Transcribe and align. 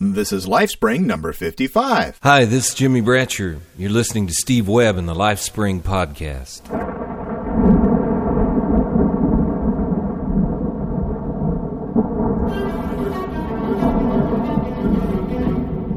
This 0.00 0.32
is 0.32 0.46
LifeSpring 0.46 1.06
number 1.06 1.32
55. 1.32 2.20
Hi, 2.22 2.44
this 2.44 2.68
is 2.68 2.74
Jimmie 2.74 3.02
Bratcher. 3.02 3.58
You're 3.76 3.90
listening 3.90 4.28
to 4.28 4.32
Steve 4.32 4.68
Webb 4.68 4.96
in 4.96 5.06
the 5.06 5.14
LifeSpring 5.14 5.82
podcast. 5.82 6.62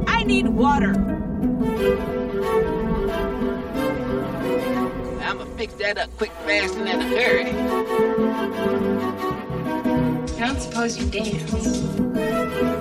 I 0.08 0.24
need 0.24 0.48
water. 0.48 0.94
I'ma 5.22 5.46
fix 5.58 5.76
that 5.76 6.00
up 6.00 6.10
quick, 6.18 6.32
fast, 6.48 6.74
and 6.74 6.90
in 6.90 7.02
a 7.02 7.04
hurry. 7.04 7.52
I 10.42 10.48
don't 10.48 10.60
suppose 10.60 10.98
you 10.98 11.08
dance. 11.12 12.81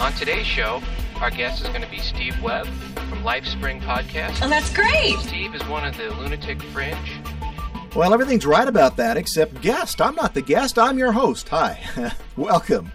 On 0.00 0.12
today's 0.14 0.46
show, 0.46 0.80
our 1.20 1.30
guest 1.30 1.62
is 1.62 1.68
going 1.68 1.82
to 1.82 1.90
be 1.90 1.98
Steve 1.98 2.40
Webb 2.40 2.66
from 3.10 3.22
LifeSpring 3.22 3.82
Podcast. 3.82 4.38
Oh, 4.40 4.48
that's 4.48 4.72
great. 4.72 5.18
Steve 5.18 5.54
is 5.54 5.62
one 5.66 5.84
of 5.84 5.94
the 5.98 6.08
Lunatic 6.14 6.62
Fringe. 6.62 6.96
Well, 7.94 8.14
everything's 8.14 8.46
right 8.46 8.66
about 8.66 8.96
that 8.96 9.18
except 9.18 9.60
guest. 9.60 10.00
I'm 10.00 10.14
not 10.14 10.32
the 10.32 10.40
guest, 10.40 10.78
I'm 10.78 10.96
your 10.96 11.12
host. 11.12 11.50
Hi. 11.50 11.78
Welcome. 12.38 12.90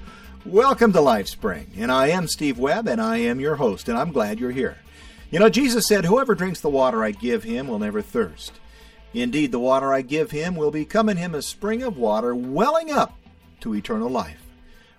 Welcome 0.47 0.93
to 0.93 0.99
LifeSpring. 0.99 1.67
And 1.77 1.91
I 1.91 2.07
am 2.07 2.27
Steve 2.27 2.57
Webb, 2.57 2.87
and 2.87 2.99
I 2.99 3.17
am 3.17 3.39
your 3.39 3.57
host, 3.57 3.87
and 3.87 3.99
I'm 3.99 4.11
glad 4.11 4.39
you're 4.39 4.49
here. 4.49 4.79
You 5.29 5.37
know, 5.37 5.49
Jesus 5.49 5.87
said, 5.87 6.05
Whoever 6.05 6.33
drinks 6.33 6.61
the 6.61 6.71
water 6.71 7.03
I 7.03 7.11
give 7.11 7.43
him 7.43 7.67
will 7.67 7.77
never 7.77 8.01
thirst. 8.01 8.53
Indeed, 9.13 9.51
the 9.51 9.59
water 9.59 9.93
I 9.93 10.01
give 10.01 10.31
him 10.31 10.55
will 10.55 10.71
become 10.71 11.07
in 11.07 11.17
him 11.17 11.35
a 11.35 11.43
spring 11.43 11.83
of 11.83 11.97
water 11.97 12.33
welling 12.33 12.91
up 12.91 13.16
to 13.61 13.75
eternal 13.75 14.09
life. 14.09 14.43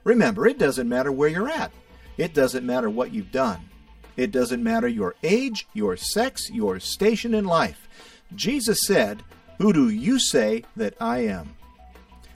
Remember, 0.04 0.46
it 0.46 0.58
doesn't 0.58 0.88
matter 0.88 1.12
where 1.12 1.28
you're 1.28 1.48
at. 1.48 1.72
It 2.16 2.34
doesn't 2.34 2.66
matter 2.66 2.90
what 2.90 3.12
you've 3.12 3.32
done. 3.32 3.68
It 4.16 4.32
doesn't 4.32 4.62
matter 4.62 4.88
your 4.88 5.14
age, 5.22 5.68
your 5.72 5.96
sex, 5.96 6.50
your 6.50 6.80
station 6.80 7.34
in 7.34 7.44
life. 7.44 7.88
Jesus 8.34 8.84
said, 8.84 9.22
Who 9.58 9.72
do 9.72 9.88
you 9.88 10.18
say 10.18 10.64
that 10.76 10.94
I 11.00 11.18
am? 11.20 11.54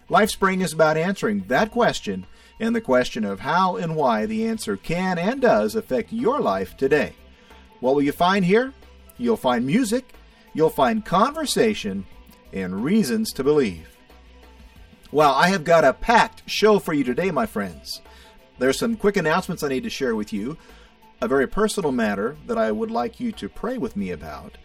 LifeSpring 0.09 0.63
is 0.63 0.73
about 0.73 0.97
answering 0.97 1.45
that 1.49 1.71
question 1.71 2.27
and 2.61 2.77
the 2.77 2.81
question 2.81 3.25
of 3.25 3.41
how 3.41 3.77
and 3.77 3.97
why 3.97 4.27
the 4.27 4.47
answer 4.47 4.77
can 4.77 5.19
and 5.19 5.41
does 5.41 5.75
affect 5.75 6.13
your 6.13 6.39
life 6.39 6.77
today. 6.77 7.15
What 7.81 7.95
will 7.95 8.03
you 8.03 8.13
find 8.13 8.45
here? 8.45 8.73
You'll 9.19 9.37
find 9.37 9.67
music, 9.67 10.15
you'll 10.55 10.71
find 10.71 11.05
conversation, 11.05 12.07
and 12.53 12.85
reasons 12.85 13.33
to 13.33 13.43
believe. 13.43 13.92
Well, 15.13 15.35
I 15.35 15.49
have 15.49 15.65
got 15.65 15.85
a 15.85 15.93
packed 15.93 16.43
show 16.49 16.79
for 16.79 16.95
you 16.95 17.05
today, 17.05 17.31
my 17.31 17.45
friends. 17.45 18.01
There's 18.59 18.79
some 18.79 18.97
quick 18.97 19.19
announcements 19.19 19.63
I 19.63 19.69
need 19.69 19.83
to 19.83 19.91
share 19.91 20.17
with 20.17 20.33
you, 20.33 20.57
a 21.21 21.29
very 21.29 21.47
personal 21.47 21.93
matter 21.93 22.35
that 22.47 22.57
I 22.57 22.73
would 22.73 22.91
like 22.91 23.21
you 23.21 23.31
to 23.33 23.49
pray 23.51 23.77
with 23.77 23.95
me 23.95 24.11
about, 24.11 24.57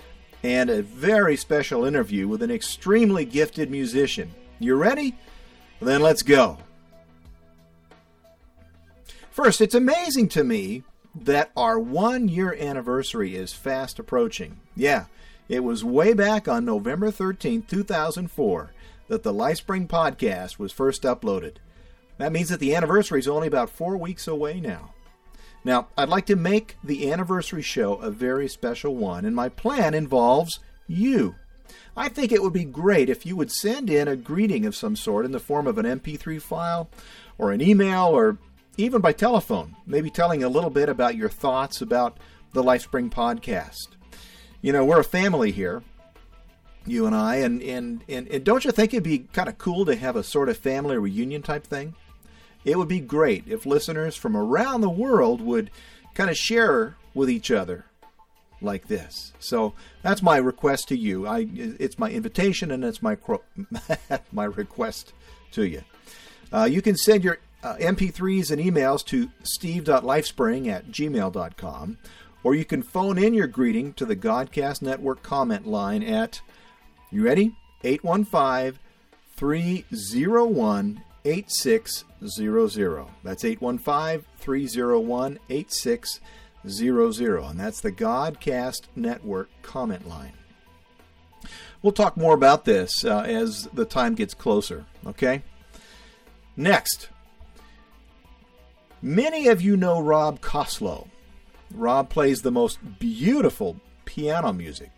and 0.43 0.69
a 0.69 0.81
very 0.81 1.35
special 1.35 1.83
interview 1.83 2.29
with 2.29 2.41
an 2.41 2.49
extremely 2.49 3.25
gifted 3.25 3.69
musician. 3.69 4.33
You 4.57 4.75
ready? 4.75 5.17
Then 5.81 6.01
let's 6.01 6.23
go. 6.23 6.59
First, 9.29 9.59
it's 9.59 9.75
amazing 9.75 10.29
to 10.29 10.45
me 10.45 10.83
that 11.13 11.51
our 11.57 11.77
one 11.77 12.29
year 12.29 12.55
anniversary 12.57 13.35
is 13.35 13.51
fast 13.51 13.99
approaching. 13.99 14.61
Yeah, 14.77 15.07
it 15.49 15.59
was 15.59 15.83
way 15.83 16.13
back 16.13 16.47
on 16.47 16.63
November 16.63 17.11
13, 17.11 17.63
2004, 17.63 18.71
that 19.08 19.23
the 19.23 19.33
LifeSpring 19.33 19.88
podcast 19.88 20.59
was 20.59 20.72
first 20.72 21.03
uploaded. 21.03 21.55
That 22.17 22.31
means 22.31 22.50
that 22.50 22.59
the 22.59 22.75
anniversary 22.75 23.19
is 23.19 23.27
only 23.27 23.47
about 23.47 23.69
four 23.69 23.97
weeks 23.97 24.27
away 24.27 24.59
now. 24.59 24.94
Now, 25.64 25.88
I'd 25.97 26.09
like 26.09 26.25
to 26.27 26.36
make 26.36 26.77
the 26.83 27.11
anniversary 27.11 27.61
show 27.61 27.95
a 27.95 28.09
very 28.09 28.47
special 28.47 28.95
one, 28.95 29.25
and 29.25 29.36
my 29.36 29.49
plan 29.49 29.94
involves 29.94 30.59
you. 30.87 31.36
I 31.95 32.09
think 32.09 32.31
it 32.31 32.42
would 32.42 32.54
be 32.54 32.64
great 32.64 33.09
if 33.09 33.26
you 33.26 33.36
would 33.36 33.52
send 33.52 33.89
in 33.89 34.08
a 34.08 34.15
greeting 34.15 34.65
of 34.65 34.76
some 34.76 34.95
sort 34.95 35.26
in 35.26 35.31
the 35.31 35.39
form 35.39 35.67
of 35.67 35.77
an 35.77 35.86
MP3 35.86 36.42
file, 36.42 36.89
or 37.37 37.52
an 37.52 37.61
email, 37.61 38.05
or 38.05 38.37
even 38.77 39.02
by 39.02 39.11
telephone, 39.11 39.76
maybe 39.86 40.10
telling 40.10 40.43
a 40.43 40.49
little 40.49 40.70
bit 40.70 40.89
about 40.89 41.15
your 41.15 41.30
thoughts 41.30 41.81
about 41.81 42.17
the 42.54 42.64
LifeSpring 42.64 43.11
podcast. 43.11 43.87
You 44.61 44.71
know, 44.71 44.86
we're 44.86 44.99
a 44.99 45.04
family 45.04 45.52
here, 45.52 45.83
you 46.87 47.05
and 47.05 47.15
I, 47.15 47.37
and, 47.37 47.61
and, 47.61 48.03
and, 48.08 48.27
and 48.27 48.43
don't 48.43 48.65
you 48.65 48.71
think 48.71 48.93
it'd 48.93 49.03
be 49.03 49.20
kind 49.20 49.49
of 49.49 49.58
cool 49.58 49.86
to 49.86 49.95
have 49.95 50.15
a 50.15 50.23
sort 50.23 50.49
of 50.49 50.58
family 50.58 50.98
reunion 50.98 51.42
type 51.42 51.65
thing? 51.65 51.95
It 52.65 52.77
would 52.77 52.87
be 52.87 52.99
great 52.99 53.45
if 53.48 53.65
listeners 53.65 54.15
from 54.15 54.36
around 54.36 54.81
the 54.81 54.89
world 54.89 55.42
would 55.42 55.70
kind 56.14 56.30
of 56.30 56.37
share 56.37 56.95
with 57.14 57.30
each 57.30 57.52
other 57.52 57.86
like 58.61 58.87
this. 58.87 59.33
So 59.39 59.73
that's 60.02 60.21
my 60.21 60.37
request 60.37 60.87
to 60.89 60.98
you. 60.98 61.27
I, 61.27 61.48
it's 61.53 61.99
my 61.99 62.09
invitation 62.09 62.71
and 62.71 62.83
it's 62.83 63.02
my 63.02 63.17
my 64.31 64.45
request 64.45 65.14
to 65.52 65.64
you. 65.65 65.83
Uh, 66.52 66.67
you 66.69 66.81
can 66.81 66.95
send 66.95 67.23
your 67.23 67.39
uh, 67.64 67.75
MP3s 67.75 68.52
and 68.52 68.61
emails 68.61 69.05
to 69.05 69.30
steve.lifespring 69.43 70.67
at 70.67 70.87
gmail.com, 70.87 71.98
or 72.43 72.55
you 72.55 72.65
can 72.65 72.83
phone 72.83 73.17
in 73.17 73.33
your 73.33 73.48
greeting 73.48 73.93
to 73.93 74.05
the 74.05 74.15
Godcast 74.15 74.81
Network 74.81 75.23
comment 75.23 75.67
line 75.67 76.04
at, 76.04 76.42
you 77.11 77.23
ready? 77.23 77.55
815 77.83 78.79
301 79.35 81.03
8600. 81.25 83.05
That's 83.23 83.45
815 83.45 84.25
301 84.37 85.39
8600. 85.49 87.43
And 87.43 87.59
that's 87.59 87.81
the 87.81 87.91
Godcast 87.91 88.81
Network 88.95 89.49
comment 89.61 90.07
line. 90.07 90.33
We'll 91.81 91.93
talk 91.93 92.17
more 92.17 92.33
about 92.33 92.65
this 92.65 93.05
uh, 93.05 93.19
as 93.21 93.67
the 93.73 93.85
time 93.85 94.15
gets 94.15 94.33
closer, 94.33 94.85
okay? 95.05 95.43
Next, 96.55 97.09
many 99.01 99.47
of 99.47 99.61
you 99.61 99.77
know 99.77 99.99
Rob 99.99 100.41
Costlow. 100.41 101.07
Rob 101.71 102.09
plays 102.09 102.41
the 102.41 102.51
most 102.51 102.79
beautiful 102.99 103.79
piano 104.05 104.51
music. 104.53 104.89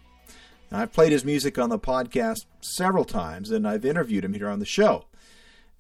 I've 0.72 0.94
played 0.94 1.12
his 1.12 1.26
music 1.26 1.58
on 1.58 1.70
the 1.70 1.80
podcast 1.80 2.46
several 2.62 3.06
times, 3.06 3.50
and 3.50 3.68
I've 3.68 3.86
interviewed 3.86 4.24
him 4.24 4.34
here 4.34 4.50
on 4.50 4.60
the 4.60 4.66
show. 4.66 5.06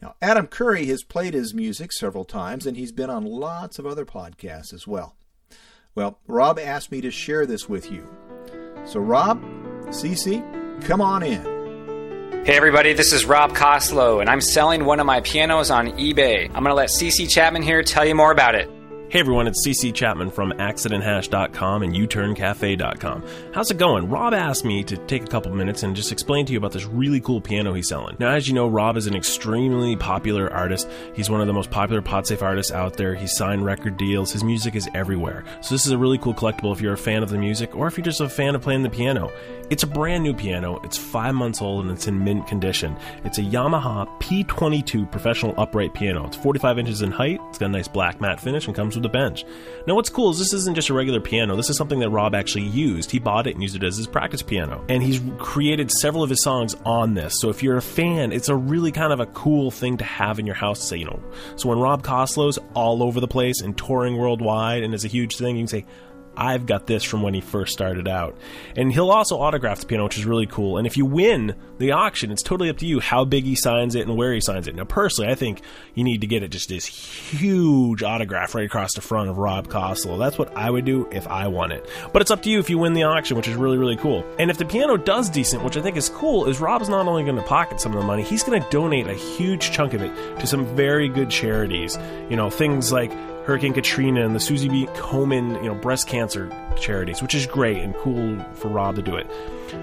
Now, 0.02 0.16
Adam 0.22 0.48
Curry 0.48 0.86
has 0.86 1.04
played 1.04 1.34
his 1.34 1.54
music 1.54 1.92
several 1.92 2.26
times, 2.26 2.66
and 2.66 2.76
he's 2.76 2.92
been 2.92 3.10
on 3.10 3.26
lots 3.26 3.78
of 3.78 3.86
other 3.86 4.06
podcasts 4.06 4.74
as 4.74 4.88
well. 4.88 5.16
Well, 5.94 6.18
Rob 6.28 6.58
asked 6.58 6.92
me 6.92 7.02
to 7.02 7.12
share 7.12 7.46
this 7.46 7.68
with 7.68 7.92
you. 7.92 8.08
So, 8.86 9.00
Rob, 9.00 9.44
CC, 9.88 10.42
come 10.86 11.02
on 11.02 11.24
in. 11.24 11.60
Hey 12.46 12.56
everybody, 12.56 12.94
this 12.94 13.12
is 13.12 13.26
Rob 13.26 13.52
Costlow, 13.52 14.22
and 14.22 14.30
I'm 14.30 14.40
selling 14.40 14.86
one 14.86 15.02
of 15.02 15.06
my 15.06 15.20
pianos 15.22 15.70
on 15.70 15.88
eBay. 15.98 16.46
I'm 16.48 16.64
going 16.64 16.68
to 16.68 16.74
let 16.74 16.90
CC 16.90 17.30
Chapman 17.30 17.62
here 17.62 17.84
tell 17.84 18.06
you 18.06 18.16
more 18.16 18.32
about 18.32 18.56
it. 18.56 18.72
Hey 19.12 19.22
everyone, 19.22 19.47
it's 19.47 19.66
CC 19.66 19.92
Chapman 19.92 20.30
from 20.30 20.52
AccidentHash.com 20.52 21.81
and 21.81 21.96
UTurnCafe.com. 21.96 23.24
How's 23.56 23.72
it 23.72 23.80
going? 23.80 24.08
Rob 24.08 24.36
asked 24.36 24.64
me 24.64 24.84
to 24.84 24.97
take 24.97 25.24
a 25.24 25.28
couple 25.28 25.52
minutes 25.52 25.81
and 25.81 25.96
just 25.96 26.12
explain 26.12 26.46
to 26.46 26.52
you 26.53 26.59
about 26.59 26.74
this 26.74 26.86
really 26.86 27.20
cool 27.20 27.42
piano 27.42 27.74
he's 27.74 27.88
selling. 27.88 28.18
Now, 28.20 28.30
as 28.30 28.47
you 28.47 28.53
know, 28.53 28.68
Rob 28.68 28.97
is 28.97 29.08
an 29.08 29.16
extremely 29.16 29.96
popular 29.96 30.53
artist. 30.53 30.88
He's 31.16 31.28
one 31.28 31.42
of 31.42 31.47
the 31.47 31.53
most 31.53 31.72
popular 31.72 32.03
PodSafe 32.03 32.44
artists 32.44 32.72
out 32.72 32.97
there. 32.97 33.16
He's 33.16 33.36
signed 33.36 33.66
record 33.66 33.97
deals. 33.97 34.31
His 34.31 34.44
music 34.44 34.75
is 34.75 34.88
everywhere. 34.94 35.44
So 35.62 35.74
this 35.74 35.88
is 35.88 35.91
a 35.91 35.97
really 35.97 36.20
cool 36.20 36.36
collectible 36.36 36.72
if 36.72 36.80
you're 36.80 36.94
a 36.94 36.97
fan 36.97 37.24
of 37.24 37.30
the 37.30 37.38
music 37.40 37.76
or 37.76 37.88
if 37.88 37.97
you're 37.97 38.06
just 38.06 38.22
a 38.22 38.30
fan 38.30 38.53
of 38.53 38.62
playing 38.62 38.84
the 38.84 38.91
piano. 38.91 39.31
It's 39.72 39.81
a 39.81 39.88
brand 39.88 40.24
new 40.24 40.36
piano. 40.36 40.80
It's 40.84 41.00
five 41.00 41.34
months 41.34 41.64
old 41.64 41.86
and 41.86 41.91
it's 41.96 42.06
in 42.06 42.24
mint 42.24 42.46
condition. 42.46 42.96
It's 43.24 43.40
a 43.40 43.44
Yamaha 43.44 44.08
P22 44.20 45.09
professional 45.12 45.56
upright 45.58 45.96
piano. 45.96 46.28
It's 46.28 46.38
45 46.38 46.78
inches 46.78 47.02
in 47.02 47.09
height. 47.09 47.40
It's 47.50 47.58
got 47.58 47.67
a 47.67 47.70
nice 47.70 47.88
black 47.88 48.22
matte 48.22 48.40
finish 48.40 48.67
and 48.67 48.76
comes 48.76 48.98
a 49.05 49.09
bench. 49.09 49.46
Now, 49.87 49.96
what's 49.96 50.09
cool 50.09 50.29
is 50.29 50.40
this 50.40 50.53
isn't 50.53 50.75
just 50.75 50.90
a 50.90 50.93
regular 50.93 51.19
piano. 51.19 51.55
This 51.55 51.69
is 51.69 51.78
something 51.78 51.99
that 51.99 52.09
Rob 52.09 52.35
actually 52.35 52.66
used. 52.66 53.11
He 53.11 53.19
bought 53.19 53.47
it 53.47 53.53
and 53.53 53.61
used 53.61 53.75
it 53.75 53.84
as 53.84 53.97
his 53.97 54.07
practice 54.07 54.41
piano. 54.41 54.84
And 54.90 55.01
he's 55.01 55.22
created 55.37 55.91
several 55.91 56.23
of 56.23 56.29
his 56.29 56.41
songs 56.41 56.75
on 56.85 57.13
this. 57.13 57.40
So 57.40 57.49
if 57.49 57.63
you're 57.63 57.78
a 57.78 57.81
fan, 57.81 58.31
it's 58.31 58.49
a 58.49 58.55
really 58.55 58.91
kind 58.91 59.13
of 59.13 59.19
a 59.19 59.25
cool 59.28 59.72
thing 59.72 59.97
to 59.97 60.03
have 60.03 60.40
in 60.40 60.46
your 60.46 60.55
house 60.55 60.81
say, 60.81 60.97
you 60.97 61.05
know. 61.05 61.19
So 61.55 61.69
when 61.69 61.79
Rob 61.79 62.03
Costlow's 62.03 62.59
all 62.73 63.03
over 63.03 63.19
the 63.19 63.28
place 63.28 63.61
and 63.61 63.78
touring 63.78 64.17
worldwide 64.17 64.84
and 64.84 64.93
is 64.93 65.05
a 65.05 65.09
huge 65.09 65.37
thing, 65.37 65.55
you 65.55 65.61
can 65.61 65.67
say, 65.67 65.85
I've 66.40 66.66
got 66.66 66.88
this 66.88 67.03
from 67.03 67.22
when 67.22 67.34
he 67.34 67.41
first 67.41 67.74
started 67.74 68.08
out. 68.08 68.38
And 68.78 68.94
he'll 68.94 69.12
also 69.12 69.38
autograph 69.38 69.82
the 69.82 69.86
piano, 69.86 70.06
which 70.06 70.18
is 70.18 70.26
really 70.26 70.46
cool. 70.46 70.78
And 70.78 70.88
if 70.88 70.96
you 70.96 71.06
win 71.06 71.53
the 71.80 71.91
auction, 71.91 72.32
it's 72.32 72.41
totally 72.41 72.70
up 72.70 72.78
to 72.78 72.86
you 72.86 73.02
how 73.02 73.26
big 73.26 73.44
he 73.44 73.56
signs 73.56 73.94
it 73.94 74.08
and 74.08 74.16
where 74.16 74.34
he 74.34 74.40
signs 74.40 74.68
it. 74.68 74.76
Now, 74.76 74.86
personally, 74.86 75.30
I 75.30 75.36
think 75.36 75.62
you 75.96 76.06
need 76.06 76.22
to 76.22 76.28
get 76.28 76.41
it 76.41 76.47
just 76.52 76.70
this 76.70 76.86
huge 76.86 78.03
autograph 78.03 78.56
right 78.56 78.66
across 78.66 78.94
the 78.94 79.02
front 79.02 79.30
of 79.30 79.38
Rob 79.38 79.68
Costlow. 79.68 80.18
That's 80.18 80.38
what 80.38 80.56
I 80.56 80.70
would 80.70 80.86
do 80.86 81.09
if 81.12 81.28
I 81.28 81.47
won 81.47 81.74
it. 81.74 81.90
But 82.14 82.22
it's 82.22 82.32
up 82.32 82.42
to 82.44 82.50
you 82.50 82.59
if 82.59 82.70
you 82.70 82.78
win 82.78 82.94
the 82.94 83.03
auction, 83.03 83.35
which 83.35 83.50
is 83.50 83.56
really, 83.56 83.78
really 83.78 83.97
cool. 83.97 84.26
And 84.40 84.50
if 84.50 84.58
the 84.58 84.66
piano 84.66 84.96
does 84.96 85.30
decent, 85.30 85.64
which 85.64 85.76
I 85.76 85.82
think 85.82 85.97
is 85.97 86.08
cool, 86.08 86.46
is 86.46 86.62
Rob's 86.62 86.88
not 86.88 87.06
only 87.06 87.24
going 87.24 87.35
to 87.35 87.44
pocket 87.44 87.82
some 87.82 87.94
of 87.94 88.00
the 88.00 88.08
money, 88.08 88.24
he's 88.24 88.44
going 88.44 88.62
to 88.62 88.70
donate 88.70 89.08
a 89.08 89.14
huge 89.14 89.72
chunk 89.72 89.94
of 89.94 90.02
it 90.02 90.40
to 90.40 90.47
some 90.47 90.66
very 90.76 91.09
good 91.09 91.30
charities. 91.30 91.97
You 92.30 92.38
know, 92.38 92.50
things 92.50 92.94
like 92.94 93.12
Hurricane 93.49 93.73
Katrina 93.73 94.23
and 94.23 94.35
the 94.35 94.40
Susie 94.40 94.69
B. 94.69 94.85
Komen, 94.93 95.55
you 95.63 95.69
know, 95.69 95.73
breast 95.73 96.07
cancer 96.07 96.55
charities, 96.78 97.19
which 97.19 97.34
is 97.34 97.47
great 97.47 97.79
and 97.79 97.96
cool 97.96 98.37
for 98.53 98.67
Rob 98.67 98.96
to 98.97 99.01
do 99.01 99.16
it. 99.16 99.25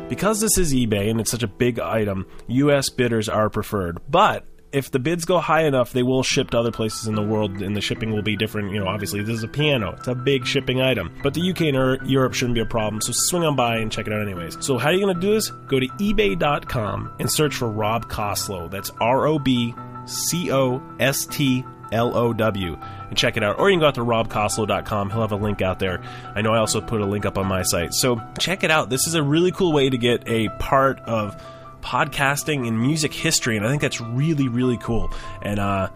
Because 0.09 0.41
this 0.41 0.57
is 0.57 0.73
eBay 0.73 1.11
and 1.11 1.21
it's 1.21 1.33
such 1.33 1.43
a 1.43 1.49
big 1.49 1.81
item, 1.81 2.29
US 2.47 2.91
bidders 2.91 3.29
are 3.29 3.51
preferred. 3.51 3.99
But 4.09 4.47
if 4.71 4.93
the 4.93 5.01
bids 5.01 5.25
go 5.25 5.41
high 5.41 5.65
enough, 5.65 5.93
they 5.93 6.05
will 6.05 6.23
ship 6.23 6.51
to 6.51 6.59
other 6.61 6.71
places 6.71 7.09
in 7.09 7.17
the 7.17 7.25
world, 7.25 7.61
and 7.61 7.77
the 7.77 7.81
shipping 7.81 8.13
will 8.13 8.23
be 8.23 8.37
different. 8.37 8.71
You 8.71 8.79
know, 8.79 8.87
obviously, 8.87 9.21
this 9.23 9.35
is 9.35 9.43
a 9.43 9.49
piano; 9.49 9.97
it's 9.99 10.07
a 10.07 10.15
big 10.15 10.47
shipping 10.47 10.81
item. 10.81 11.13
But 11.25 11.35
the 11.35 11.51
UK 11.51 11.63
and 11.63 12.09
Europe 12.09 12.35
shouldn't 12.35 12.55
be 12.55 12.61
a 12.61 12.67
problem, 12.67 13.03
so 13.03 13.11
swing 13.13 13.43
on 13.43 13.57
by 13.57 13.79
and 13.79 13.91
check 13.91 14.07
it 14.07 14.13
out, 14.13 14.23
anyways. 14.23 14.65
So, 14.65 14.79
how 14.79 14.91
are 14.91 14.93
you 14.93 15.01
going 15.01 15.13
to 15.13 15.21
do 15.21 15.35
this? 15.35 15.51
Go 15.51 15.81
to 15.81 15.89
eBay.com 15.89 17.15
and 17.19 17.29
search 17.29 17.57
for 17.57 17.69
Rob 17.69 18.09
Costlow. 18.09 18.71
That's 18.71 18.91
R 19.01 19.27
O 19.27 19.41
B 19.41 19.75
C 20.05 20.53
O 20.53 20.81
S 21.01 21.27
T 21.27 21.65
L 21.91 22.17
O 22.17 22.33
W 22.33 22.77
and 23.09 23.17
check 23.17 23.37
it 23.37 23.43
out. 23.43 23.59
Or 23.59 23.71
you 23.71 23.75
can 23.75 23.81
go 23.81 23.87
out 23.87 23.95
to 23.97 24.03
robcostlow.com. 24.03 25.11
He'll 25.11 25.21
have 25.21 25.33
a 25.33 25.37
link 25.37 25.63
out 25.63 25.79
there. 25.79 26.03
I 26.35 26.43
know 26.43 26.53
I 26.53 26.59
also 26.59 26.81
put 26.81 27.01
a 27.01 27.07
link 27.07 27.27
up 27.27 27.39
on 27.39 27.47
my 27.47 27.63
site. 27.63 27.95
So 27.95 28.21
check 28.39 28.65
it 28.65 28.71
out. 28.71 28.91
This 28.91 29.07
is 29.07 29.15
a 29.15 29.23
really 29.23 29.53
cool 29.53 29.73
way 29.73 29.89
to 29.89 29.99
get 29.99 30.27
a 30.29 30.49
part 30.59 31.01
of 31.01 31.41
podcasting 31.83 32.67
and 32.67 32.81
music 32.81 33.15
history, 33.15 33.57
and 33.57 33.65
I 33.65 33.71
think 33.71 33.81
that's 33.81 34.01
really, 34.01 34.49
really 34.49 34.77
cool. 34.77 35.13
And 35.43 35.61
uh, 35.61 35.89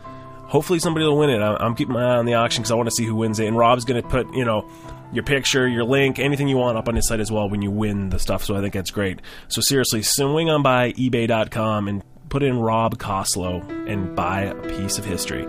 hopefully 0.44 0.78
somebody 0.78 1.04
will 1.04 1.18
win 1.18 1.30
it. 1.30 1.40
I'm 1.40 1.74
keeping 1.74 1.94
my 1.94 2.02
eye 2.02 2.16
on 2.16 2.26
the 2.26 2.34
auction 2.34 2.62
because 2.62 2.70
I 2.70 2.76
want 2.76 2.88
to 2.88 2.94
see 2.94 3.04
who 3.04 3.16
wins 3.16 3.40
it. 3.40 3.46
And 3.46 3.56
Rob's 3.56 3.84
going 3.84 4.00
to 4.00 4.08
put, 4.08 4.32
you 4.34 4.44
know, 4.44 4.70
your 5.12 5.24
picture, 5.24 5.66
your 5.66 5.84
link, 5.84 6.18
anything 6.18 6.46
you 6.46 6.56
want 6.56 6.78
up 6.78 6.88
on 6.88 6.94
his 6.94 7.08
site 7.08 7.20
as 7.20 7.32
well 7.32 7.48
when 7.48 7.62
you 7.62 7.70
win 7.70 8.10
the 8.10 8.18
stuff. 8.18 8.44
So 8.44 8.56
I 8.56 8.60
think 8.60 8.74
that's 8.74 8.92
great. 8.92 9.20
So 9.48 9.60
seriously, 9.60 10.02
swing 10.02 10.48
on 10.48 10.62
by 10.62 10.92
eBay.com 10.92 11.88
and 11.88 12.04
put 12.28 12.44
in 12.44 12.58
Rob 12.58 12.96
Costlow 12.98 13.88
and 13.88 14.14
buy 14.14 14.42
a 14.42 14.54
piece 14.54 14.98
of 14.98 15.04
history. 15.04 15.46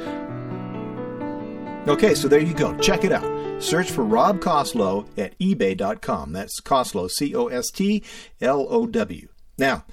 Okay, 1.87 2.13
so 2.13 2.27
there 2.27 2.39
you 2.39 2.53
go. 2.53 2.77
Check 2.77 3.03
it 3.03 3.11
out. 3.11 3.61
Search 3.61 3.89
for 3.89 4.03
Rob 4.03 4.39
Costlow 4.39 5.07
at 5.17 5.37
ebay.com. 5.39 6.31
That's 6.31 6.61
Costlow, 6.61 7.09
C 7.09 7.35
O 7.35 7.47
S 7.47 7.71
T 7.71 8.03
L 8.39 8.67
O 8.69 8.85
W. 8.85 9.27
Now, 9.57 9.83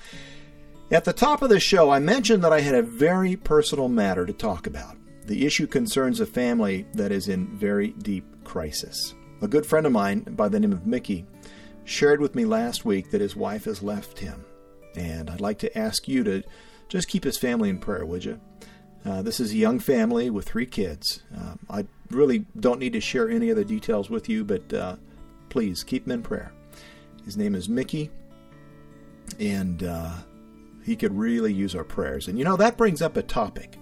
at 0.90 1.06
the 1.06 1.14
top 1.14 1.40
of 1.40 1.48
the 1.48 1.58
show, 1.58 1.90
I 1.90 1.98
mentioned 1.98 2.44
that 2.44 2.52
I 2.52 2.60
had 2.60 2.74
a 2.74 2.82
very 2.82 3.36
personal 3.36 3.88
matter 3.88 4.26
to 4.26 4.34
talk 4.34 4.66
about. 4.66 4.96
The 5.26 5.46
issue 5.46 5.66
concerns 5.66 6.20
a 6.20 6.26
family 6.26 6.86
that 6.92 7.10
is 7.10 7.28
in 7.28 7.56
very 7.56 7.88
deep 7.88 8.44
crisis. 8.44 9.14
A 9.40 9.48
good 9.48 9.64
friend 9.64 9.86
of 9.86 9.92
mine 9.92 10.20
by 10.20 10.48
the 10.48 10.60
name 10.60 10.72
of 10.72 10.86
Mickey 10.86 11.26
shared 11.84 12.20
with 12.20 12.34
me 12.34 12.44
last 12.44 12.84
week 12.84 13.10
that 13.10 13.22
his 13.22 13.34
wife 13.34 13.64
has 13.64 13.82
left 13.82 14.18
him. 14.18 14.44
And 14.94 15.30
I'd 15.30 15.40
like 15.40 15.58
to 15.60 15.78
ask 15.78 16.06
you 16.06 16.22
to 16.24 16.42
just 16.88 17.08
keep 17.08 17.24
his 17.24 17.38
family 17.38 17.70
in 17.70 17.78
prayer, 17.78 18.04
would 18.04 18.26
you? 18.26 18.40
Uh, 19.04 19.22
this 19.22 19.40
is 19.40 19.52
a 19.52 19.56
young 19.56 19.78
family 19.78 20.30
with 20.30 20.46
three 20.46 20.66
kids. 20.66 21.22
Um, 21.36 21.58
I 21.70 21.86
really 22.10 22.44
don't 22.58 22.80
need 22.80 22.92
to 22.94 23.00
share 23.00 23.30
any 23.30 23.50
other 23.50 23.64
details 23.64 24.10
with 24.10 24.28
you, 24.28 24.44
but 24.44 24.72
uh, 24.72 24.96
please 25.48 25.82
keep 25.82 26.06
him 26.06 26.12
in 26.12 26.22
prayer. 26.22 26.52
His 27.24 27.36
name 27.36 27.54
is 27.54 27.68
Mickey, 27.68 28.10
and 29.38 29.82
uh, 29.82 30.14
he 30.84 30.96
could 30.96 31.16
really 31.16 31.52
use 31.52 31.74
our 31.74 31.84
prayers. 31.84 32.28
And 32.28 32.38
you 32.38 32.44
know, 32.44 32.56
that 32.56 32.76
brings 32.76 33.02
up 33.02 33.16
a 33.16 33.22
topic. 33.22 33.78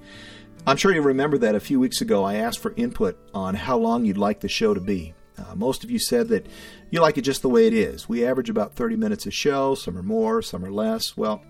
I'm 0.67 0.77
sure 0.77 0.93
you 0.93 1.03
remember 1.03 1.39
that 1.39 1.55
a 1.55 1.61
few 1.61 1.79
weeks 1.79 2.01
ago 2.01 2.25
I 2.25 2.37
asked 2.37 2.59
for 2.59 2.75
input 2.77 3.17
on 3.33 3.55
how 3.55 3.77
long 3.77 4.05
you'd 4.05 4.19
like 4.19 4.41
the 4.41 4.49
show 4.49 4.75
to 4.75 4.81
be. 4.81 5.15
Uh, 5.39 5.55
most 5.55 5.85
of 5.85 5.91
you 5.91 5.99
said 5.99 6.29
that 6.29 6.47
you 6.91 7.01
like 7.01 7.19
it 7.19 7.23
just 7.23 7.43
the 7.43 7.49
way 7.49 7.67
it 7.67 7.75
is. 7.75 8.09
We 8.09 8.25
average 8.25 8.49
about 8.49 8.75
30 8.75 8.97
minutes 8.97 9.27
a 9.27 9.31
show, 9.31 9.75
some 9.75 9.97
are 9.99 10.03
more, 10.03 10.41
some 10.41 10.65
are 10.65 10.71
less. 10.71 11.17
Well, 11.17 11.45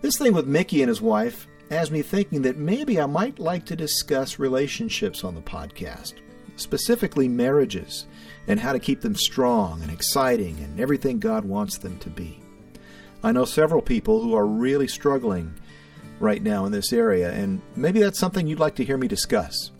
this 0.00 0.16
thing 0.16 0.32
with 0.32 0.46
Mickey 0.46 0.82
and 0.82 0.88
his 0.88 1.00
wife 1.00 1.47
has 1.70 1.90
me 1.90 2.02
thinking 2.02 2.42
that 2.42 2.56
maybe 2.56 3.00
I 3.00 3.06
might 3.06 3.38
like 3.38 3.64
to 3.66 3.76
discuss 3.76 4.38
relationships 4.38 5.24
on 5.24 5.34
the 5.34 5.42
podcast, 5.42 6.14
specifically 6.56 7.28
marriages, 7.28 8.06
and 8.46 8.58
how 8.58 8.72
to 8.72 8.78
keep 8.78 9.00
them 9.00 9.14
strong 9.14 9.82
and 9.82 9.90
exciting 9.90 10.58
and 10.60 10.80
everything 10.80 11.18
God 11.18 11.44
wants 11.44 11.78
them 11.78 11.98
to 11.98 12.10
be. 12.10 12.40
I 13.22 13.32
know 13.32 13.44
several 13.44 13.82
people 13.82 14.22
who 14.22 14.34
are 14.34 14.46
really 14.46 14.88
struggling 14.88 15.54
right 16.20 16.42
now 16.42 16.64
in 16.64 16.72
this 16.72 16.92
area, 16.92 17.32
and 17.32 17.60
maybe 17.76 18.00
that's 18.00 18.18
something 18.18 18.46
you'd 18.46 18.60
like 18.60 18.76
to 18.76 18.84
hear 18.84 18.96
me 18.96 19.08
discuss. 19.08 19.72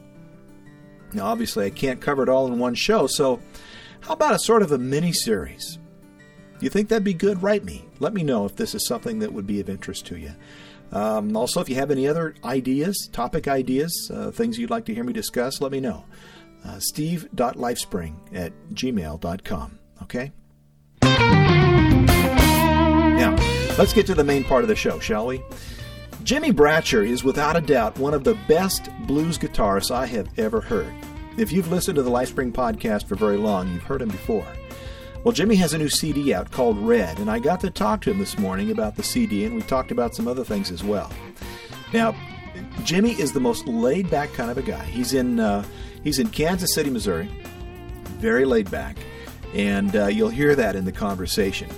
Now, 1.13 1.27
obviously, 1.27 1.65
I 1.67 1.71
can't 1.71 2.01
cover 2.01 2.23
it 2.23 2.29
all 2.29 2.47
in 2.47 2.59
one 2.59 2.75
show, 2.75 3.07
so 3.07 3.41
how 4.01 4.15
about 4.15 4.35
a 4.35 4.39
sort 4.39 4.63
of 4.63 4.73
a 4.73 4.79
mini 4.79 5.13
series? 5.13 5.79
You 6.61 6.69
think 6.69 6.89
that'd 6.89 7.05
be 7.05 7.15
good? 7.15 7.43
Write 7.43 7.65
me. 7.65 7.85
Let 8.01 8.13
me 8.13 8.25
know 8.25 8.45
if 8.45 8.57
this 8.57 8.75
is 8.75 8.87
something 8.87 9.21
that 9.21 9.33
would 9.33 9.47
be 9.47 9.61
of 9.61 9.69
interest 9.69 10.07
to 10.07 10.19
you. 10.19 10.33
Um, 10.93 11.37
also, 11.37 11.61
if 11.61 11.69
you 11.69 11.75
have 11.77 11.91
any 11.91 12.09
other 12.09 12.35
ideas, 12.45 13.09
topic 13.13 13.47
ideas, 13.49 14.11
uh, 14.13 14.31
things 14.31 14.59
you'd 14.59 14.71
like 14.71 14.87
to 14.87 14.95
hear 14.95 15.05
me 15.05 15.13
discuss, 15.13 15.61
let 15.61 15.73
me 15.73 15.81
know. 15.81 16.05
Uh, 16.65 16.79
steve.lifespring 16.79 18.15
at 18.35 18.53
gmail.com. 18.73 19.79
Okay? 20.03 20.33
Now, 23.19 23.37
let's 23.79 23.93
get 23.93 24.07
to 24.07 24.15
the 24.15 24.25
main 24.25 24.45
part 24.45 24.63
of 24.65 24.69
the 24.69 24.77
show, 24.77 24.99
shall 24.99 25.27
we? 25.27 25.43
Jimmie 26.23 26.53
Bratcher 26.53 27.07
is 27.07 27.25
without 27.25 27.57
a 27.57 27.61
doubt 27.61 27.99
one 27.99 28.15
of 28.15 28.25
the 28.25 28.35
best 28.49 28.91
blues 29.07 29.39
guitarists 29.39 29.91
I 29.91 30.07
have 30.07 30.29
ever 30.39 30.61
heard. 30.61 30.93
If 31.37 31.53
you've 31.53 31.71
listened 31.71 31.97
to 31.97 32.03
the 32.03 32.11
Lifespring 32.11 32.53
podcast 32.53 33.07
for 33.07 33.15
very 33.15 33.37
long, 33.37 33.73
you've 33.73 33.85
heard 33.85 34.03
him 34.03 34.09
before. 34.09 34.47
Well, 35.25 35.33
Jimmie 35.33 35.57
has 35.57 35.75
a 35.75 35.79
new 35.79 35.89
CD 35.89 36.33
out 36.33 36.53
called 36.53 36.79
Red, 36.79 37.19
and 37.19 37.29
I 37.29 37.41
got 37.41 37.61
to 37.61 37.71
talk 37.71 38.03
to 38.03 38.11
him 38.11 38.19
this 38.19 38.39
morning 38.39 38.71
about 38.71 38.95
the 38.95 39.03
CD, 39.03 39.45
and 39.45 39.55
we 39.55 39.63
talked 39.63 39.91
about 39.91 40.15
some 40.15 40.29
other 40.29 40.45
things 40.45 40.71
as 40.71 40.85
well. 40.85 41.11
Now, 41.93 42.15
Jimmie 42.85 43.21
is 43.21 43.33
the 43.33 43.41
most 43.41 43.67
laid 43.67 44.09
back 44.11 44.33
kind 44.33 44.49
of 44.51 44.59
a 44.59 44.63
guy. 44.63 44.85
He's 44.85 45.15
in 45.15 45.41
uh, 45.41 45.65
he's 46.05 46.21
in 46.21 46.29
Kansas 46.29 46.73
City, 46.73 46.89
Missouri. 46.89 47.29
Very 48.19 48.45
laid 48.45 48.71
back, 48.71 48.97
and 49.55 49.95
uh, 49.97 50.07
you'll 50.07 50.29
hear 50.29 50.55
that 50.55 50.77
in 50.77 50.85
the 50.85 50.93
conversation. 50.93 51.69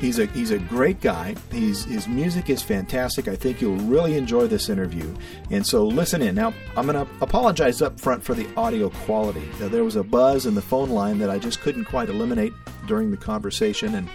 He's 0.00 0.18
a 0.18 0.26
he's 0.26 0.50
a 0.50 0.58
great 0.58 1.02
guy. 1.02 1.36
He's 1.52 1.84
his 1.84 2.08
music 2.08 2.48
is 2.48 2.62
fantastic. 2.62 3.28
I 3.28 3.36
think 3.36 3.60
you'll 3.60 3.76
really 3.76 4.16
enjoy 4.16 4.46
this 4.46 4.70
interview. 4.70 5.14
And 5.50 5.66
so 5.66 5.86
listen 5.86 6.22
in. 6.22 6.34
Now 6.34 6.54
I'm 6.74 6.86
going 6.86 7.06
to 7.06 7.12
apologize 7.20 7.82
up 7.82 8.00
front 8.00 8.22
for 8.24 8.34
the 8.34 8.48
audio 8.56 8.88
quality. 8.88 9.46
Uh, 9.62 9.68
there 9.68 9.84
was 9.84 9.96
a 9.96 10.02
buzz 10.02 10.46
in 10.46 10.54
the 10.54 10.62
phone 10.62 10.88
line 10.88 11.18
that 11.18 11.28
I 11.28 11.38
just 11.38 11.60
couldn't 11.60 11.84
quite 11.84 12.08
eliminate 12.08 12.54
during 12.86 13.10
the 13.10 13.16
conversation, 13.18 13.94
and 13.94 14.08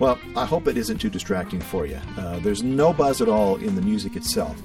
well, 0.00 0.18
I 0.34 0.46
hope 0.46 0.66
it 0.66 0.76
isn't 0.76 0.98
too 0.98 1.10
distracting 1.10 1.60
for 1.60 1.86
you. 1.86 2.00
Uh, 2.18 2.40
there's 2.40 2.64
no 2.64 2.92
buzz 2.92 3.20
at 3.20 3.28
all 3.28 3.56
in 3.56 3.76
the 3.76 3.82
music 3.82 4.16
itself, 4.16 4.60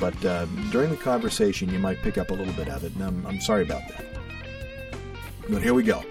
but 0.00 0.24
uh, 0.24 0.46
during 0.72 0.90
the 0.90 0.96
conversation 0.96 1.70
you 1.70 1.78
might 1.78 1.98
pick 2.02 2.18
up 2.18 2.30
a 2.30 2.34
little 2.34 2.54
bit 2.54 2.68
of 2.68 2.82
it, 2.82 2.92
and 2.94 3.04
I'm, 3.04 3.26
I'm 3.26 3.40
sorry 3.40 3.62
about 3.62 3.82
that. 3.88 4.04
But 5.48 5.62
here 5.62 5.74
we 5.74 5.84
go. 5.84 6.02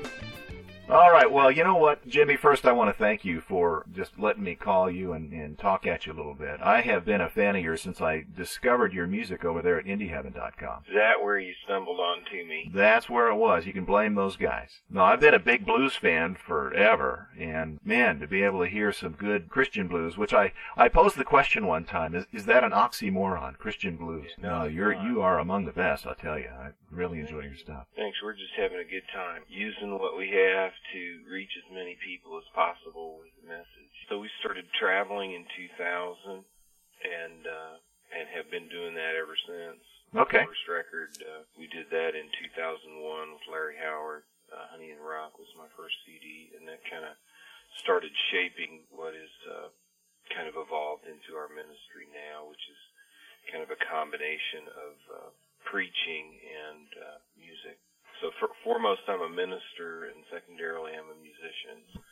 All 0.89 1.11
right. 1.11 1.31
Well, 1.31 1.51
you 1.51 1.63
know 1.63 1.75
what, 1.75 2.07
Jimmie? 2.07 2.35
First, 2.35 2.65
I 2.65 2.71
want 2.71 2.89
to 2.89 2.97
thank 2.97 3.23
you 3.23 3.41
for 3.41 3.85
just 3.93 4.17
letting 4.17 4.43
me 4.43 4.55
call 4.55 4.89
you 4.89 5.13
and, 5.13 5.31
and 5.31 5.55
talk 5.55 5.85
at 5.85 6.07
you 6.07 6.13
a 6.13 6.15
little 6.15 6.33
bit. 6.33 6.59
I 6.63 6.81
have 6.81 7.05
been 7.05 7.21
a 7.21 7.29
fan 7.29 7.55
of 7.55 7.63
yours 7.63 7.83
since 7.83 8.01
I 8.01 8.25
discovered 8.35 8.91
your 8.91 9.05
music 9.05 9.45
over 9.45 9.61
there 9.61 9.77
at 9.77 9.85
IndieHeaven.com. 9.85 10.85
Is 10.87 10.95
that 10.95 11.21
where 11.21 11.37
you 11.37 11.53
stumbled 11.63 11.99
onto 11.99 12.43
me? 12.43 12.71
That's 12.73 13.07
where 13.07 13.27
it 13.27 13.35
was. 13.35 13.67
You 13.67 13.73
can 13.73 13.85
blame 13.85 14.15
those 14.15 14.35
guys. 14.35 14.79
No, 14.89 15.03
I've 15.03 15.19
been 15.19 15.35
a 15.35 15.39
big 15.39 15.63
blues 15.63 15.95
fan 15.95 16.35
forever, 16.35 17.29
and 17.39 17.79
man, 17.85 18.19
to 18.19 18.27
be 18.27 18.41
able 18.41 18.63
to 18.63 18.69
hear 18.69 18.91
some 18.91 19.11
good 19.11 19.47
Christian 19.47 19.87
blues, 19.87 20.17
which 20.17 20.33
I 20.33 20.53
I 20.75 20.89
posed 20.89 21.17
the 21.17 21.23
question 21.23 21.67
one 21.67 21.83
time: 21.85 22.15
is 22.15 22.25
is 22.33 22.45
that 22.45 22.63
an 22.63 22.71
oxymoron, 22.71 23.59
Christian 23.59 23.95
blues? 23.95 24.31
No, 24.41 24.63
you're 24.63 24.93
you 24.93 25.21
are 25.21 25.37
among 25.37 25.65
the 25.65 25.71
best. 25.71 26.07
I'll 26.07 26.15
tell 26.15 26.39
you. 26.39 26.49
I 26.49 26.69
really 26.91 27.19
enjoy 27.19 27.45
your 27.45 27.57
stuff. 27.57 27.85
Thanks. 27.95 28.17
We're 28.21 28.37
just 28.37 28.53
having 28.57 28.79
a 28.79 28.87
good 28.87 29.05
time 29.13 29.45
using 29.47 29.93
what 29.97 30.17
we 30.17 30.29
have 30.33 30.73
to 30.93 31.01
reach 31.29 31.53
as 31.57 31.67
many 31.73 31.97
people 32.01 32.37
as 32.37 32.47
possible 32.53 33.21
with 33.21 33.33
the 33.41 33.47
message. 33.47 33.93
So 34.09 34.19
we 34.19 34.29
started 34.41 34.65
traveling 34.77 35.33
in 35.33 35.45
2000 35.77 36.43
and 37.05 37.41
uh, 37.45 37.75
and 38.09 38.25
have 38.33 38.49
been 38.49 38.67
doing 38.67 38.97
that 38.97 39.13
ever 39.13 39.37
since. 39.45 39.81
Okay. 40.17 40.41
First 40.41 40.65
record 40.65 41.13
uh, 41.21 41.45
we 41.53 41.69
did 41.69 41.93
that 41.93 42.17
in 42.17 42.25
2001 42.41 42.97
with 43.33 43.45
Larry 43.45 43.77
Howard. 43.77 44.25
Uh, 44.49 44.65
Honey 44.73 44.89
and 44.89 45.01
Rock 45.05 45.37
was 45.37 45.49
my 45.53 45.69
first 45.77 45.93
CD, 46.09 46.49
and 46.57 46.65
that 46.65 46.81
kind 46.89 47.05
of 47.05 47.13
started 47.77 48.09
shaping 48.33 48.81
what 48.89 49.13
is 49.13 49.29
uh, 49.45 49.69
kind 50.33 50.49
of 50.49 50.57
evolved 50.57 51.05
into 51.05 51.37
our 51.37 51.53
ministry 51.53 52.09
now, 52.09 52.49
which 52.49 52.65
is 52.65 52.81
kind 53.53 53.61
of 53.61 53.69
a 53.69 53.77
combination 53.77 54.65
of 54.73 54.93
uh, 55.09 55.29
preaching 55.69 56.25
and 56.41 56.89
uh, 56.97 57.19
music. 57.37 57.77
So 58.19 58.33
for, 58.41 58.51
for 58.65 58.77
foremost, 58.77 59.05
I'm 59.07 59.23
a 59.23 59.31
minister, 59.31 60.11
and 60.11 60.25
secondarily, 60.27 60.97
I'm 60.97 61.07
a 61.07 61.19
musician. 61.21 62.03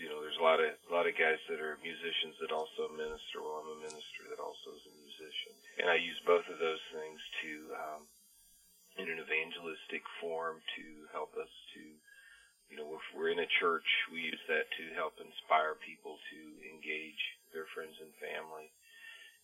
You 0.00 0.10
know, 0.10 0.22
there's 0.22 0.38
a 0.38 0.46
lot 0.46 0.58
of 0.58 0.74
a 0.74 0.90
lot 0.90 1.06
of 1.06 1.14
guys 1.14 1.38
that 1.46 1.62
are 1.62 1.78
musicians 1.82 2.34
that 2.42 2.50
also 2.50 2.90
minister. 2.94 3.42
Well, 3.42 3.62
I'm 3.62 3.78
a 3.78 3.86
minister 3.86 4.26
that 4.30 4.42
also 4.42 4.74
is 4.74 4.84
a 4.90 4.94
musician, 4.94 5.54
and 5.82 5.86
I 5.86 5.98
use 5.98 6.18
both 6.26 6.46
of 6.50 6.58
those 6.58 6.82
things 6.94 7.18
to, 7.42 7.52
um, 7.78 8.02
in 8.98 9.06
an 9.10 9.22
evangelistic 9.22 10.02
form, 10.18 10.58
to 10.78 10.84
help 11.14 11.34
us 11.38 11.50
to, 11.74 11.82
you 12.70 12.76
know, 12.78 12.90
if 12.94 13.04
we're 13.14 13.30
in 13.34 13.42
a 13.42 13.54
church, 13.58 13.86
we 14.10 14.30
use 14.30 14.42
that 14.50 14.70
to 14.78 14.84
help 14.98 15.18
inspire 15.18 15.78
people 15.82 16.18
to 16.30 16.40
engage 16.66 17.22
their 17.50 17.66
friends 17.74 17.94
and 18.02 18.14
family 18.22 18.70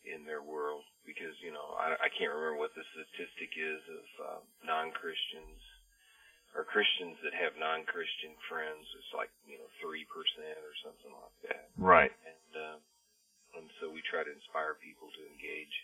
in 0.06 0.26
their 0.26 0.42
world 0.42 0.86
because 1.06 1.37
you 1.40 1.52
know 1.52 1.76
I, 1.76 1.96
I 1.96 2.08
can't 2.12 2.32
remember 2.32 2.61
what 2.61 2.75
the 2.76 2.84
statistic 2.92 3.54
is 3.56 3.80
of 3.88 4.06
uh, 4.20 4.40
non-Christians 4.64 5.61
or 6.56 6.64
Christians 6.64 7.18
that 7.26 7.34
have 7.34 7.58
non-Christian 7.58 8.34
friends. 8.49 8.84
It's 8.99 9.12
like 9.14 9.30
you 9.46 9.61
know 9.61 9.68
three 9.80 10.08
percent 10.08 10.58
or 10.61 10.75
something 10.84 11.12
like 11.12 11.37
that. 11.49 11.64
Right. 11.76 12.12
And 12.25 12.50
uh, 12.52 12.78
and 13.61 13.66
so 13.78 13.92
we 13.92 14.02
try 14.06 14.25
to 14.26 14.32
inspire 14.32 14.75
people 14.80 15.08
to 15.14 15.23
engage 15.30 15.76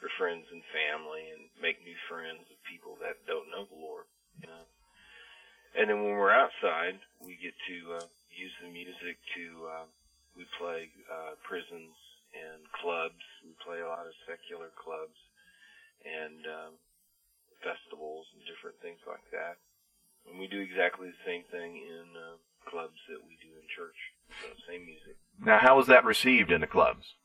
their 0.00 0.12
friends 0.16 0.46
and 0.50 0.62
family 0.72 1.22
and 1.34 1.46
make 1.60 1.78
new 1.84 1.96
friends 2.10 2.42
with 2.48 2.60
people 2.66 2.96
that 3.04 3.20
don't 3.28 3.50
know 3.52 3.68
the 3.68 3.78
Lord. 3.78 4.08
You 4.40 4.48
know. 4.48 4.64
And 5.74 5.90
then 5.90 5.98
when 6.06 6.14
we're 6.14 6.34
outside, 6.34 7.02
we 7.18 7.34
get 7.34 7.54
to 7.66 7.98
uh, 7.98 8.06
use 8.30 8.54
the 8.62 8.70
music 8.70 9.18
to 9.34 9.44
uh, 9.66 9.86
we 10.38 10.46
play 10.58 10.90
uh, 11.10 11.34
prisons 11.42 11.94
and 12.34 12.60
clubs. 12.82 13.22
We 13.46 13.54
play 13.62 13.80
a 13.80 13.88
lot 13.88 14.06
of 14.06 14.14
secular 14.26 14.74
clubs 14.74 15.16
and 16.04 16.42
um, 16.44 16.72
festivals 17.62 18.26
and 18.34 18.42
different 18.44 18.76
things 18.82 19.00
like 19.06 19.24
that. 19.32 19.56
And 20.28 20.40
we 20.40 20.48
do 20.48 20.60
exactly 20.60 21.08
the 21.08 21.24
same 21.24 21.44
thing 21.48 21.78
in 21.78 22.06
uh, 22.16 22.36
clubs 22.68 22.96
that 23.08 23.20
we 23.24 23.36
do 23.40 23.52
in 23.54 23.66
church. 23.72 23.96
So 24.40 24.48
same 24.68 24.84
music. 24.84 25.16
Now, 25.40 25.60
how 25.60 25.76
was 25.76 25.86
that 25.88 26.04
received 26.04 26.50
in 26.50 26.60
the 26.60 26.70
clubs? 26.70 27.16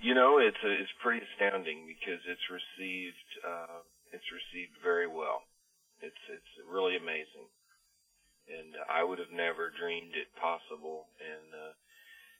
You 0.00 0.14
know, 0.14 0.38
it's 0.38 0.60
a, 0.64 0.72
it's 0.72 0.92
pretty 1.00 1.24
astounding 1.24 1.86
because 1.86 2.20
it's 2.26 2.46
received 2.50 3.28
uh, 3.46 3.86
it's 4.12 4.28
received 4.28 4.76
very 4.82 5.06
well. 5.06 5.46
It's 6.02 6.18
it's 6.28 6.52
really 6.66 6.98
amazing, 6.98 7.48
and 8.50 8.74
I 8.90 9.04
would 9.06 9.18
have 9.22 9.32
never 9.32 9.70
dreamed 9.70 10.18
it 10.18 10.34
possible. 10.34 11.06
And 11.22 11.48
uh, 11.54 11.72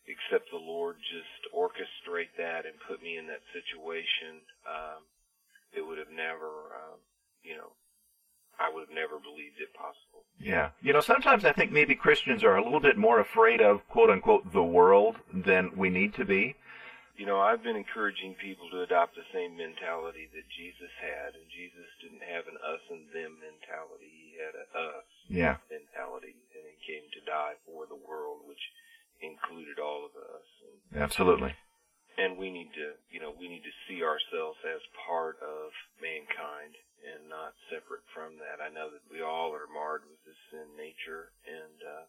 except 0.06 0.50
the 0.50 0.58
Lord 0.58 0.96
just 0.98 1.54
orchestrate 1.54 2.34
that 2.38 2.66
and 2.66 2.74
put 2.88 3.02
me 3.02 3.18
in 3.18 3.26
that 3.26 3.42
situation, 3.52 4.42
um, 4.66 5.00
it 5.72 5.82
would 5.86 5.98
have 5.98 6.10
never, 6.10 6.50
uh, 6.74 6.96
you 7.42 7.56
know, 7.56 7.72
I 8.60 8.68
would 8.72 8.88
have 8.88 8.94
never 8.94 9.18
believed 9.18 9.58
it 9.60 9.72
possible. 9.74 10.24
Yeah. 10.38 10.70
You 10.82 10.92
know, 10.92 11.00
sometimes 11.00 11.44
I 11.44 11.52
think 11.52 11.72
maybe 11.72 11.94
Christians 11.94 12.44
are 12.44 12.56
a 12.56 12.62
little 12.62 12.80
bit 12.80 12.98
more 12.98 13.18
afraid 13.20 13.60
of 13.60 13.86
quote 13.88 14.10
unquote 14.10 14.52
the 14.52 14.62
world 14.62 15.16
than 15.32 15.70
we 15.76 15.88
need 15.88 16.14
to 16.14 16.24
be. 16.24 16.56
You 17.16 17.26
know, 17.26 17.40
I've 17.40 17.62
been 17.62 17.76
encouraging 17.76 18.34
people 18.40 18.68
to 18.72 18.82
adopt 18.82 19.14
the 19.14 19.26
same 19.32 19.56
mentality 19.56 20.32
that 20.32 20.48
Jesus 20.48 20.90
had, 20.96 21.36
and 21.36 21.44
Jesus 21.52 21.86
didn't 22.00 22.24
have 22.24 22.48
an 22.48 22.56
us 22.64 22.80
and 22.88 23.04
them 23.12 23.36
mentality. 23.36 24.08
He 24.08 24.40
had 24.40 24.54
a 24.56 24.64
us 24.96 25.06
Yeah. 25.28 25.56
mentality, 25.70 26.34
and 26.56 26.64
he 26.66 26.76
came 26.82 27.04
to 27.12 27.20
die 27.28 27.56
for 27.68 27.86
the 27.86 28.00
world, 28.00 28.48
which 28.48 28.64
included 29.22 29.78
all 29.78 30.04
of 30.04 30.12
us. 30.18 30.48
And, 30.66 31.00
Absolutely. 31.00 31.54
and 32.18 32.36
we 32.36 32.50
need 32.50 32.74
to, 32.74 32.98
you 33.08 33.22
know, 33.22 33.32
we 33.32 33.48
need 33.48 33.64
to 33.64 33.80
see 33.86 34.02
ourselves 34.02 34.58
as 34.66 34.82
part 35.06 35.38
of 35.40 35.70
mankind 36.02 36.74
and 37.02 37.26
not 37.26 37.54
separate 37.70 38.04
from 38.14 38.38
that. 38.38 38.62
I 38.62 38.70
know 38.70 38.90
that 38.90 39.02
we 39.10 39.22
all 39.22 39.54
are 39.54 39.70
marred 39.70 40.06
with 40.06 40.22
this 40.22 40.38
sin 40.50 40.70
nature, 40.78 41.34
and 41.46 41.78
uh, 41.82 42.04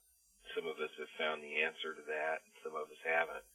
some 0.54 0.70
of 0.70 0.78
us 0.78 0.94
have 1.02 1.10
found 1.18 1.42
the 1.42 1.66
answer 1.66 1.98
to 1.98 2.04
that, 2.06 2.46
and 2.46 2.54
some 2.62 2.76
of 2.78 2.90
us 2.90 3.02
haven't. 3.02 3.48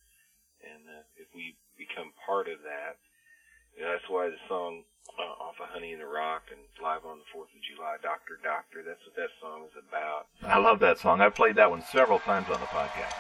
And 0.58 0.82
uh, 0.90 1.04
if 1.14 1.30
we 1.34 1.54
become 1.78 2.10
part 2.26 2.50
of 2.50 2.58
that, 2.66 2.98
know, 3.84 3.92
that's 3.92 4.08
why 4.08 4.28
the 4.28 4.36
song 4.48 4.82
uh, 5.18 5.44
off 5.44 5.54
of 5.60 5.68
Honey 5.70 5.92
in 5.92 5.98
the 5.98 6.06
Rock 6.06 6.42
and 6.50 6.60
live 6.82 7.04
on 7.04 7.18
the 7.18 7.24
Fourth 7.32 7.48
of 7.54 7.62
July, 7.62 7.96
Doctor 8.02 8.38
Doctor, 8.42 8.82
that's 8.86 9.00
what 9.06 9.16
that 9.16 9.30
song 9.40 9.64
is 9.64 9.76
about. 9.88 10.26
I 10.42 10.58
love 10.58 10.80
that 10.80 10.98
song. 10.98 11.20
I've 11.20 11.34
played 11.34 11.56
that 11.56 11.70
one 11.70 11.82
several 11.82 12.18
times 12.18 12.48
on 12.48 12.60
the 12.60 12.66
podcast. 12.66 13.14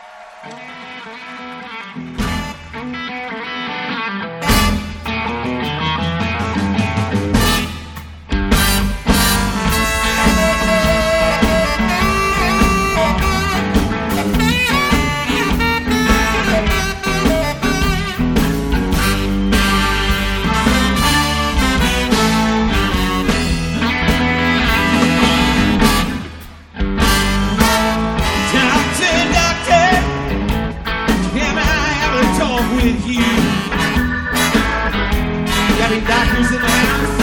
Any 35.90 36.00
doctors 36.06 36.50
in 36.52 36.60
the 36.60 36.68
house? 36.68 37.16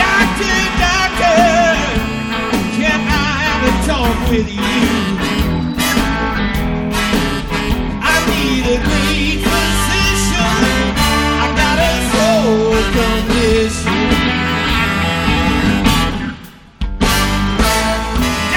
Doctor, 0.00 0.58
doctor, 0.80 1.40
can 2.78 3.00
I 3.04 3.28
have 3.44 3.62
a 3.68 3.72
talk 3.86 4.16
with 4.30 4.48
you? 4.48 4.62
I 8.00 8.16
need 8.30 8.64
a 8.64 8.78
great 8.88 9.44
physician. 9.44 10.64
I 11.36 11.52
got 11.60 11.76
a 11.78 11.92
soul 12.12 12.80
condition. 12.96 14.02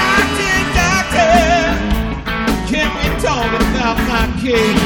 Doctor, 0.00 0.56
doctor, 0.80 1.36
can 2.72 2.88
we 2.96 3.06
talk 3.20 3.50
about 3.60 3.96
my 4.08 4.24
case? 4.40 4.81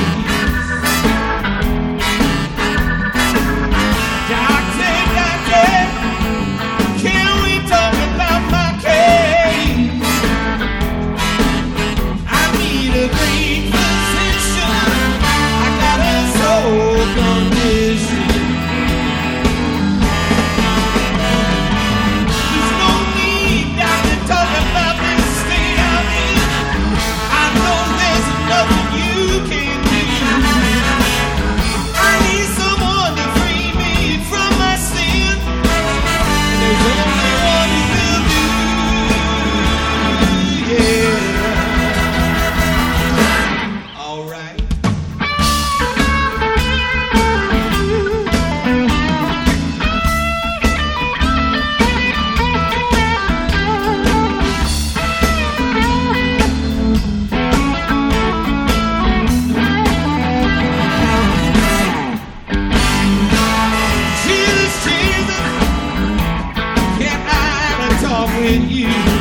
With 68.47 68.71
you? 68.71 69.16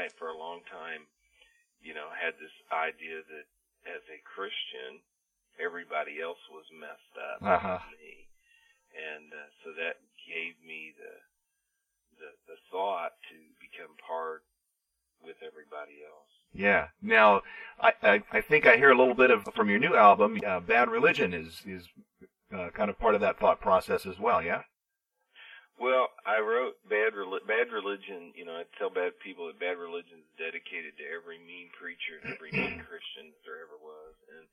I, 0.00 0.08
for 0.16 0.28
a 0.32 0.36
long 0.38 0.64
time, 0.70 1.04
you 1.84 1.92
know, 1.92 2.08
had 2.16 2.34
this 2.40 2.52
idea 2.72 3.20
that 3.20 3.46
as 3.84 4.02
a 4.08 4.20
Christian, 4.24 5.00
everybody 5.60 6.20
else 6.20 6.40
was 6.50 6.64
messed 6.72 7.16
up, 7.16 7.38
Uh-huh. 7.44 7.78
me, 7.92 8.28
and 8.96 9.28
uh, 9.32 9.48
so 9.64 9.72
that 9.76 10.00
gave 10.24 10.56
me 10.64 10.92
the, 10.96 11.14
the 12.20 12.30
the 12.48 12.58
thought 12.72 13.12
to 13.30 13.36
become 13.60 13.92
part 14.00 14.42
with 15.22 15.36
everybody 15.46 16.00
else. 16.04 16.32
Yeah. 16.52 16.88
Now, 17.00 17.42
I, 17.80 17.92
I 18.02 18.22
I 18.32 18.40
think 18.40 18.66
I 18.66 18.76
hear 18.76 18.90
a 18.90 18.96
little 18.98 19.14
bit 19.14 19.30
of 19.30 19.44
from 19.54 19.70
your 19.70 19.78
new 19.78 19.94
album. 19.94 20.40
Uh, 20.46 20.60
Bad 20.60 20.90
Religion 20.90 21.32
is 21.32 21.62
is 21.66 21.88
uh, 22.54 22.70
kind 22.74 22.90
of 22.90 22.98
part 22.98 23.14
of 23.14 23.20
that 23.20 23.38
thought 23.38 23.60
process 23.60 24.04
as 24.06 24.18
well. 24.18 24.42
Yeah. 24.42 24.62
Well, 25.80 26.12
I 26.28 26.44
wrote 26.44 26.76
bad 26.92 27.16
Reli- 27.16 27.46
bad 27.48 27.72
religion. 27.72 28.36
You 28.36 28.44
know, 28.44 28.52
I 28.60 28.68
tell 28.76 28.92
bad 28.92 29.16
people 29.24 29.48
that 29.48 29.56
bad 29.56 29.80
religion 29.80 30.20
is 30.20 30.30
dedicated 30.36 31.00
to 31.00 31.06
every 31.08 31.40
mean 31.40 31.72
preacher 31.72 32.20
and 32.20 32.36
every 32.36 32.52
mean 32.52 32.84
Christian 32.88 33.32
that 33.32 33.42
there 33.48 33.64
ever 33.64 33.80
was, 33.80 34.14
and 34.36 34.44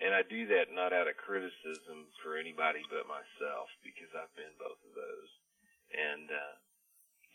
and 0.00 0.10
I 0.16 0.24
do 0.24 0.48
that 0.48 0.72
not 0.72 0.96
out 0.96 1.12
of 1.12 1.20
criticism 1.20 2.08
for 2.24 2.40
anybody 2.40 2.80
but 2.88 3.04
myself 3.04 3.68
because 3.84 4.08
I've 4.16 4.32
been 4.32 4.56
both 4.56 4.80
of 4.80 4.92
those, 4.96 5.30
and 5.92 6.26
uh, 6.32 6.56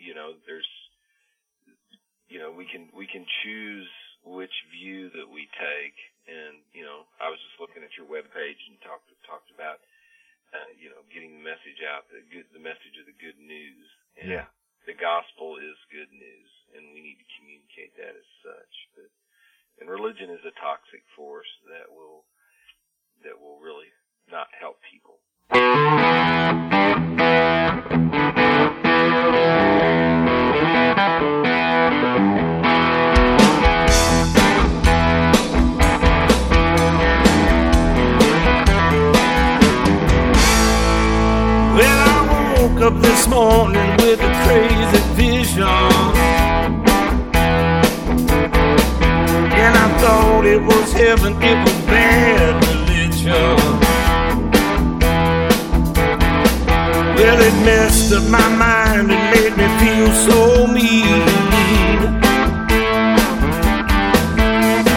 you 0.01 0.17
know, 0.17 0.33
there's, 0.49 0.69
you 2.29 2.41
know, 2.41 2.49
we 2.49 2.65
can 2.65 2.89
we 2.97 3.05
can 3.05 3.25
choose 3.45 3.89
which 4.25 4.53
view 4.73 5.13
that 5.13 5.29
we 5.29 5.45
take, 5.61 5.97
and 6.25 6.61
you 6.73 6.81
know, 6.81 7.05
I 7.21 7.29
was 7.29 7.37
just 7.37 7.61
looking 7.61 7.85
at 7.85 7.93
your 7.93 8.09
web 8.09 8.25
page 8.33 8.59
and 8.65 8.81
talked 8.81 9.09
talked 9.29 9.53
about 9.53 9.77
uh, 10.53 10.71
you 10.79 10.89
know, 10.89 11.03
getting 11.11 11.39
the 11.39 11.45
message 11.45 11.83
out, 11.83 12.07
the 12.11 12.23
good, 12.31 12.47
the 12.53 12.63
message 12.63 12.95
of 12.99 13.05
the 13.07 13.17
good 13.19 13.37
news. 13.39 13.87
And 14.19 14.31
Yeah. 14.31 14.47
The 14.87 14.95
gospel 14.95 15.59
is 15.59 15.75
good 15.91 16.07
news, 16.15 16.49
and 16.71 16.95
we 16.95 17.03
need 17.03 17.19
to 17.19 17.27
communicate 17.35 17.91
that 17.99 18.15
as 18.15 18.29
such. 18.39 18.73
But, 18.95 19.11
and 19.83 19.91
religion 19.91 20.31
is 20.31 20.39
a 20.47 20.55
toxic 20.63 21.03
force 21.11 21.51
that 21.67 21.91
will, 21.91 22.23
that 23.27 23.35
will 23.35 23.59
really 23.59 23.91
not 24.31 24.47
help 24.55 24.79
people. 24.87 25.19
Morning 43.29 43.89
with 43.97 44.19
a 44.21 44.31
crazy 44.45 45.01
vision. 45.15 45.63
And 49.63 49.73
I 49.75 49.87
thought 49.99 50.45
it 50.45 50.61
was 50.61 50.93
heaven, 50.93 51.33
it 51.41 51.57
was 51.65 51.77
bad 51.85 52.63
religion. 52.67 53.57
Well, 57.15 57.39
it 57.41 57.65
messed 57.65 58.13
up 58.13 58.23
my 58.29 58.47
mind 58.55 59.11
and 59.11 59.23
made 59.33 59.55
me 59.57 59.67
feel 59.81 60.11
so 60.27 60.67
mean. 60.67 61.25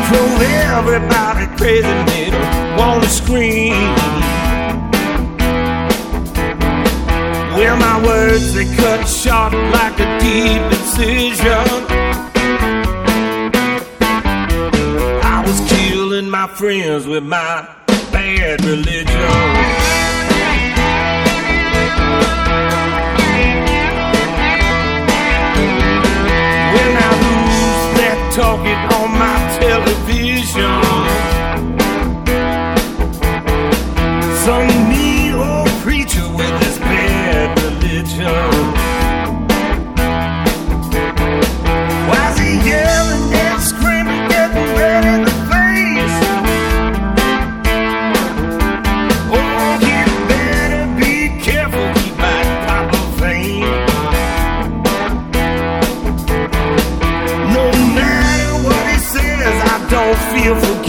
Drove 0.09 0.43
everybody 0.71 1.47
crazy, 1.57 1.95
made 2.11 2.35
wanna 2.79 3.09
scream. 3.09 4.30
Well, 7.71 7.79
my 7.79 8.05
words 8.05 8.53
they 8.53 8.65
cut 8.65 9.07
sharp 9.07 9.53
like 9.53 10.01
a 10.01 10.19
deep 10.19 10.61
incision. 10.77 11.69
I 15.23 15.45
was 15.47 15.61
killing 15.71 16.29
my 16.29 16.49
friends 16.49 17.07
with 17.07 17.23
my 17.23 17.69
bad 18.11 18.65
religion. 18.65 19.07
Talking 28.33 28.73
on 28.73 29.11
my 29.19 29.59
television. 29.61 30.80
Don't 60.45 60.80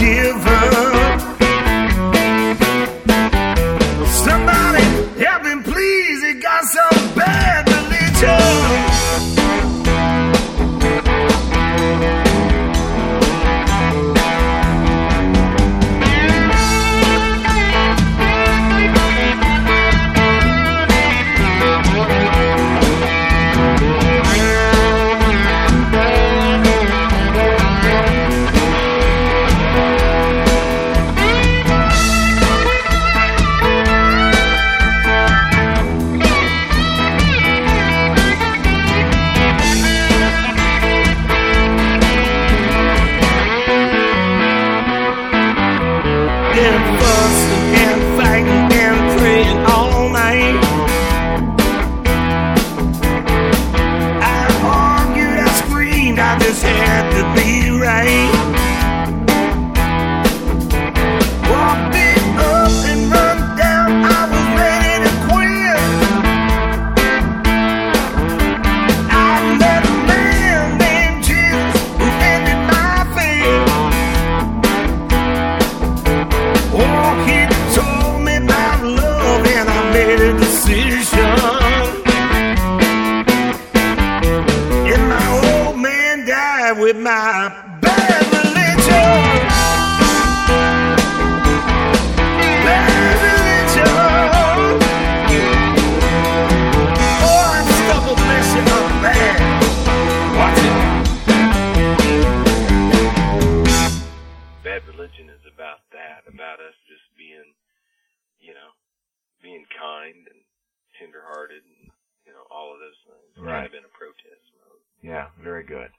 very 115.40 115.64
good. 115.64 115.90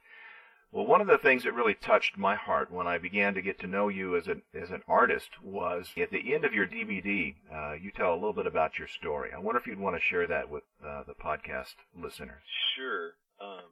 Well, 0.74 0.88
one 0.88 1.02
of 1.02 1.08
the 1.08 1.20
things 1.20 1.44
that 1.44 1.54
really 1.54 1.76
touched 1.76 2.18
my 2.18 2.34
heart 2.34 2.72
when 2.72 2.88
I 2.88 2.98
began 2.98 3.36
to 3.36 3.44
get 3.44 3.60
to 3.60 3.68
know 3.68 3.90
you 3.90 4.18
as 4.18 4.26
an 4.26 4.42
as 4.60 4.72
an 4.72 4.82
artist 4.88 5.30
was 5.44 5.86
at 5.96 6.10
the 6.10 6.34
end 6.34 6.46
of 6.46 6.54
your 6.54 6.66
DVD. 6.66 7.36
Uh, 7.54 7.74
you 7.74 7.92
tell 7.92 8.12
a 8.12 8.18
little 8.18 8.34
bit 8.34 8.48
about 8.48 8.80
your 8.80 8.88
story. 8.88 9.30
I 9.32 9.38
wonder 9.38 9.62
if 9.62 9.68
you'd 9.68 9.78
want 9.78 9.96
to 9.96 10.02
share 10.02 10.26
that 10.26 10.50
with 10.50 10.64
uh, 10.84 11.04
the 11.06 11.14
podcast 11.14 11.76
listeners. 11.94 12.42
Sure. 12.76 13.14
Um, 13.40 13.70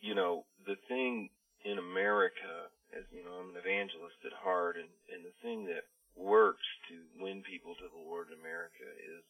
you 0.00 0.14
know, 0.14 0.46
the 0.64 0.76
thing 0.88 1.28
in 1.62 1.76
America, 1.76 2.72
as 2.96 3.04
you 3.12 3.20
know, 3.22 3.36
I'm 3.36 3.50
an 3.50 3.60
evangelist 3.60 4.24
at 4.24 4.32
heart, 4.32 4.76
and, 4.76 4.88
and 5.12 5.26
the 5.28 5.36
thing 5.42 5.66
that 5.66 5.84
works 6.16 6.64
to 6.88 7.04
win 7.20 7.44
people 7.44 7.76
to 7.76 7.84
the 7.84 8.00
Lord 8.00 8.32
in 8.32 8.40
America 8.40 8.86
is 8.96 9.24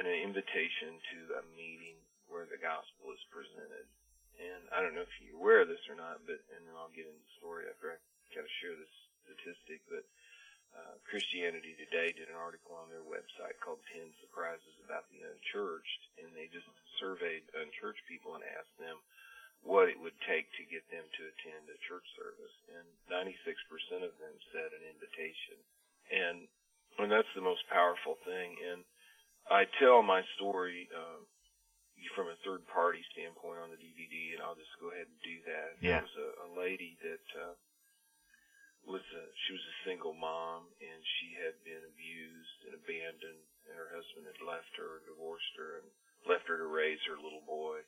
an 0.00 0.06
invitation 0.08 0.96
to 1.12 1.18
a 1.40 1.42
meeting 1.52 2.00
where 2.28 2.46
the 2.46 2.60
gospel 2.60 3.12
is 3.14 3.22
presented. 3.32 3.86
And 4.36 4.62
I 4.72 4.84
don't 4.84 4.92
know 4.92 5.06
if 5.06 5.16
you're 5.24 5.40
aware 5.40 5.64
of 5.64 5.72
this 5.72 5.82
or 5.88 5.96
not, 5.96 6.20
but 6.28 6.40
and 6.52 6.60
then 6.66 6.76
I'll 6.76 6.92
get 6.92 7.08
into 7.08 7.16
the 7.16 7.38
story 7.40 7.64
after 7.70 7.94
I 7.94 7.96
kind 8.34 8.44
of 8.44 8.52
share 8.60 8.76
this 8.76 8.94
statistic. 9.24 9.80
But 9.88 10.04
uh, 10.76 10.94
Christianity 11.08 11.72
Today 11.80 12.12
did 12.12 12.28
an 12.28 12.36
article 12.36 12.76
on 12.76 12.92
their 12.92 13.04
website 13.08 13.56
called 13.64 13.80
10 13.96 14.12
Surprises 14.20 14.76
About 14.84 15.08
the 15.08 15.24
Unchurched, 15.24 16.02
and 16.20 16.28
they 16.36 16.52
just 16.52 16.68
surveyed 17.00 17.48
unchurched 17.56 18.04
people 18.04 18.36
and 18.36 18.44
asked 18.44 18.76
them 18.76 19.00
what 19.64 19.88
it 19.88 19.96
would 19.98 20.14
take 20.28 20.46
to 20.54 20.68
get 20.68 20.84
them 20.92 21.02
to 21.02 21.22
attend 21.32 21.66
a 21.72 21.78
church 21.88 22.04
service. 22.12 22.56
And 22.76 22.86
96% 23.08 24.04
of 24.04 24.14
them 24.20 24.36
said 24.52 24.70
an 24.76 24.84
invitation. 24.84 25.58
And, 26.12 26.36
and 27.00 27.08
that's 27.08 27.30
the 27.34 27.42
most 27.42 27.64
powerful 27.72 28.20
thing. 28.22 28.54
And 28.60 28.84
I 29.50 29.66
tell 29.80 30.04
my 30.04 30.22
story 30.36 30.86
um, 30.94 31.24
from 32.14 32.28
a 32.28 32.38
third 32.44 32.64
party 32.68 33.00
standpoint 33.12 33.60
on 33.60 33.72
the 33.72 33.80
DVD, 33.80 34.36
and 34.36 34.40
I'll 34.44 34.58
just 34.58 34.72
go 34.80 34.92
ahead 34.92 35.08
and 35.08 35.20
do 35.24 35.36
that. 35.48 35.68
Yeah. 35.80 36.00
There 36.00 36.06
was 36.08 36.16
a, 36.18 36.28
a 36.44 36.50
lady 36.56 36.96
that 37.04 37.26
uh, 37.36 37.54
was 38.84 39.04
a, 39.16 39.24
she 39.46 39.52
was 39.56 39.64
a 39.64 39.76
single 39.88 40.14
mom, 40.16 40.68
and 40.80 41.00
she 41.20 41.36
had 41.40 41.56
been 41.64 41.82
abused 41.84 42.58
and 42.68 42.74
abandoned, 42.76 43.44
and 43.68 43.74
her 43.76 43.90
husband 43.92 44.28
had 44.28 44.40
left 44.44 44.72
her, 44.76 45.04
divorced 45.08 45.54
her, 45.56 45.82
and 45.82 45.88
left 46.28 46.46
her 46.48 46.60
to 46.60 46.68
raise 46.68 47.00
her 47.08 47.18
little 47.18 47.44
boy 47.44 47.80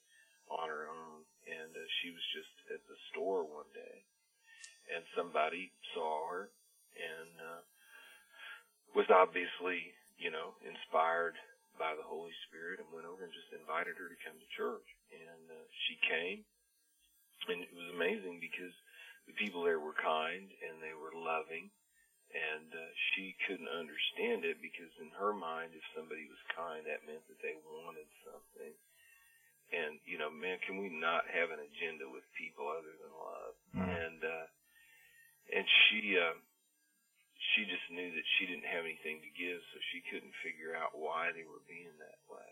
on 0.51 0.69
her 0.69 0.89
own. 0.89 1.25
And 1.49 1.73
uh, 1.73 1.85
she 2.01 2.13
was 2.13 2.25
just 2.37 2.55
at 2.75 2.83
the 2.89 2.99
store 3.13 3.45
one 3.45 3.69
day, 3.73 4.05
and 4.93 5.05
somebody 5.17 5.73
saw 5.95 6.29
her 6.29 6.53
and 6.99 7.33
uh, 7.39 7.63
was 8.97 9.07
obviously, 9.13 9.95
you 10.19 10.31
know, 10.31 10.57
inspired 10.67 11.37
by 11.79 11.95
the 11.95 12.05
Holy 12.05 12.35
Spirit 12.51 12.83
and 12.83 12.91
went 12.91 13.07
over 13.07 13.23
and 13.23 13.33
just 13.33 13.55
invited 13.55 13.95
her 13.97 14.11
to 14.11 14.19
come 14.27 14.37
to 14.37 14.49
church. 14.59 14.85
And 15.15 15.45
uh, 15.49 15.67
she 15.87 15.95
came, 16.05 16.43
and 17.49 17.63
it 17.63 17.73
was 17.73 17.89
amazing 17.95 18.43
because 18.43 18.75
the 19.31 19.39
people 19.39 19.63
there 19.63 19.81
were 19.81 19.97
kind 19.97 20.51
and 20.67 20.83
they 20.83 20.93
were 20.93 21.15
loving, 21.15 21.71
and 22.35 22.69
uh, 22.75 22.91
she 23.15 23.33
couldn't 23.47 23.71
understand 23.71 24.45
it 24.45 24.61
because 24.61 24.93
in 25.01 25.09
her 25.17 25.33
mind, 25.33 25.73
if 25.73 25.85
somebody 25.97 26.29
was 26.29 26.43
kind, 26.53 26.85
that 26.85 27.07
meant 27.09 27.25
that 27.31 27.41
they 27.41 27.57
wanted 27.65 28.11
something. 28.27 28.75
And 29.73 30.01
you 30.05 30.17
know, 30.19 30.33
man, 30.33 30.59
can 30.65 30.81
we 30.81 30.89
not 30.89 31.29
have 31.29 31.53
an 31.53 31.61
agenda 31.61 32.09
with 32.09 32.25
people 32.37 32.69
other 32.69 32.93
than 33.01 33.13
love? 33.13 33.55
And 33.79 34.21
uh, 34.25 34.47
and 35.55 35.65
she. 35.89 36.19
Uh, 36.19 36.37
she 37.59 37.67
just 37.67 37.91
knew 37.91 38.07
that 38.15 38.29
she 38.39 38.47
didn't 38.47 38.71
have 38.71 38.87
anything 38.87 39.19
to 39.19 39.35
give, 39.35 39.59
so 39.75 39.83
she 39.91 40.07
couldn't 40.07 40.45
figure 40.47 40.79
out 40.79 40.95
why 40.95 41.35
they 41.35 41.43
were 41.43 41.67
being 41.67 41.91
that 41.99 42.23
way. 42.31 42.51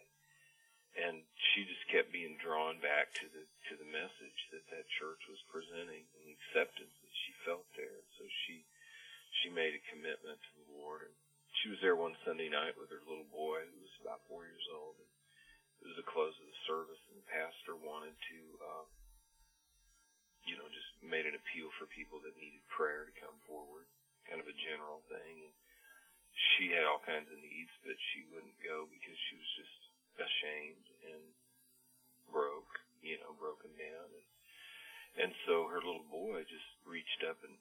And 0.98 1.22
she 1.38 1.62
just 1.62 1.86
kept 1.86 2.10
being 2.10 2.34
drawn 2.42 2.82
back 2.82 3.14
to 3.22 3.30
the 3.30 3.46
to 3.70 3.78
the 3.78 3.86
message 3.86 4.40
that 4.50 4.66
that 4.74 4.90
church 4.98 5.22
was 5.30 5.38
presenting 5.46 6.10
and 6.18 6.22
the 6.26 6.34
acceptance 6.34 6.90
that 6.90 7.14
she 7.22 7.46
felt 7.46 7.70
there. 7.78 8.02
So 8.18 8.26
she 8.26 8.66
she 9.44 9.54
made 9.54 9.78
a 9.78 9.88
commitment 9.94 10.42
to 10.42 10.52
the 10.58 10.74
Lord, 10.74 11.06
and 11.06 11.14
she 11.62 11.70
was 11.70 11.78
there 11.78 11.94
one 11.94 12.18
Sunday 12.26 12.50
night 12.50 12.74
with 12.74 12.90
her 12.90 13.04
little 13.06 13.30
boy 13.30 13.62
who 13.62 13.78
was 13.78 13.94
about 14.02 14.26
four 14.26 14.42
years 14.42 14.66
old. 14.74 14.98
And 14.98 15.10
it 15.84 15.86
was 15.94 16.00
the 16.00 16.10
close 16.10 16.34
of 16.34 16.48
the 16.50 16.60
service, 16.66 16.98
and 17.12 17.22
the 17.22 17.30
pastor 17.30 17.78
wanted 17.78 18.18
to. 18.34 18.40
Um, 18.58 18.88
you 20.46 20.54
know, 20.54 20.70
just 20.70 20.94
made 21.02 21.26
an 21.26 21.34
appeal 21.34 21.66
for 21.74 21.90
people 21.90 22.22
that 22.22 22.38
needed 22.38 22.62
prayer 22.70 23.02
to 23.02 23.10
come 23.18 23.34
forward 23.50 23.90
kind 24.26 24.42
of 24.42 24.48
a 24.50 24.62
general 24.66 25.02
thing. 25.10 25.46
And 25.46 25.54
she 26.36 26.72
had 26.72 26.84
all 26.84 27.00
kinds 27.02 27.30
of 27.32 27.38
needs, 27.40 27.72
but 27.86 27.96
she 28.12 28.28
wouldn't 28.28 28.58
go 28.60 28.84
because 28.90 29.18
she 29.28 29.34
was 29.40 29.50
just 29.56 29.76
ashamed 30.20 30.86
and 31.12 31.22
broke, 32.28 32.70
you 33.00 33.16
know, 33.22 33.32
broken 33.40 33.72
down. 33.76 34.08
And, 34.12 34.28
and 35.26 35.32
so 35.48 35.68
her 35.70 35.80
little 35.80 36.06
boy 36.12 36.44
just 36.44 36.68
reached 36.84 37.24
up 37.24 37.40
and 37.44 37.56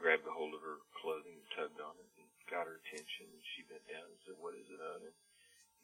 grabbed 0.00 0.26
a 0.26 0.32
hold 0.34 0.56
of 0.56 0.64
her 0.64 0.80
clothing 0.98 1.36
and 1.36 1.48
tugged 1.54 1.80
on 1.80 1.94
it 2.00 2.10
and 2.16 2.26
got 2.48 2.66
her 2.68 2.80
attention. 2.80 3.28
And 3.28 3.44
she 3.54 3.68
bent 3.68 3.84
down 3.88 4.08
and 4.08 4.20
said, 4.24 4.36
"What 4.40 4.56
is 4.56 4.66
it, 4.72 4.80
hon?" 4.80 5.04
And 5.04 5.16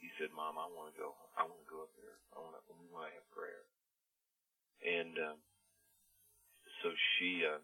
he 0.00 0.08
said, 0.16 0.32
"Mom, 0.32 0.56
I 0.56 0.68
want 0.72 0.92
to 0.92 0.96
go. 0.96 1.12
I 1.36 1.44
want 1.44 1.60
to 1.60 1.70
go 1.70 1.84
up 1.84 1.92
there. 2.00 2.16
I 2.32 2.40
want 2.40 2.56
to. 2.56 2.62
We 2.72 2.88
want 2.88 3.12
to 3.12 3.16
have 3.16 3.28
prayer." 3.36 3.64
And 4.80 5.14
um, 5.20 5.38
so 6.80 6.88
she. 7.16 7.44
Uh, 7.44 7.60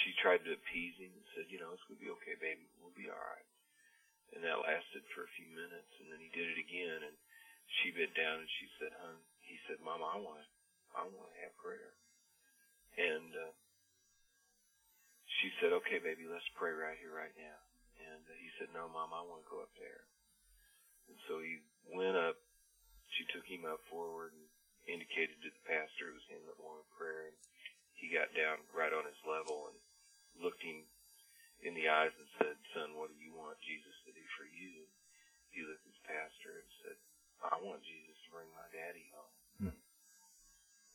she 0.00 0.16
tried 0.20 0.42
to 0.44 0.56
appease 0.56 0.96
him 0.96 1.12
and 1.12 1.26
said, 1.36 1.52
you 1.52 1.60
know, 1.60 1.72
it's 1.72 1.84
going 1.88 2.00
to 2.00 2.04
be 2.04 2.14
okay, 2.20 2.36
baby. 2.40 2.64
We'll 2.80 2.96
be 2.96 3.12
all 3.12 3.20
right. 3.20 3.48
And 4.36 4.44
that 4.46 4.62
lasted 4.62 5.04
for 5.12 5.26
a 5.26 5.36
few 5.36 5.50
minutes, 5.50 5.90
and 6.00 6.08
then 6.08 6.22
he 6.22 6.30
did 6.30 6.46
it 6.46 6.60
again, 6.60 7.02
and 7.02 7.16
she 7.80 7.90
bent 7.90 8.14
down 8.14 8.42
and 8.42 8.50
she 8.58 8.66
said, 8.78 8.94
hon, 9.02 9.18
he 9.42 9.58
said, 9.66 9.82
Mama, 9.82 10.06
I 10.06 10.18
want 10.18 10.46
I 10.94 11.06
want 11.06 11.30
to 11.30 11.42
have 11.46 11.54
prayer. 11.62 11.94
And, 12.98 13.30
uh, 13.30 13.54
she 15.40 15.48
said, 15.56 15.72
okay, 15.80 15.96
baby, 16.02 16.28
let's 16.28 16.46
pray 16.52 16.74
right 16.76 16.98
here, 17.00 17.16
right 17.16 17.32
now. 17.38 17.58
And 17.96 18.22
uh, 18.28 18.36
he 18.36 18.50
said, 18.60 18.68
no, 18.76 18.92
Mom, 18.92 19.16
I 19.16 19.24
want 19.24 19.40
to 19.40 19.48
go 19.48 19.64
up 19.64 19.72
there. 19.80 20.04
And 21.08 21.16
so 21.24 21.40
he 21.40 21.64
went 21.88 22.18
up, 22.18 22.36
she 23.16 23.24
took 23.32 23.48
him 23.48 23.64
up 23.64 23.80
forward 23.88 24.36
and 24.36 24.46
indicated 24.84 25.40
to 25.40 25.50
the 25.50 25.64
pastor 25.64 26.12
it 26.12 26.18
was 26.18 26.28
him 26.28 26.44
that 26.44 26.60
wanted 26.60 26.86
prayer. 26.92 27.32
And 27.32 27.38
he 27.96 28.12
got 28.12 28.36
down 28.36 28.60
right 28.76 28.92
on 28.92 29.08
his 29.08 29.20
level 29.24 29.72
and 29.72 29.78
looked 30.40 30.64
him 30.64 30.84
in 31.60 31.76
the 31.76 31.88
eyes 31.88 32.12
and 32.16 32.28
said, 32.40 32.56
Son, 32.72 32.96
what 32.96 33.12
do 33.12 33.16
you 33.20 33.36
want 33.36 33.60
Jesus 33.60 33.94
to 34.08 34.12
do 34.16 34.24
for 34.36 34.48
you? 34.48 34.84
And 34.84 34.92
he 35.52 35.60
looked 35.64 35.84
at 35.84 35.92
his 35.92 36.02
pastor 36.08 36.52
and 36.60 36.70
said, 36.84 36.96
I 37.40 37.56
want 37.60 37.84
Jesus 37.84 38.16
to 38.24 38.28
bring 38.32 38.48
my 38.52 38.68
daddy 38.72 39.06
home. 39.12 39.36
Hmm. 39.68 39.78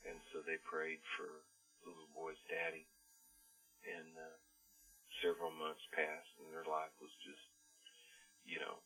And 0.06 0.18
so 0.34 0.46
they 0.46 0.62
prayed 0.66 1.02
for 1.18 1.30
the 1.86 1.94
little 1.94 2.14
boy's 2.14 2.42
daddy. 2.50 2.86
And 3.86 4.10
uh, 4.18 4.38
several 5.22 5.54
months 5.54 5.86
passed, 5.94 6.34
and 6.42 6.50
their 6.50 6.66
life 6.66 6.94
was 6.98 7.14
just, 7.22 7.46
you 8.46 8.58
know, 8.58 8.82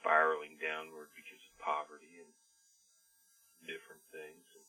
spiraling 0.00 0.56
downward 0.56 1.12
because 1.12 1.40
of 1.40 1.60
poverty 1.60 2.24
and 2.24 2.32
different 3.68 4.00
things. 4.08 4.44
And 4.56 4.66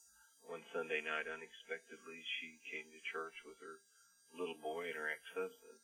one 0.52 0.64
Sunday 0.76 1.00
night, 1.00 1.32
unexpectedly, 1.32 2.20
she 2.40 2.60
came 2.68 2.92
to 2.92 3.12
church 3.12 3.36
with 3.48 3.56
her 3.64 3.80
little 4.36 4.60
boy 4.60 4.92
and 4.92 4.98
her 4.98 5.10
ex-husband. 5.12 5.80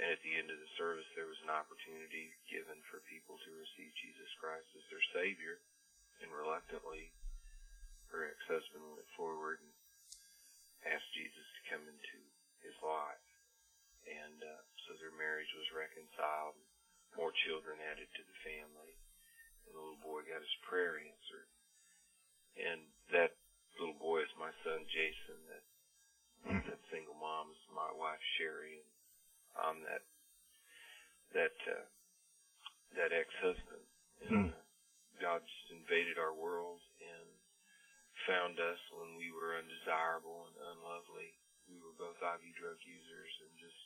And 0.00 0.08
at 0.08 0.22
the 0.24 0.32
end 0.32 0.48
of 0.48 0.56
the 0.56 0.76
service, 0.80 1.06
there 1.12 1.28
was 1.28 1.40
an 1.44 1.52
opportunity 1.52 2.32
given 2.48 2.80
for 2.88 3.04
people 3.04 3.36
to 3.36 3.60
receive 3.60 3.92
Jesus 4.00 4.32
Christ 4.40 4.66
as 4.72 4.86
their 4.88 5.04
Savior. 5.12 5.60
And 6.24 6.32
reluctantly, 6.32 7.12
her 8.08 8.24
ex-husband 8.28 8.80
went 8.80 9.08
forward 9.16 9.60
and 9.60 9.72
asked 10.88 11.12
Jesus 11.12 11.44
to 11.44 11.68
come 11.68 11.84
into 11.84 12.18
his 12.64 12.76
life. 12.80 13.28
And 14.08 14.40
uh, 14.40 14.62
so 14.88 14.96
their 14.98 15.14
marriage 15.20 15.52
was 15.52 15.68
reconciled. 15.76 16.56
More 17.14 17.36
children 17.44 17.76
added 17.92 18.08
to 18.08 18.24
the 18.24 18.38
family. 18.40 18.96
And 19.68 19.76
the 19.76 19.80
little 19.80 20.00
boy 20.00 20.24
got 20.24 20.40
his 20.40 20.64
prayer 20.64 20.96
answered. 20.96 21.50
And 22.56 22.80
that 23.12 23.36
little 23.76 24.00
boy 24.00 24.24
is 24.24 24.32
my 24.40 24.50
son 24.64 24.82
Jason. 24.88 25.38
That 25.52 25.64
single 26.90 27.16
mom 27.20 27.52
my 27.74 27.90
wife 27.94 28.20
Sherry, 28.36 28.82
and 28.82 28.90
I'm 29.56 29.78
that 29.86 30.04
that 31.32 31.56
uh, 31.70 31.86
that 32.98 33.14
ex-husband. 33.14 33.84
And 34.26 34.52
uh, 34.52 34.62
God 35.22 35.40
just 35.44 35.68
invaded 35.72 36.20
our 36.20 36.34
world 36.34 36.82
and 37.00 37.28
found 38.28 38.60
us 38.60 38.80
when 38.92 39.16
we 39.16 39.32
were 39.32 39.56
undesirable 39.56 40.50
and 40.50 40.56
unlovely. 40.76 41.32
We 41.70 41.78
were 41.78 41.94
both 41.96 42.18
IV 42.18 42.42
drug 42.58 42.78
users 42.82 43.32
and 43.46 43.52
just 43.56 43.80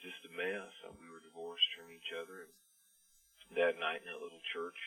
just 0.00 0.28
a 0.28 0.32
mess. 0.32 0.72
And 0.86 0.94
we 1.02 1.10
were 1.10 1.24
divorced 1.24 1.68
from 1.74 1.90
each 1.90 2.10
other. 2.14 2.46
And 2.46 2.54
that 3.58 3.76
night 3.82 4.06
in 4.06 4.08
that 4.08 4.22
little 4.22 4.44
church 4.54 4.78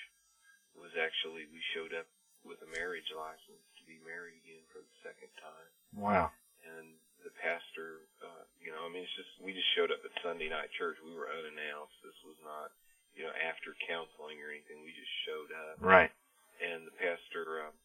was 0.73 0.95
actually 0.95 1.49
we 1.51 1.61
showed 1.75 1.91
up 1.91 2.07
with 2.47 2.63
a 2.63 2.69
marriage 2.71 3.11
license 3.11 3.65
to 3.77 3.83
be 3.83 3.99
married 4.07 4.39
again 4.39 4.63
for 4.71 4.79
the 4.79 4.95
second 5.03 5.31
time. 5.43 5.69
Wow. 5.91 6.31
And 6.63 6.95
the 7.23 7.33
pastor, 7.39 8.07
uh, 8.23 8.43
you 8.59 8.71
know, 8.71 8.83
I 8.83 8.89
mean, 8.91 9.03
it's 9.03 9.17
just 9.19 9.31
we 9.43 9.51
just 9.51 9.67
showed 9.75 9.91
up 9.91 10.03
at 10.03 10.13
Sunday 10.23 10.47
night 10.47 10.71
church. 10.75 10.99
We 11.03 11.15
were 11.15 11.31
unannounced. 11.31 11.95
This 12.03 12.19
was 12.23 12.39
not, 12.43 12.71
you 13.15 13.23
know, 13.27 13.33
after 13.43 13.75
counseling 13.87 14.39
or 14.39 14.51
anything. 14.51 14.83
We 14.83 14.95
just 14.95 15.15
showed 15.27 15.51
up. 15.51 15.75
Right. 15.79 16.11
And 16.59 16.83
the 16.83 16.95
pastor 16.99 17.67
uh, 17.67 17.75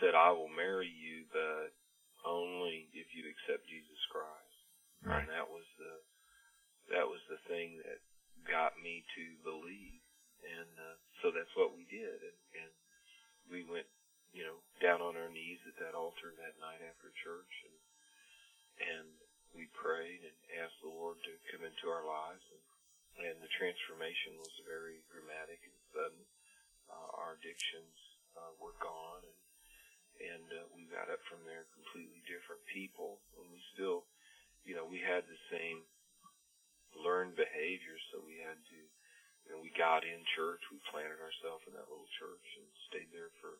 said, 0.00 0.12
"I 0.16 0.32
will 0.32 0.52
marry 0.52 0.88
you, 0.88 1.24
but 1.32 1.72
only 2.24 2.88
if 2.92 3.08
you 3.16 3.24
accept 3.28 3.68
Jesus 3.68 4.00
Christ." 4.12 4.58
Right. 5.04 5.24
And 5.24 5.32
that 5.32 5.48
was 5.48 5.64
the 5.80 5.94
that 6.92 7.04
was 7.08 7.20
the 7.32 7.40
thing 7.48 7.80
that 7.84 8.00
got 8.44 8.76
me 8.80 9.04
to 9.16 9.24
believe, 9.40 10.00
and 10.44 10.68
uh, 10.76 10.96
so 11.24 11.32
that's 11.32 11.52
what 11.56 11.72
we 11.72 11.88
did, 11.88 12.20
and, 12.20 12.38
and 12.60 12.72
we 13.48 13.64
went, 13.64 13.88
you 14.34 14.42
know, 14.42 14.58
down 14.82 14.98
on 14.98 15.14
our 15.14 15.30
knees 15.30 15.62
at 15.64 15.78
that 15.78 15.94
altar 15.94 16.34
that 16.34 16.58
night 16.58 16.82
after 16.82 17.14
church, 17.22 17.54
and 17.70 17.78
and 18.82 19.08
we 19.54 19.70
prayed 19.70 20.26
and 20.26 20.38
asked 20.58 20.82
the 20.82 20.90
Lord 20.90 21.22
to 21.22 21.32
come 21.54 21.62
into 21.62 21.86
our 21.86 22.02
lives, 22.02 22.42
and, 22.50 23.30
and 23.30 23.36
the 23.38 23.54
transformation 23.54 24.34
was 24.42 24.50
very 24.66 24.98
dramatic 25.14 25.62
and 25.62 25.78
sudden. 25.94 26.22
Uh, 26.90 27.10
our 27.22 27.38
addictions 27.38 27.94
uh, 28.34 28.52
were 28.58 28.74
gone, 28.82 29.22
and 29.22 29.40
and 30.18 30.46
uh, 30.50 30.66
we 30.74 30.90
got 30.90 31.10
up 31.10 31.22
from 31.30 31.42
there 31.46 31.70
completely 31.74 32.22
different 32.26 32.62
people, 32.70 33.22
and 33.38 33.46
we 33.50 33.58
still, 33.74 34.06
you 34.62 34.74
know, 34.74 34.86
we 34.86 35.02
had 35.02 35.26
the 35.26 35.40
same 35.50 35.82
learned 36.94 37.34
behaviors, 37.34 38.02
so 38.10 38.22
we 38.22 38.38
had 38.38 38.54
to, 38.54 38.80
know, 39.50 39.58
we 39.58 39.74
got 39.74 40.06
in 40.06 40.22
church, 40.38 40.62
we 40.70 40.78
planted 40.90 41.18
ourselves 41.18 41.66
in 41.66 41.74
that 41.74 41.90
little 41.90 42.08
church 42.18 42.46
and 42.58 42.66
stayed 42.90 43.10
there 43.10 43.34
for 43.42 43.58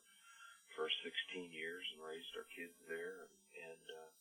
for 0.75 0.91
16 1.03 1.49
years 1.49 1.83
and 1.95 2.03
raised 2.03 2.31
our 2.35 2.47
kids 2.51 2.75
there, 2.85 3.23
and 3.23 3.33
and, 3.55 3.85
uh, 3.87 4.11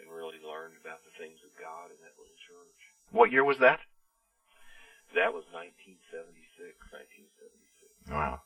and 0.00 0.06
really 0.10 0.40
learned 0.42 0.74
about 0.80 1.04
the 1.04 1.14
things 1.20 1.38
of 1.44 1.52
God 1.60 1.92
in 1.92 1.98
that 2.02 2.16
little 2.18 2.40
church. 2.48 2.80
What 3.12 3.30
year 3.30 3.44
was 3.44 3.60
that? 3.60 3.84
That 5.14 5.30
was 5.30 5.46
1976, 5.54 6.74
1976. 6.90 8.10
Wow. 8.10 8.42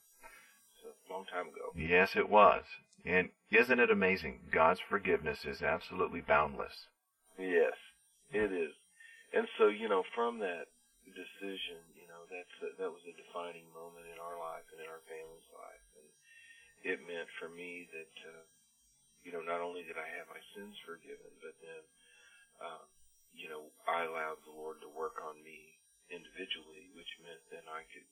So 0.84 0.92
long 1.08 1.24
time 1.24 1.48
ago. 1.48 1.72
Yes, 1.72 2.12
it 2.12 2.28
was. 2.28 2.66
And 3.06 3.32
isn't 3.48 3.80
it 3.80 3.90
amazing? 3.90 4.52
God's 4.52 4.82
forgiveness 4.84 5.46
is 5.48 5.62
absolutely 5.62 6.20
boundless. 6.20 6.92
Yes, 7.38 7.78
it 8.34 8.52
is. 8.52 8.74
And 9.32 9.48
so, 9.56 9.68
you 9.72 9.88
know, 9.88 10.02
from 10.12 10.40
that 10.40 10.68
decision, 11.06 11.80
you 11.96 12.04
know, 12.10 12.28
that's 12.28 12.56
a, 12.60 12.68
that 12.76 12.90
was 12.92 13.04
a 13.08 13.16
defining 13.16 13.64
moment 13.72 14.04
in 14.12 14.20
our 14.20 14.36
life 14.36 14.66
and 14.72 14.82
in 14.82 14.88
our 14.88 15.00
family's 15.08 15.48
life, 15.56 15.82
it 16.86 16.98
meant 17.06 17.28
for 17.38 17.50
me 17.50 17.88
that, 17.90 18.14
uh, 18.28 18.44
you 19.22 19.34
know, 19.34 19.42
not 19.42 19.60
only 19.60 19.82
did 19.82 19.98
I 19.98 20.06
have 20.18 20.30
my 20.30 20.42
sins 20.54 20.78
forgiven, 20.86 21.32
but 21.42 21.54
then, 21.58 21.82
uh, 22.62 22.84
you 23.34 23.50
know, 23.50 23.70
I 23.86 24.06
allowed 24.06 24.40
the 24.46 24.54
Lord 24.54 24.80
to 24.82 24.90
work 24.90 25.18
on 25.22 25.38
me 25.42 25.78
individually, 26.08 26.88
which 26.96 27.10
meant 27.20 27.42
then 27.52 27.66
I 27.68 27.84
could 27.92 28.08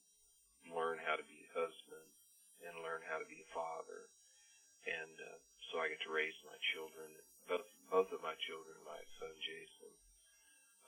learn 0.70 0.98
how 1.02 1.16
to 1.16 1.26
be 1.26 1.46
a 1.46 1.54
husband 1.56 2.08
and 2.64 2.84
learn 2.84 3.04
how 3.06 3.20
to 3.20 3.28
be 3.28 3.40
a 3.40 3.54
father, 3.54 4.08
and 4.86 5.16
uh, 5.20 5.38
so 5.70 5.82
I 5.82 5.92
get 5.92 6.00
to 6.06 6.12
raise 6.14 6.36
my 6.46 6.56
children. 6.74 7.12
Both 7.46 7.68
both 7.86 8.10
of 8.10 8.24
my 8.24 8.34
children, 8.48 8.74
my 8.82 8.98
son 9.20 9.34
Jason 9.38 9.92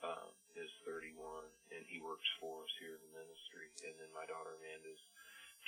um, 0.03 0.31
is 0.59 0.71
31, 0.83 1.15
and 1.71 1.83
he 1.87 2.03
works 2.03 2.27
for 2.39 2.63
us 2.63 2.73
here 2.79 2.95
in 2.95 3.03
the 3.07 3.15
ministry, 3.15 3.71
and 3.87 3.95
then 3.99 4.11
my 4.11 4.27
daughter 4.27 4.55
Amanda's 4.59 5.03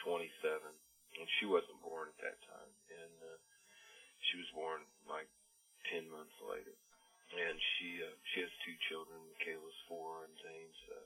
27, 0.04 0.28
and 1.20 1.28
she 1.40 1.46
wasn't 1.48 1.80
born 1.84 2.08
at 2.08 2.20
that 2.24 2.40
time, 2.48 2.72
and 2.92 3.16
uh, 3.26 3.40
she 4.32 4.40
was 4.40 4.50
born 4.56 4.82
like 5.10 5.28
10 5.92 6.08
months 6.08 6.36
later, 6.46 6.76
and 7.36 7.56
she 7.76 8.00
uh, 8.04 8.16
she 8.32 8.44
has 8.44 8.52
two 8.64 8.76
children. 8.92 9.18
Michaela's 9.32 9.82
four, 9.88 10.28
and 10.28 10.34
Zane's 10.44 10.82
uh, 10.94 11.06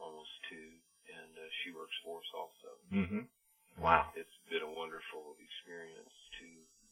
almost 0.00 0.32
two, 0.48 0.70
and 1.08 1.32
uh, 1.36 1.48
she 1.62 1.72
works 1.72 1.96
for 2.02 2.20
us 2.20 2.30
also. 2.34 2.70
Mm-hmm. 2.92 3.24
Wow. 3.80 4.12
It's 4.18 4.36
been 4.52 4.64
a 4.64 4.68
wonderful 4.68 5.38
experience 5.40 6.12
to 6.42 6.48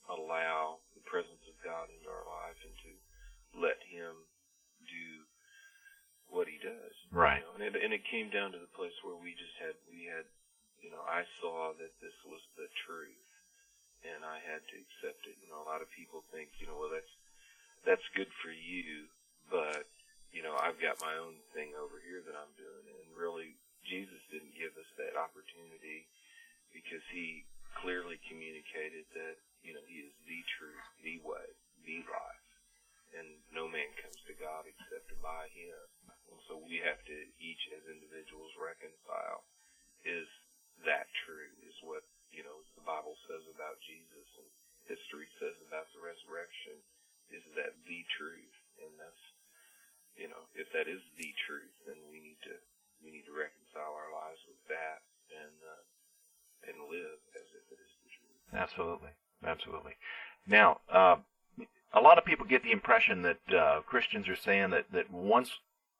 allow 0.08 0.80
the 0.96 1.04
presence 1.04 1.42
of 1.44 1.56
God 1.60 1.92
into 1.92 2.08
our 2.08 2.24
life 2.24 2.56
and 2.64 2.76
to 2.88 2.92
let 3.60 3.78
Him 3.84 4.16
do 4.88 5.08
what 6.32 6.48
He 6.48 6.56
does. 6.62 6.94
Right. 7.12 7.42
You 7.42 7.46
know? 7.46 7.54
and, 7.60 7.62
it, 7.68 7.74
and 7.76 7.92
it 7.92 8.04
came 8.08 8.32
down 8.32 8.54
to 8.56 8.60
the 8.60 8.70
place 8.72 8.94
where 9.04 9.18
we 9.18 9.36
just 9.36 9.54
had, 9.60 9.76
we 9.90 10.08
had, 10.08 10.24
you 10.80 10.90
know, 10.90 11.04
I 11.04 11.24
saw 11.40 11.76
that 11.76 11.92
this 12.00 12.16
was 12.24 12.40
the 12.56 12.68
truth 12.88 13.28
and 14.04 14.24
I 14.24 14.40
had 14.40 14.64
to 14.64 14.76
accept 14.80 15.28
it. 15.28 15.36
You 15.44 15.52
know, 15.52 15.60
a 15.60 15.68
lot 15.68 15.84
of 15.84 15.92
people 15.92 16.24
think, 16.32 16.48
you 16.56 16.64
know, 16.64 16.76
well, 16.80 16.92
that's, 16.92 17.14
that's 17.84 18.16
good 18.16 18.28
for 18.40 18.52
you, 18.52 19.08
but, 19.52 19.84
you 20.32 20.40
know, 20.40 20.56
I've 20.56 20.80
got 20.80 21.00
my 21.04 21.16
own 21.20 21.36
thing 21.52 21.76
over 21.76 22.00
here 22.00 22.24
that 22.24 22.36
I'm 22.36 22.52
doing. 22.56 22.84
And 22.88 23.12
really, 23.12 23.56
Jesus 23.84 24.20
didn't 24.32 24.56
give 24.56 24.72
us 24.80 24.88
that 24.96 25.20
opportunity 25.20 26.08
because 26.72 27.04
he 27.12 27.44
clearly 27.80 28.16
communicated 28.28 29.04
that, 29.16 29.36
you 29.60 29.76
know, 29.76 29.84
he 29.84 30.00
is 30.04 30.14
the 30.24 30.40
truth, 30.56 30.86
the 31.04 31.20
way, 31.20 31.46
the 31.84 32.00
life. 32.08 32.48
And 33.16 33.26
no 33.50 33.66
man 33.66 33.90
comes 34.00 34.16
to 34.30 34.34
God 34.38 34.64
except 34.64 35.10
by 35.20 35.50
him. 35.52 35.84
So 36.48 36.58
we 36.62 36.82
have 36.82 36.98
to 37.06 37.16
each 37.38 37.62
as 37.74 37.82
individuals 37.90 38.50
reconcile 38.58 39.44
is 40.02 40.26
that 40.86 41.08
true, 41.26 41.50
is 41.66 41.76
what, 41.82 42.04
you 42.30 42.44
know, 42.46 42.62
the 42.76 42.86
Bible 42.86 43.16
says 43.26 43.44
about 43.52 43.80
Jesus 43.84 44.28
and 44.40 44.48
history 44.86 45.28
says 45.38 45.56
about 45.66 45.86
the 45.94 46.02
resurrection. 46.02 46.78
Is 47.30 47.44
that 47.54 47.76
the 47.86 48.02
truth? 48.18 48.56
And 48.82 48.90
that's, 48.98 49.24
you 50.18 50.26
know, 50.26 50.42
if 50.58 50.66
that 50.74 50.90
is 50.90 51.02
the 51.14 51.30
truth, 51.46 51.74
then 51.86 51.98
we 52.10 52.18
need 52.18 52.40
to, 52.48 52.54
we 53.04 53.14
need 53.14 53.26
to 53.30 53.36
reconcile 53.36 53.94
our 53.94 54.10
lives 54.10 54.42
with 54.48 54.60
that 54.72 55.04
and, 55.30 55.56
uh, 55.62 55.84
and 56.68 56.76
live 56.90 57.20
as 57.38 57.46
if 57.54 57.64
it 57.70 57.78
is 57.78 57.92
the 58.02 58.10
truth. 58.10 58.40
Absolutely. 58.56 59.14
Absolutely. 59.44 59.94
Now, 60.46 60.80
uh, 60.92 61.16
a 61.92 62.00
lot 62.00 62.18
of 62.18 62.24
people 62.24 62.46
get 62.46 62.62
the 62.62 62.72
impression 62.72 63.22
that 63.22 63.40
uh, 63.54 63.80
Christians 63.86 64.28
are 64.28 64.36
saying 64.36 64.70
that, 64.70 64.86
that 64.92 65.10
once 65.10 65.50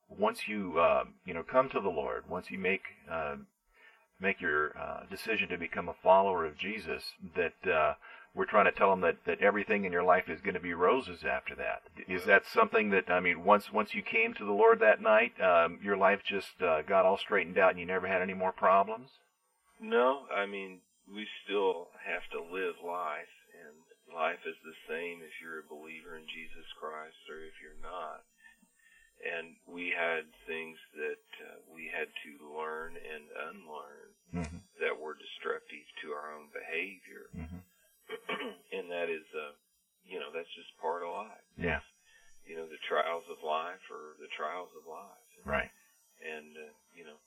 once 0.09 0.49
you 0.49 0.79
uh, 0.79 1.05
you 1.25 1.35
know 1.35 1.43
come 1.43 1.69
to 1.71 1.81
the 1.81 1.89
Lord, 1.89 2.29
once 2.29 2.51
you 2.51 2.59
make 2.59 2.83
uh, 3.11 3.37
make 4.21 4.41
your 4.41 4.77
uh, 4.79 5.01
decision 5.11 5.49
to 5.49 5.59
become 5.59 5.89
a 5.89 5.95
follower 6.03 6.45
of 6.45 6.59
Jesus, 6.59 7.15
that 7.35 7.71
uh, 7.71 7.95
we're 8.35 8.47
trying 8.47 8.67
to 8.67 8.73
tell 8.73 8.91
them 8.91 9.01
that, 9.01 9.25
that 9.27 9.41
everything 9.41 9.85
in 9.85 9.93
your 9.93 10.05
life 10.05 10.29
is 10.29 10.41
going 10.41 10.55
to 10.55 10.61
be 10.61 10.75
roses 10.75 11.25
after 11.25 11.55
that. 11.57 11.83
Is 12.09 12.25
that 12.27 12.47
something 12.47 12.91
that 12.91 13.11
I 13.11 13.21
mean? 13.21 13.45
Once 13.45 13.73
once 13.73 13.95
you 13.95 14.03
came 14.03 14.35
to 14.35 14.45
the 14.45 14.53
Lord 14.53 14.79
that 14.81 15.03
night, 15.03 15.33
um, 15.41 15.79
your 15.83 15.97
life 15.97 16.21
just 16.25 16.63
uh, 16.63 16.83
got 16.83 17.05
all 17.05 17.19
straightened 17.19 17.59
out, 17.59 17.71
and 17.71 17.81
you 17.81 17.87
never 17.87 18.07
had 18.07 18.23
any 18.23 18.35
more 18.35 18.53
problems. 18.53 19.11
No, 19.81 20.27
I 20.35 20.47
mean 20.47 20.81
we 21.13 21.27
still 21.45 21.89
have 22.07 22.23
to 22.31 22.39
live 22.39 22.79
life, 22.87 23.35
and 23.51 23.75
life 24.15 24.47
is 24.47 24.59
the 24.63 24.79
same 24.87 25.19
if 25.27 25.35
you're 25.43 25.67
a 25.67 25.67
believer 25.67 26.15
in 26.15 26.27
Jesus 26.31 26.71
Christ 26.79 27.19
or 27.27 27.43
if 27.43 27.59
you're 27.59 27.83
not. 27.83 28.23
And 29.21 29.53
we 29.69 29.93
had 29.93 30.25
things 30.49 30.81
that 30.97 31.25
uh, 31.45 31.61
we 31.69 31.93
had 31.93 32.09
to 32.09 32.31
learn 32.57 32.97
and 32.97 33.25
unlearn 33.53 34.11
Mm-hmm. 34.31 34.63
that 34.79 34.95
were 34.95 35.19
destructive 35.19 35.83
to 36.07 36.15
our 36.15 36.31
own 36.39 36.47
behavior, 36.55 37.27
Mhm. 37.35 37.63
and 38.79 38.87
that 38.91 39.11
is, 39.11 39.27
uh, 39.35 39.53
you 40.07 40.21
know, 40.23 40.31
that's 40.31 40.49
just 40.55 40.71
part 40.79 41.03
of 41.03 41.11
life. 41.11 41.43
Yeah. 41.59 41.83
You 42.47 42.55
know, 42.57 42.67
the 42.71 42.79
trials 42.87 43.27
of 43.29 43.43
life 43.43 43.83
are 43.91 44.15
the 44.23 44.31
trials 44.39 44.71
of 44.79 44.87
life. 44.87 45.27
Right. 45.45 45.71
and 46.23 46.55
uh, 46.57 46.73
you 46.95 47.03
know, 47.05 47.19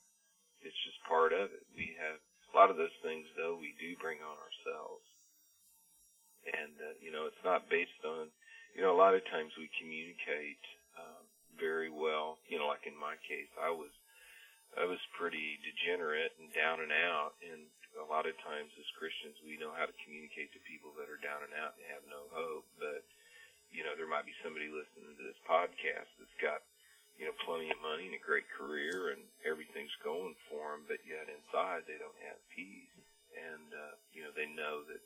it's 0.64 0.80
just 0.88 0.96
part 1.04 1.32
of 1.36 1.52
it. 1.52 1.66
We 1.76 1.92
have 2.00 2.16
a 2.16 2.52
lot 2.56 2.70
of 2.70 2.76
those 2.80 2.94
things, 3.02 3.26
though, 3.36 3.56
we 3.60 3.74
do 3.78 3.96
bring 4.00 4.22
on 4.24 4.36
ourselves, 4.40 5.04
and 6.46 6.72
uh, 6.80 6.94
you 7.04 7.10
know, 7.12 7.26
it's 7.26 7.44
not 7.44 7.68
based 7.68 8.00
on, 8.04 8.28
you 8.76 8.82
know, 8.82 8.94
a 8.94 8.98
lot 9.00 9.14
of 9.14 9.22
times 9.28 9.52
we 9.58 9.68
communicate 9.80 10.62
very 11.58 11.90
well. 11.90 12.38
You 12.48 12.58
know, 12.60 12.68
like 12.68 12.86
in 12.86 12.96
my 12.96 13.18
case, 13.24 13.50
I 13.58 13.70
was, 13.70 13.92
I 14.74 14.84
was 14.84 15.00
pretty 15.14 15.58
degenerate 15.62 16.34
and 16.38 16.50
down 16.54 16.82
and 16.82 16.90
out, 16.90 17.38
and 17.42 17.66
a 17.98 18.06
lot 18.10 18.26
of 18.26 18.34
times 18.42 18.74
as 18.74 18.88
Christians, 18.98 19.38
we 19.46 19.54
know 19.58 19.70
how 19.70 19.86
to 19.86 20.02
communicate 20.02 20.50
to 20.54 20.60
people 20.66 20.90
that 20.98 21.06
are 21.06 21.20
down 21.22 21.46
and 21.46 21.54
out 21.54 21.78
and 21.78 21.86
have 21.94 22.02
no 22.10 22.26
hope, 22.34 22.66
but 22.78 23.06
you 23.70 23.82
know, 23.82 23.94
there 23.98 24.10
might 24.10 24.26
be 24.26 24.34
somebody 24.42 24.70
listening 24.70 25.14
to 25.18 25.24
this 25.26 25.38
podcast 25.46 26.10
that's 26.18 26.38
got 26.38 26.62
you 27.18 27.30
know, 27.30 27.36
plenty 27.46 27.70
of 27.70 27.78
money 27.78 28.10
and 28.10 28.18
a 28.18 28.22
great 28.22 28.46
career 28.50 29.14
and 29.14 29.22
everything's 29.46 29.94
going 30.02 30.34
for 30.50 30.74
them, 30.74 30.82
but 30.90 30.98
yet 31.06 31.30
inside 31.30 31.86
they 31.86 31.98
don't 31.98 32.18
have 32.26 32.38
peace. 32.50 32.90
And, 33.34 33.70
uh, 33.70 33.94
you 34.14 34.22
know, 34.22 34.34
they 34.34 34.50
know 34.50 34.82
that 34.86 35.02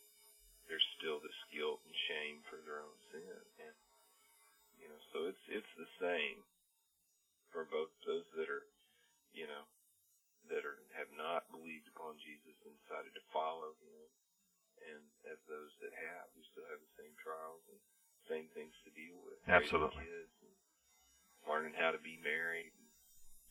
there's 0.69 0.85
still 1.01 1.21
this 1.21 1.37
guilt 1.53 1.81
and 1.85 1.97
shame 2.09 2.45
for 2.49 2.61
their 2.65 2.81
own 2.81 2.97
sin. 3.13 3.41
And, 5.15 5.25
you 5.25 5.57
know, 5.57 5.57
so 5.57 5.57
it's, 5.57 5.65
it's 5.65 5.75
the 5.79 5.91
same 6.01 6.45
for 7.53 7.65
both 7.65 7.89
those 8.05 8.29
that 8.37 8.49
are, 8.53 8.69
you 9.33 9.49
know, 9.49 9.65
that 10.53 10.65
are, 10.65 10.81
have 10.97 11.13
not 11.17 11.49
believed 11.53 11.89
upon 11.93 12.17
Jesus 12.21 12.57
and 12.65 12.73
decided 12.85 13.13
to 13.17 13.25
follow 13.33 13.73
him. 13.81 14.09
And 14.79 15.03
as 15.27 15.41
those 15.49 15.73
that 15.83 15.93
have, 15.93 16.31
we 16.37 16.45
still 16.49 16.65
have 16.69 16.81
the 16.81 16.95
same 16.97 17.13
trials 17.19 17.65
and 17.69 17.81
same 18.29 18.47
things 18.55 18.73
to 18.85 18.91
deal 18.95 19.19
with. 19.25 19.41
Absolutely. 19.49 20.05
Kids 20.05 20.35
and 20.45 20.55
learning 21.49 21.75
how 21.77 21.91
to 21.91 21.99
be 22.01 22.21
married, 22.23 22.73
and 22.77 22.89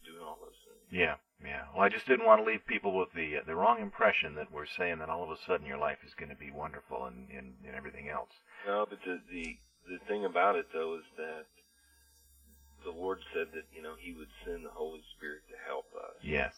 doing 0.05 0.23
all 0.23 0.37
those 0.39 0.57
things. 0.63 0.87
Yeah, 0.89 1.17
Yeah. 1.43 1.67
Well, 1.73 1.83
I 1.83 1.89
just 1.89 2.07
didn't 2.07 2.25
want 2.25 2.41
to 2.41 2.47
leave 2.47 2.65
people 2.65 2.95
with 2.95 3.11
the 3.13 3.37
uh, 3.37 3.45
the 3.45 3.55
wrong 3.55 3.81
impression 3.81 4.35
that 4.35 4.51
we're 4.51 4.65
saying 4.65 4.99
that 4.99 5.09
all 5.09 5.23
of 5.23 5.29
a 5.29 5.37
sudden 5.37 5.67
your 5.67 5.77
life 5.77 5.99
is 6.05 6.13
going 6.13 6.29
to 6.29 6.39
be 6.39 6.49
wonderful 6.49 7.05
and, 7.05 7.29
and, 7.29 7.59
and 7.65 7.75
everything 7.75 8.07
else. 8.09 8.31
No, 8.65 8.85
but 8.89 8.99
the, 9.03 9.19
the 9.29 9.57
the 9.87 9.99
thing 10.07 10.25
about 10.25 10.55
it 10.55 10.67
though 10.73 10.99
is 10.99 11.07
that 11.17 11.47
the 12.83 12.91
Lord 12.93 13.19
said 13.33 13.51
that 13.55 13.67
you 13.73 13.81
know 13.81 13.95
He 13.99 14.13
would 14.13 14.31
send 14.45 14.63
the 14.63 14.73
Holy 14.73 15.01
Spirit 15.17 15.43
to 15.49 15.57
help 15.65 15.89
us. 15.95 16.19
Yes. 16.21 16.53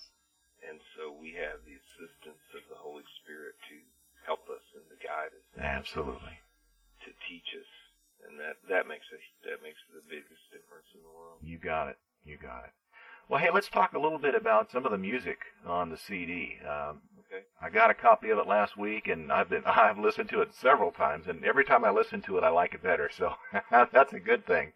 And 0.60 0.82
so 0.98 1.16
we 1.16 1.40
have 1.40 1.64
the 1.64 1.78
assistance 1.80 2.44
of 2.52 2.64
the 2.68 2.76
Holy 2.76 3.08
Spirit 3.24 3.56
to 3.72 3.78
help 4.28 4.44
us 4.52 4.62
and 4.76 4.84
to 4.92 4.98
guide 5.00 5.32
us. 5.32 5.48
Absolutely. 5.56 6.36
To 7.08 7.10
teach 7.32 7.48
us, 7.56 7.72
and 8.28 8.36
that 8.38 8.60
that 8.68 8.84
makes 8.86 9.08
a 9.16 9.20
that 9.48 9.64
makes 9.64 9.80
the 9.96 10.04
biggest 10.12 10.44
difference 10.52 10.90
in 10.92 11.02
the 11.02 11.14
world. 11.14 11.40
You 11.40 11.58
got 11.58 11.88
it. 11.88 11.98
You 12.28 12.36
got 12.36 12.68
it. 12.68 12.76
Well, 13.30 13.40
hey, 13.40 13.52
let's 13.54 13.70
talk 13.70 13.94
a 13.94 14.00
little 14.00 14.18
bit 14.18 14.34
about 14.34 14.72
some 14.72 14.86
of 14.86 14.92
the 14.92 14.98
music 14.98 15.38
on 15.66 15.90
the 15.90 15.98
CD. 15.98 16.58
Um, 16.68 17.02
Okay. 17.30 17.46
I 17.62 17.70
got 17.70 17.92
a 17.92 17.94
copy 17.94 18.32
of 18.32 18.40
it 18.40 18.48
last 18.48 18.76
week, 18.76 19.08
and 19.08 19.32
I've 19.32 19.50
been 19.50 19.62
I've 19.66 20.00
listened 20.00 20.30
to 20.30 20.42
it 20.42 20.50
several 20.54 20.92
times, 20.92 21.28
and 21.28 21.46
every 21.46 21.64
time 21.64 21.86
I 21.86 21.92
listen 21.92 22.22
to 22.24 22.38
it, 22.38 22.44
I 22.44 22.50
like 22.50 22.74
it 22.74 22.82
better. 22.82 23.10
So 23.14 23.36
that's 23.70 24.14
a 24.14 24.20
good 24.20 24.48
thing. 24.48 24.74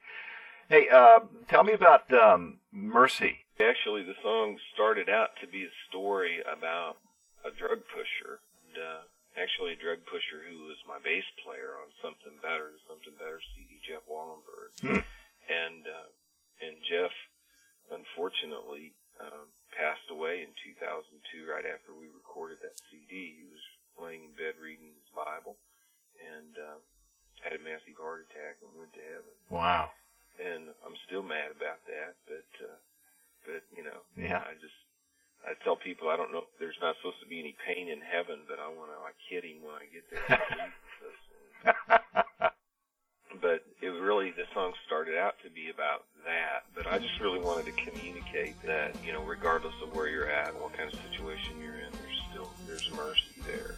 Hey, 0.69 0.87
uh, 0.89 1.21
tell 1.49 1.63
me 1.63 1.73
about 1.73 2.05
um, 2.13 2.59
Mercy. 2.71 3.39
Actually, 3.59 4.03
the 4.03 4.13
song 4.21 4.57
started 4.73 5.09
out 5.09 5.29
to 5.41 5.47
be 5.47 5.63
a 5.63 5.73
story 5.89 6.41
about 6.45 6.97
a 7.45 7.49
drug 7.49 7.81
pusher. 7.89 8.37
And, 8.69 8.77
uh, 8.77 9.01
actually, 9.33 9.73
a 9.73 9.81
drug 9.81 10.05
pusher 10.05 10.45
who 10.45 10.69
was 10.69 10.77
my 10.87 11.01
bass 11.03 11.25
player 11.41 11.73
on 11.81 11.89
Something 12.05 12.37
Better, 12.41 12.69
Something 12.85 13.17
Better 13.17 13.41
CD, 13.53 13.81
Jeff 13.81 14.05
Wallenberg. 14.05 14.71
Hmm. 14.77 15.01
And 15.49 15.89
uh, 15.89 16.09
and 16.61 16.77
Jeff, 16.85 17.11
unfortunately, 17.91 18.93
um, 19.19 19.47
passed 19.73 20.07
away 20.13 20.45
in 20.45 20.51
2002, 20.63 21.49
right 21.49 21.65
after 21.67 21.91
we 21.95 22.07
recorded 22.13 22.61
that 22.61 22.77
CD. 22.89 23.41
He 23.41 23.45
was 23.49 23.63
laying 23.99 24.29
in 24.29 24.33
bed 24.37 24.55
reading 24.61 24.93
his 24.93 25.09
Bible, 25.13 25.57
and 26.21 26.53
uh, 26.57 26.77
had 27.43 27.57
a 27.57 27.61
massive 27.61 27.97
heart 27.99 28.25
attack 28.29 28.61
and 28.63 28.71
went 28.77 28.93
to 28.95 29.03
heaven. 29.03 29.35
Wow. 29.49 29.91
And 30.41 30.73
I'm 30.81 30.97
still 31.05 31.21
mad 31.21 31.53
about 31.53 31.81
that, 31.85 32.17
but 32.25 32.49
uh, 32.63 32.77
but 33.45 33.61
you 33.77 33.85
know, 33.85 34.01
Yeah. 34.17 34.41
I 34.41 34.57
just 34.57 34.73
I 35.45 35.53
tell 35.61 35.77
people 35.77 36.09
I 36.09 36.17
don't 36.17 36.33
know 36.33 36.47
if 36.49 36.53
there's 36.57 36.79
not 36.81 36.97
supposed 36.97 37.21
to 37.21 37.29
be 37.29 37.37
any 37.37 37.53
pain 37.67 37.85
in 37.91 38.01
heaven, 38.01 38.41
but 38.49 38.57
I 38.57 38.65
want 38.71 38.89
to 38.89 38.97
like 39.05 39.19
hit 39.29 39.45
him 39.45 39.61
when 39.61 39.77
I 39.77 39.85
get 39.93 40.05
there. 40.09 40.25
but 43.41 43.63
it 43.81 43.89
really 43.89 44.31
the 44.31 44.43
song 44.53 44.73
started 44.85 45.17
out 45.17 45.35
to 45.43 45.49
be 45.49 45.69
about 45.69 46.05
that. 46.25 46.65
But 46.75 46.87
I 46.87 46.99
just 46.99 47.19
really 47.19 47.39
wanted 47.39 47.65
to 47.65 47.71
communicate 47.71 48.61
that 48.63 48.95
you 49.05 49.13
know, 49.13 49.23
regardless 49.23 49.73
of 49.81 49.95
where 49.95 50.07
you're 50.07 50.29
at, 50.29 50.53
what 50.59 50.73
kind 50.73 50.91
of 50.91 50.99
situation 51.09 51.59
you're 51.59 51.75
in, 51.75 51.91
there's 51.91 52.21
still 52.31 52.49
there's 52.67 52.91
mercy 52.93 53.41
there. 53.45 53.75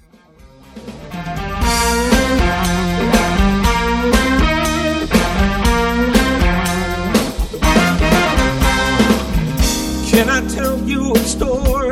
Can 10.10 10.30
I 10.30 10.48
tell 10.48 10.80
you 10.84 11.14
a 11.14 11.20
story 11.20 11.85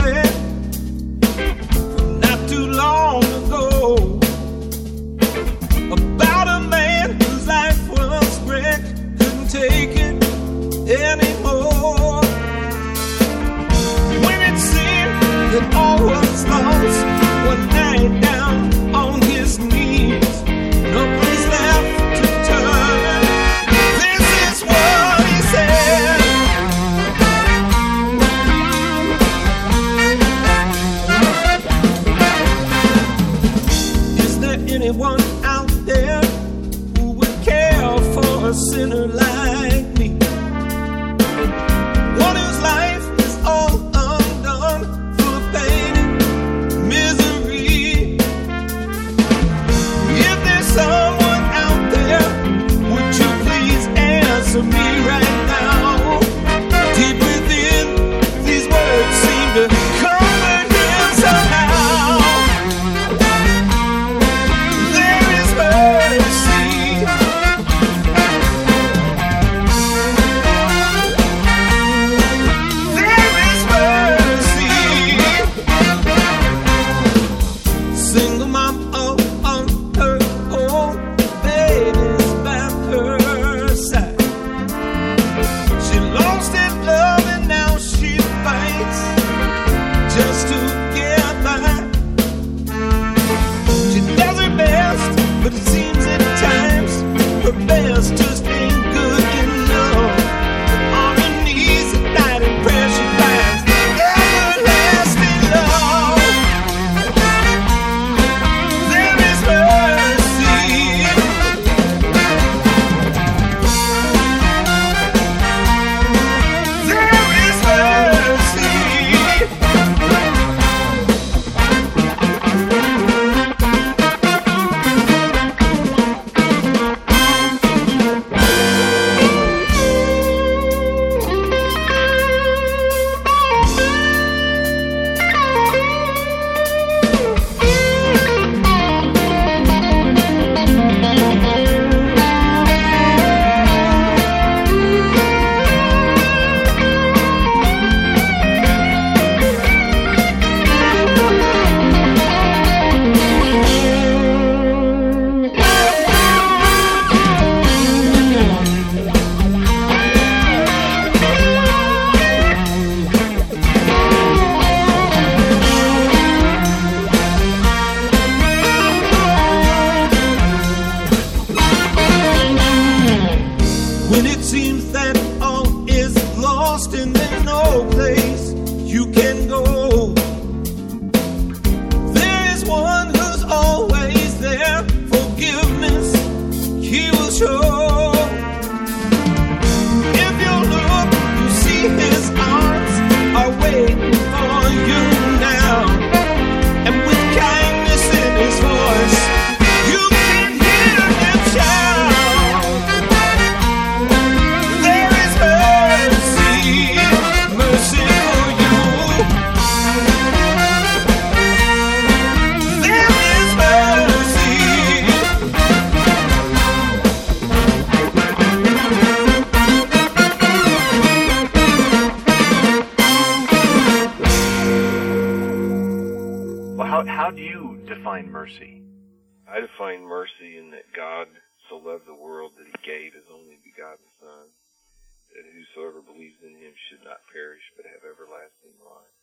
believes 236.13 236.37
in 236.45 236.55
him 236.55 236.73
should 236.89 237.03
not 237.03 237.25
perish 237.33 237.65
but 237.75 237.89
have 237.89 238.05
everlasting 238.05 238.77
life. 238.85 239.17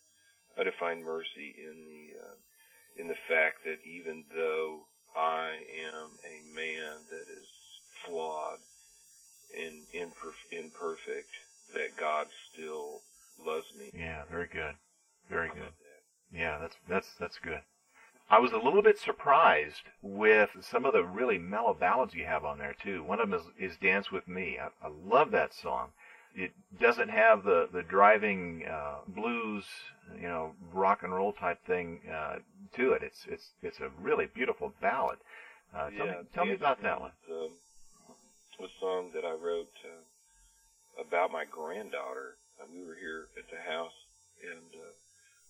I 0.59 0.65
define 0.67 1.03
mercy 1.07 1.55
in 1.57 1.87
the 1.87 2.05
uh, 2.19 2.37
in 2.99 3.07
the 3.09 3.21
fact 3.31 3.63
that 3.65 3.79
even 3.87 4.25
though 4.35 4.91
I 5.17 5.63
am 5.87 6.11
a 6.27 6.55
man 6.55 7.07
that 7.11 7.27
is 7.31 7.49
flawed 8.05 8.59
and 9.57 9.87
imperf- 9.95 10.51
imperfect, 10.51 11.31
that 11.75 11.97
God 11.99 12.27
still 12.53 13.01
loves 13.45 13.67
me. 13.79 13.91
Yeah, 13.95 14.23
very 14.31 14.49
good. 14.53 14.75
Very 15.29 15.49
good. 15.49 15.73
Yeah, 16.33 16.59
that's 16.59 16.77
that's 16.89 17.15
that's 17.19 17.39
good. 17.39 17.63
I 18.29 18.39
was 18.39 18.53
a 18.53 18.59
little 18.59 18.83
bit 18.83 18.99
surprised 18.99 19.83
with 20.03 20.51
some 20.61 20.85
of 20.85 20.93
the 20.93 21.03
really 21.03 21.39
mellow 21.39 21.75
ballads 21.75 22.15
you 22.15 22.27
have 22.27 22.45
on 22.45 22.59
there 22.59 22.77
too. 22.81 23.03
One 23.03 23.21
of 23.21 23.29
them 23.29 23.41
is, 23.59 23.73
is 23.73 23.77
"Dance 23.77 24.13
with 24.13 24.29
Me." 24.29 24.59
I, 24.61 24.69
I 24.87 24.89
love 24.89 25.33
that 25.33 25.53
song. 25.53 25.91
It 26.35 26.53
doesn't 26.81 27.09
have 27.09 27.45
the 27.45 27.69
the 27.73 27.83
driving 27.83 28.65
uh, 28.71 28.99
blues, 29.09 29.65
you 30.15 30.29
know, 30.29 30.55
rock 30.73 31.03
and 31.03 31.13
roll 31.13 31.33
type 31.33 31.59
thing 31.67 32.01
uh, 32.13 32.37
to 32.77 32.93
it. 32.93 33.03
It's 33.03 33.27
it's 33.29 33.51
it's 33.63 33.81
a 33.81 33.91
really 34.01 34.27
beautiful 34.27 34.73
ballad. 34.81 35.19
Uh, 35.75 35.91
tell 35.91 36.07
yeah, 36.07 36.13
me 36.13 36.29
tell 36.35 36.45
me 36.45 36.55
about 36.55 36.83
that 36.83 37.01
one. 37.01 37.13
Um, 37.31 37.51
a 38.61 38.69
song 38.77 39.09
that 39.15 39.25
I 39.25 39.33
wrote 39.33 39.73
uh, 39.89 40.05
about 41.01 41.33
my 41.33 41.49
granddaughter. 41.49 42.37
Uh, 42.61 42.69
we 42.69 42.85
were 42.85 42.95
here 42.95 43.33
at 43.41 43.49
the 43.49 43.57
house, 43.57 43.97
and 44.45 44.69
uh, 44.77 44.93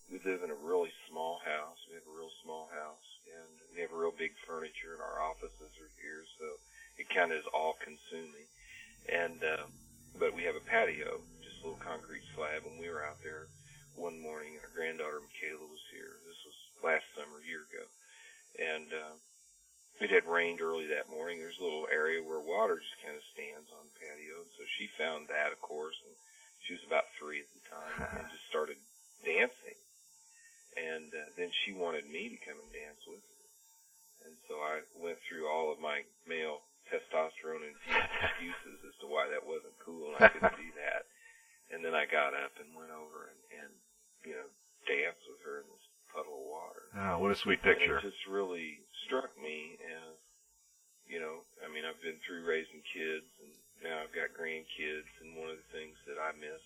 we 0.07 0.23
live 0.23 0.43
in 0.43 0.51
a 0.51 0.59
really 0.63 0.91
small 1.11 1.43
house. 1.43 1.75
We 1.91 1.99
have 1.99 2.07
a 2.07 2.15
real 2.15 2.31
small 2.43 2.71
house, 2.71 3.09
and 3.27 3.51
we 3.75 3.83
have 3.83 3.91
a 3.91 3.99
real 3.99 4.15
big 4.15 4.31
furniture, 4.47 4.95
and 4.95 5.03
our 5.03 5.19
offices 5.19 5.75
are 5.75 5.91
here, 5.99 6.23
so 6.39 6.47
it 6.95 7.11
kind 7.11 7.35
of 7.35 7.43
is 7.43 7.49
all 7.51 7.75
consuming. 7.83 8.47
And 9.11 9.43
uh, 9.43 9.67
but 10.17 10.35
we 10.35 10.43
have 10.43 10.55
a 10.55 10.69
patio, 10.69 11.21
just 11.43 11.61
a 11.61 11.63
little 11.67 11.83
concrete 11.83 12.25
slab, 12.35 12.65
and 12.65 12.79
we 12.79 12.89
were 12.89 13.05
out 13.05 13.21
there 13.23 13.47
one 13.95 14.19
morning, 14.19 14.55
and 14.55 14.63
our 14.63 14.73
granddaughter 14.75 15.21
Michaela 15.21 15.67
was 15.67 15.85
here. 15.91 16.19
This 16.25 16.41
was 16.47 16.57
last 16.83 17.05
summer, 17.13 17.39
a 17.39 17.47
year 17.47 17.63
ago, 17.67 17.85
and 18.57 18.87
uh, 18.91 19.15
it 20.01 20.09
had 20.09 20.25
rained 20.25 20.63
early 20.63 20.89
that 20.89 21.11
morning. 21.11 21.37
There's 21.37 21.59
a 21.59 21.65
little 21.67 21.85
area 21.91 22.23
where 22.23 22.41
water 22.41 22.79
just 22.79 23.03
kind 23.03 23.13
of 23.13 23.31
stands 23.35 23.69
on 23.69 23.85
the 23.85 23.99
patio, 23.99 24.41
and 24.41 24.51
so 24.57 24.63
she 24.79 24.89
found 24.97 25.29
that, 25.29 25.53
of 25.53 25.59
course, 25.61 25.97
and 26.07 26.15
she 26.65 26.73
was 26.73 26.85
about 26.87 27.11
three 27.19 27.43
at 27.43 27.51
the 27.53 27.63
time, 27.69 27.97
and 28.17 28.31
just 28.31 28.47
started 28.49 28.79
dancing. 29.21 29.77
And 30.79 31.11
uh, 31.11 31.29
then 31.35 31.51
she 31.51 31.75
wanted 31.75 32.07
me 32.07 32.31
to 32.31 32.45
come 32.47 32.55
and 32.55 32.71
dance 32.71 33.03
with 33.03 33.19
her. 33.19 33.41
And 34.25 34.35
so 34.47 34.55
I 34.63 34.81
went 34.95 35.19
through 35.27 35.51
all 35.51 35.73
of 35.73 35.83
my 35.83 36.07
male 36.23 36.63
testosterone 36.91 37.63
infused 37.63 38.11
excuses 38.19 38.77
as 38.85 38.95
to 39.01 39.07
why 39.07 39.25
that 39.31 39.41
wasn't 39.47 39.73
cool 39.81 40.11
and 40.13 40.19
I 40.19 40.27
couldn't 40.29 40.59
do 40.59 40.71
that. 40.83 41.07
And 41.71 41.79
then 41.79 41.95
I 41.95 42.03
got 42.05 42.35
up 42.35 42.51
and 42.59 42.67
went 42.75 42.91
over 42.91 43.31
and, 43.31 43.41
and 43.63 43.71
you 44.27 44.35
know, 44.35 44.47
danced 44.85 45.23
with 45.25 45.39
her 45.47 45.63
in 45.63 45.67
this 45.71 45.87
puddle 46.11 46.35
of 46.35 46.45
water. 46.51 46.85
Oh, 46.99 47.15
what 47.23 47.31
a 47.31 47.37
sweet 47.39 47.63
And 47.63 47.71
picture. 47.71 47.97
it 47.97 48.03
just 48.03 48.27
really 48.27 48.83
struck 49.07 49.31
me 49.39 49.79
as, 49.79 50.19
you 51.07 51.23
know, 51.23 51.47
I 51.63 51.71
mean, 51.71 51.87
I've 51.87 51.99
been 52.03 52.19
through 52.27 52.43
raising 52.43 52.83
kids 52.91 53.27
and 53.39 53.51
now 53.79 54.03
I've 54.03 54.11
got 54.11 54.35
grandkids 54.35 55.09
and 55.23 55.39
one 55.39 55.47
of 55.49 55.57
the 55.57 55.71
things 55.71 55.95
that 56.05 56.19
I 56.19 56.35
miss 56.35 56.61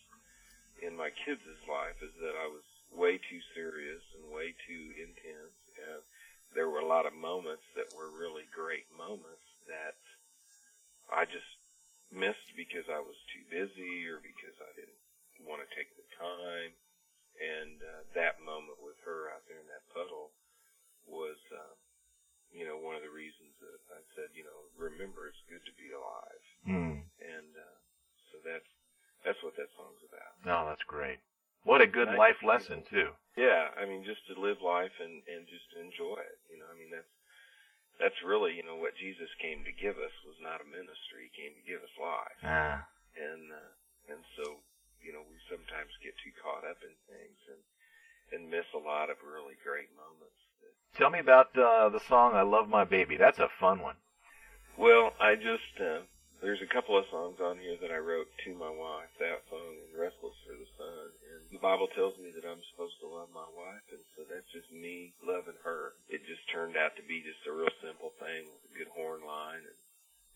in 0.81 0.97
my 0.97 1.13
kids' 1.23 1.45
life 1.69 2.01
is 2.01 2.11
that 2.19 2.33
I 2.35 2.49
was 2.49 2.65
way 2.91 3.21
too 3.21 3.41
serious 3.53 4.03
and 4.17 4.33
way 4.33 4.57
too 4.65 4.83
intense 4.97 5.55
and 5.77 6.01
there 6.55 6.71
were 6.71 6.79
a 6.79 6.87
lot 6.87 7.05
of 7.05 7.11
moments 7.13 7.67
that 7.75 7.91
were 7.93 8.07
really 8.15 8.47
great 8.55 8.87
moments 8.95 9.43
that 9.67 9.99
I 11.11 11.27
just 11.27 11.51
missed 12.13 12.55
because 12.55 12.87
I 12.87 13.01
was 13.03 13.17
too 13.33 13.43
busy 13.51 14.07
or 14.07 14.23
because 14.23 14.55
I 14.63 14.71
didn't 14.79 15.01
want 15.43 15.61
to 15.61 15.69
take 15.75 15.91
the 15.99 16.07
time. 16.15 16.71
And 17.35 17.75
uh, 17.83 18.01
that 18.15 18.39
moment 18.39 18.79
with 18.79 18.95
her 19.03 19.27
out 19.35 19.43
there 19.51 19.59
in 19.59 19.67
that 19.67 19.83
puddle 19.91 20.31
was, 21.03 21.35
uh, 21.51 21.75
you 22.55 22.63
know, 22.63 22.79
one 22.79 22.95
of 22.95 23.03
the 23.03 23.11
reasons 23.11 23.51
that 23.59 23.81
I 23.91 23.99
said, 24.15 24.31
you 24.31 24.47
know, 24.47 24.59
remember 24.79 25.27
it's 25.27 25.43
good 25.51 25.61
to 25.67 25.75
be 25.75 25.91
alive. 25.91 26.43
Hmm. 26.63 26.95
And 27.19 27.51
uh, 27.51 27.77
so 28.31 28.39
that's 28.47 28.71
that's 29.27 29.41
what 29.43 29.59
that 29.59 29.67
song's 29.75 29.99
about. 30.07 30.31
No, 30.47 30.63
that's 30.71 30.85
great. 30.87 31.19
What 31.67 31.81
a 31.81 31.89
good 31.89 32.07
And 32.07 32.15
I 32.15 32.31
life 32.31 32.39
think 32.39 32.44
lesson 32.55 32.83
too. 32.87 33.11
Yeah, 33.35 33.67
I 33.75 33.83
mean, 33.83 34.07
just 34.07 34.23
to 34.31 34.39
live 34.39 34.63
life 34.63 34.95
and 35.03 35.19
and 35.27 35.43
just 35.47 35.67
enjoy 35.75 36.19
it. 36.23 36.39
You 36.47 36.63
know, 36.63 36.69
I 36.71 36.75
mean, 36.79 36.91
that's 36.91 37.13
that's 37.99 38.19
really 38.23 38.55
you 38.55 38.63
know 38.63 38.79
what 38.79 38.95
Jesus 38.95 39.29
came 39.43 39.63
to 39.67 39.73
give 39.75 39.99
us 39.99 40.15
was 40.23 40.39
not 40.39 40.63
a 40.63 40.67
ministry; 40.67 41.27
he 41.27 41.31
came 41.35 41.53
to 41.55 41.65
give 41.67 41.83
us 41.83 41.95
life. 41.99 42.39
Ah. 42.43 42.79
And 43.15 43.43
uh, 43.51 43.71
and 44.15 44.21
so 44.39 44.59
you 45.03 45.11
know 45.11 45.23
we 45.27 45.37
sometimes 45.51 45.91
get 45.99 46.15
too 46.23 46.33
caught 46.39 46.63
up 46.63 46.79
in 46.83 46.93
things 47.11 47.39
and 47.51 47.61
and 48.33 48.49
miss 48.49 48.65
a 48.73 48.81
lot 48.81 49.11
of 49.11 49.21
really 49.21 49.59
great 49.61 49.91
moments. 49.93 50.39
Tell 50.95 51.11
me 51.11 51.19
about 51.19 51.51
uh, 51.59 51.89
the 51.89 51.99
song 52.07 52.35
"I 52.35 52.41
Love 52.47 52.71
My 52.71 52.87
Baby." 52.87 53.17
That's 53.17 53.39
a 53.39 53.51
fun 53.59 53.83
one. 53.83 53.99
Well, 54.79 55.11
I 55.19 55.35
just 55.35 55.75
uh, 55.75 56.07
there's 56.39 56.63
a 56.63 56.71
couple 56.71 56.95
of 56.95 57.03
songs 57.11 57.39
on 57.43 57.59
here 57.59 57.75
that 57.83 57.91
I 57.91 57.99
wrote 57.99 58.27
to 58.47 58.51
my 58.55 58.71
wife. 58.71 59.11
That 59.19 59.43
song 59.51 59.75
and 59.75 59.91
"Restless 59.91 60.35
for 60.47 60.55
the 60.55 60.69
Sun." 60.79 61.07
And 61.35 61.41
the 61.51 61.59
Bible 61.59 61.91
tells 61.95 62.15
me 62.15 62.31
that 62.31 62.47
I'm 62.47 62.63
supposed 62.71 62.95
to 63.03 63.11
love 63.11 63.27
my 63.35 63.47
wife, 63.55 63.83
and 63.91 64.03
so 64.15 64.23
that's 64.27 64.47
just 64.55 64.71
me 64.71 65.11
loving 65.19 65.59
her. 65.67 65.99
It 66.07 66.23
just 66.27 66.47
turned 66.47 66.79
out 66.79 66.95
to 66.95 67.03
be 67.03 67.19
just 67.23 67.43
a 67.43 67.51
real 67.51 67.71
simple 67.83 68.15
thing 68.19 68.47
with 68.47 68.63
a 68.71 68.73
good 68.79 68.91
horn 68.95 69.23
line, 69.27 69.63
and 69.63 69.79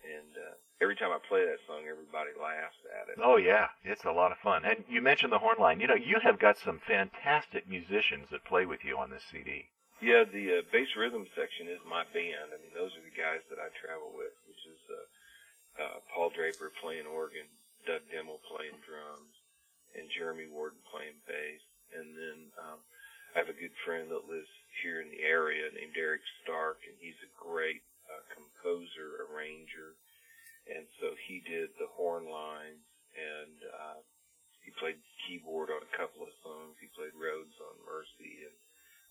and 0.03 0.31
uh, 0.39 0.55
every 0.83 0.99
time 0.99 1.11
I 1.11 1.19
play 1.23 1.43
that 1.47 1.63
song, 1.67 1.87
everybody 1.87 2.35
laughs 2.35 2.79
at 2.99 3.11
it. 3.11 3.19
Oh 3.19 3.39
yeah, 3.39 3.71
it's 3.99 4.07
a 4.07 4.15
lot 4.15 4.31
of 4.31 4.39
fun. 4.39 4.63
And 4.63 4.87
you 4.87 5.03
mentioned 5.03 5.35
the 5.35 5.43
horn 5.43 5.59
line. 5.59 5.83
You 5.83 5.91
know, 5.91 5.99
you 5.99 6.23
have 6.23 6.39
got 6.39 6.55
some 6.55 6.79
fantastic 6.87 7.67
musicians 7.67 8.31
that 8.31 8.47
play 8.47 8.63
with 8.63 8.87
you 8.87 8.95
on 8.95 9.11
this 9.11 9.27
CD. 9.27 9.67
Yeah, 9.99 10.23
the 10.23 10.63
uh, 10.63 10.71
bass 10.71 10.87
rhythm 10.95 11.27
section 11.35 11.67
is 11.67 11.83
my 11.83 12.07
band. 12.15 12.55
I 12.55 12.63
mean, 12.63 12.71
those 12.71 12.95
are 12.95 13.03
the 13.03 13.11
guys 13.11 13.43
that 13.51 13.59
I 13.59 13.67
travel 13.75 14.15
with, 14.15 14.31
which 14.47 14.63
is 14.71 14.79
uh, 14.87 15.83
uh, 15.83 15.97
Paul 16.15 16.31
Draper 16.31 16.71
playing 16.79 17.11
organ, 17.11 17.43
Doug 17.83 17.99
Dimmel 18.07 18.39
playing 18.47 18.79
drums, 18.87 19.35
and 19.91 20.07
Jeremy 20.15 20.47
Warden 20.47 20.79
playing 20.87 21.19
bass. 21.27 21.59
And 21.91 22.15
then 22.15 22.55
um, 22.55 22.79
I 23.35 23.43
have 23.43 23.51
a 23.51 23.59
good 23.59 23.75
friend 23.83 24.07
that 24.15 24.31
lives 24.31 24.47
here 24.79 25.03
in 25.03 25.11
the 25.11 25.27
area 25.27 25.67
named 25.75 25.99
Eric 25.99 26.23
Stark, 26.47 26.79
and 26.87 26.95
he's 27.03 27.19
a 27.19 27.35
great 27.35 27.83
uh, 28.07 28.23
composer, 28.31 29.27
arranger. 29.27 29.99
And 30.71 30.87
so 31.03 31.19
he 31.27 31.43
did 31.43 31.75
the 31.75 31.91
horn 31.99 32.31
lines, 32.31 32.79
and 33.15 33.57
uh, 33.69 33.99
he 34.63 34.71
played 34.77 34.99
keyboard 35.25 35.73
on 35.73 35.81
a 35.81 35.95
couple 35.97 36.23
of 36.23 36.33
songs. 36.45 36.77
He 36.77 36.91
played 36.93 37.15
Rhodes 37.17 37.55
on 37.57 37.75
Mercy, 37.85 38.45
and 38.45 38.57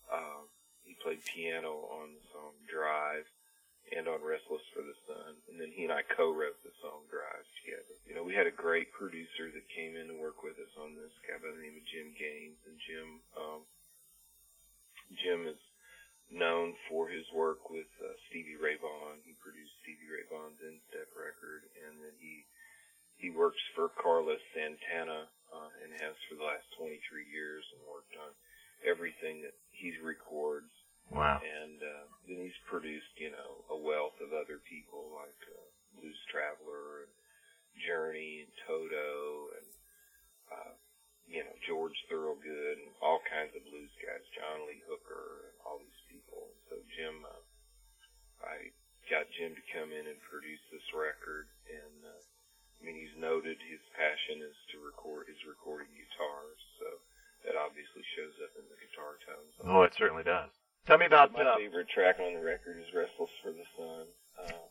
uh, 0.07 0.43
he 0.85 0.95
played 1.03 1.25
piano 1.25 1.89
on 1.99 2.15
the 2.15 2.25
song 2.33 2.55
Drive 2.71 3.27
and 3.97 4.05
on 4.05 4.21
Restless 4.21 4.65
for 4.77 4.85
the 4.85 4.97
Sun. 5.09 5.33
And 5.49 5.57
then 5.57 5.73
he 5.73 5.89
and 5.89 5.95
I 5.95 6.05
co-wrote 6.05 6.61
the 6.61 6.75
song 6.85 7.09
Drive 7.09 7.47
together. 7.65 7.97
You 8.05 8.15
know, 8.15 8.25
we 8.25 8.37
had 8.37 8.49
a 8.49 8.55
great 8.55 8.93
producer 8.93 9.49
that 9.49 9.65
came 9.73 9.97
in 9.97 10.13
to 10.13 10.17
work 10.21 10.45
with 10.45 10.61
us 10.61 10.73
on 10.77 10.93
this, 10.93 11.13
guy 11.25 11.41
by 11.41 11.53
the 11.53 11.63
name 11.65 11.77
of 11.77 11.87
Jim 11.89 12.13
Gaines. 12.13 12.61
And 12.69 12.77
Jim, 12.77 13.09
um, 13.37 13.61
Jim 15.17 15.41
is 15.49 15.61
known 16.29 16.77
for 16.89 17.09
his 17.09 17.25
work 17.33 17.73
with 17.73 17.89
uh, 18.05 18.13
Stevie 18.29 18.61
Ray 18.61 18.77
Vaughan. 18.77 19.25
He 19.25 19.33
produced 19.41 19.73
Stevie 19.81 20.13
Ray 20.13 20.29
Vaughan's 20.29 20.61
In 20.61 20.77
Step 20.93 21.09
record, 21.17 21.65
and 21.89 21.97
then 22.05 22.13
he 22.21 22.45
he 23.19 23.31
works 23.31 23.61
for 23.75 23.91
Carlos 23.99 24.41
Santana 24.55 25.27
uh, 25.51 25.71
and 25.83 25.91
has 26.01 26.15
for 26.31 26.39
the 26.39 26.47
last 26.47 26.67
23 26.79 26.99
years 27.29 27.67
and 27.75 27.83
worked 27.91 28.15
on 28.15 28.31
everything 28.87 29.43
that 29.43 29.55
he 29.75 29.95
records. 30.03 30.71
Wow. 31.11 31.41
And 31.41 31.81
uh, 31.81 32.07
then 32.29 32.39
he's 32.45 32.63
produced, 32.69 33.17
you 33.17 33.33
know, 33.33 33.65
a 33.73 33.79
wealth 33.79 34.17
of 34.21 34.37
other 34.37 34.61
people 34.69 35.09
like 35.17 35.41
uh, 35.51 35.67
Blues 35.99 36.21
Traveler 36.31 37.09
and 37.09 37.13
Journey 37.87 38.47
and 38.47 38.53
Toto 38.67 39.55
and 39.55 39.69
uh, 40.51 40.73
you 41.29 41.45
know 41.45 41.55
George 41.69 41.95
Thorogood 42.09 42.77
and 42.81 42.93
all 43.05 43.21
kinds 43.29 43.55
of 43.55 43.63
blues 43.69 43.93
guys, 44.01 44.25
John 44.35 44.67
Lee 44.67 44.83
Hooker 44.89 45.53
and 45.53 45.57
all 45.63 45.79
these 45.79 46.03
people. 46.09 46.51
So 46.69 46.81
Jim, 46.97 47.23
uh, 47.23 47.45
I 48.43 48.73
got 49.13 49.29
Jim 49.37 49.55
to 49.55 49.65
come 49.73 49.93
in 49.93 50.05
and 50.09 50.19
produce 50.29 50.63
this 50.73 50.85
record, 50.97 51.47
and 51.69 51.99
uh, 52.03 52.23
I 52.79 52.87
mean 52.87 52.97
he's 52.97 53.17
noted 53.19 53.59
his 53.67 53.83
passion 53.99 54.43
is 54.43 54.55
to 54.75 54.79
record 54.81 55.27
is 55.27 55.39
recording 55.45 55.91
guitars, 55.93 56.61
so 56.79 56.89
that 57.45 57.59
obviously 57.59 58.03
shows 58.15 58.35
up 58.43 58.55
in 58.55 58.67
the 58.71 58.79
guitar 58.79 59.19
tones. 59.27 59.53
Oh, 59.67 59.83
it 59.83 59.95
certainly 59.99 60.23
does. 60.23 60.51
Tell 60.87 60.99
me 60.99 61.07
about 61.07 61.35
My 61.35 61.45
uh, 61.45 61.59
favorite 61.59 61.91
track 61.91 62.17
on 62.23 62.33
the 62.35 62.45
record 62.45 62.79
is 62.81 62.89
"Restless 62.95 63.35
for 63.43 63.53
the 63.53 63.67
Sun." 63.77 64.07
Uh, 64.39 64.65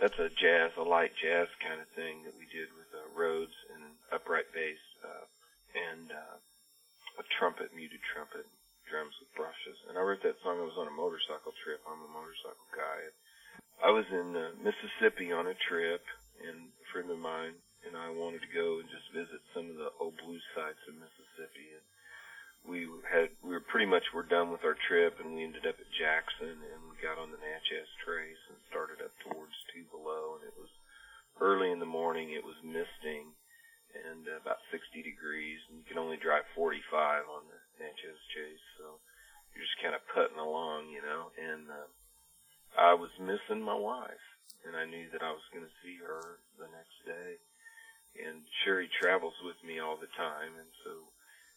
that's 0.00 0.18
a 0.18 0.28
jazz, 0.36 0.74
a 0.76 0.84
light 0.84 1.14
jazz 1.16 1.48
kind 1.62 1.80
of 1.80 1.88
thing 1.96 2.22
that 2.28 2.34
we 2.36 2.46
did 2.50 2.68
with 2.76 2.90
uh, 2.92 3.06
Rhodes 3.14 3.54
and 3.74 3.82
an 3.82 3.94
upright 4.12 4.50
bass 4.52 4.82
uh, 5.02 5.24
and 5.74 6.10
uh, 6.10 6.36
a 7.18 7.24
trumpet, 7.38 7.70
muted 7.74 8.02
trumpet, 8.12 8.46
drums 8.90 9.14
with 9.22 9.30
brushes. 9.34 9.78
And 9.88 9.96
I 9.98 10.02
wrote 10.02 10.22
that 10.22 10.38
song. 10.42 10.58
I 10.60 10.66
was 10.66 10.78
on 10.78 10.90
a 10.90 10.94
motorcycle 10.94 11.54
trip. 11.62 11.80
I'm 11.86 12.02
a 12.02 12.10
motorcycle 12.10 12.68
guy. 12.74 12.98
I 13.82 13.90
was 13.90 14.06
in 14.10 14.34
uh, 14.34 14.54
Mississippi 14.62 15.30
on 15.34 15.46
a 15.46 15.56
trip, 15.66 16.02
and 16.42 16.70
a 16.74 16.86
friend 16.90 17.10
of 17.10 17.18
mine 17.18 17.54
and 17.84 17.96
I 17.96 18.08
wanted 18.08 18.40
to 18.40 18.56
go 18.56 18.80
and 18.80 18.88
just 18.88 19.12
visit 19.12 19.40
some 19.52 19.68
of 19.68 19.76
the 19.76 19.92
old 20.00 20.16
blues 20.24 20.44
sites 20.56 20.80
in 20.88 20.96
Mississippi. 20.96 21.68
And 21.76 21.84
we 22.64 22.88
had 23.04 23.28
we 23.44 23.52
were 23.52 23.68
pretty 23.68 23.88
much 23.88 24.08
were 24.16 24.24
done 24.24 24.48
with 24.48 24.64
our 24.64 24.76
trip, 24.88 25.20
and 25.20 25.36
we 25.36 25.44
ended 25.44 25.68
up 25.68 25.76
at 25.76 25.98
Jackson, 26.00 26.56
and 26.64 26.80
we 26.88 26.96
got 27.04 27.20
on 27.20 27.28
the 27.28 27.40
Natchez 27.40 27.88
Trace 28.00 28.40
and 28.48 28.58
started 28.72 29.04
up 29.04 29.12
towards 29.20 29.52
Tupelo, 29.68 30.40
and 30.40 30.48
it 30.48 30.56
was 30.56 30.72
early 31.44 31.68
in 31.68 31.80
the 31.80 31.88
morning. 31.88 32.32
It 32.32 32.44
was 32.44 32.56
misting 32.64 33.36
and 33.94 34.26
about 34.42 34.58
60 34.74 35.06
degrees, 35.06 35.62
and 35.70 35.78
you 35.78 35.86
can 35.86 36.02
only 36.02 36.18
drive 36.18 36.42
45 36.58 36.82
on 37.30 37.46
the 37.46 37.60
Natchez 37.78 38.18
Trace, 38.34 38.66
so 38.74 38.98
you're 39.54 39.62
just 39.62 39.78
kind 39.78 39.94
of 39.94 40.02
putting 40.10 40.40
along, 40.40 40.90
you 40.90 40.98
know. 40.98 41.30
And 41.38 41.70
uh, 41.70 41.86
I 42.74 42.98
was 42.98 43.14
missing 43.22 43.62
my 43.62 43.76
wife, 43.78 44.33
and 44.64 44.76
I 44.76 44.88
knew 44.88 45.06
that 45.12 45.22
I 45.22 45.32
was 45.32 45.44
going 45.52 45.64
to 45.64 45.78
see 45.84 46.00
her 46.00 46.40
the 46.56 46.68
next 46.72 46.96
day. 47.04 47.40
And 48.14 48.46
Sherry 48.62 48.88
travels 49.02 49.34
with 49.42 49.58
me 49.66 49.82
all 49.82 49.98
the 49.98 50.10
time, 50.14 50.54
and 50.54 50.70
so 50.86 50.92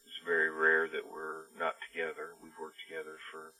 it's 0.04 0.26
very 0.26 0.50
rare 0.50 0.90
that 0.90 1.06
we're 1.06 1.54
not 1.56 1.78
together. 1.90 2.34
We've 2.42 2.58
worked 2.58 2.82
together 2.90 3.22
for, 3.30 3.54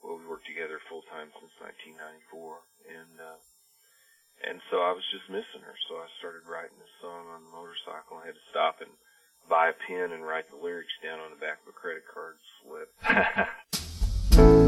well, 0.00 0.16
we 0.16 0.24
worked 0.28 0.46
together 0.46 0.78
full 0.86 1.02
time 1.10 1.34
since 1.34 1.50
1994, 1.58 2.94
and 2.94 3.14
uh, 3.18 3.40
and 4.46 4.62
so 4.70 4.86
I 4.86 4.94
was 4.94 5.02
just 5.10 5.26
missing 5.26 5.66
her. 5.66 5.74
So 5.90 5.98
I 5.98 6.06
started 6.22 6.46
writing 6.46 6.78
this 6.78 6.94
song 7.02 7.26
on 7.34 7.42
the 7.42 7.50
motorcycle. 7.50 8.22
I 8.22 8.30
had 8.30 8.38
to 8.38 8.50
stop 8.54 8.78
and 8.78 8.94
buy 9.50 9.74
a 9.74 9.76
pen 9.90 10.14
and 10.14 10.22
write 10.22 10.46
the 10.46 10.62
lyrics 10.62 10.94
down 11.02 11.18
on 11.18 11.34
the 11.34 11.42
back 11.42 11.58
of 11.66 11.74
a 11.74 11.76
credit 11.76 12.06
card 12.06 12.38
slip. 12.62 12.94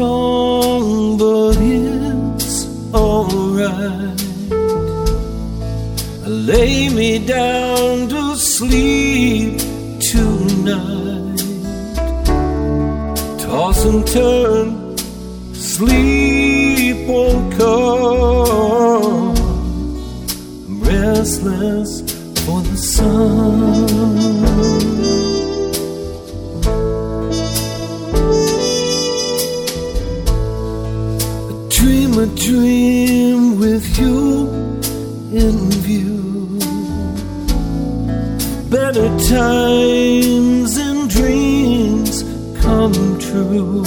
wrong, 0.00 1.18
but 1.18 1.56
it's 1.58 2.66
alright. 2.94 4.20
Lay 6.26 6.88
me 6.88 7.10
down 7.26 8.08
to 8.08 8.36
sleep 8.36 9.58
tonight. 10.12 11.40
Toss 13.42 13.84
and 13.84 14.06
turn, 14.06 14.96
sleep 15.54 16.96
won't 17.08 17.52
come. 17.58 19.34
I'm 20.66 20.80
restless 20.82 21.90
for 22.44 22.60
the 22.62 22.76
sun. 22.76 23.40
A 32.20 32.26
dream 32.36 33.58
with 33.58 33.98
you 33.98 34.46
in 35.32 35.70
view. 35.86 36.58
Better 38.68 39.08
times 39.26 40.76
and 40.76 41.08
dreams 41.08 42.22
come 42.60 42.92
true. 43.18 43.84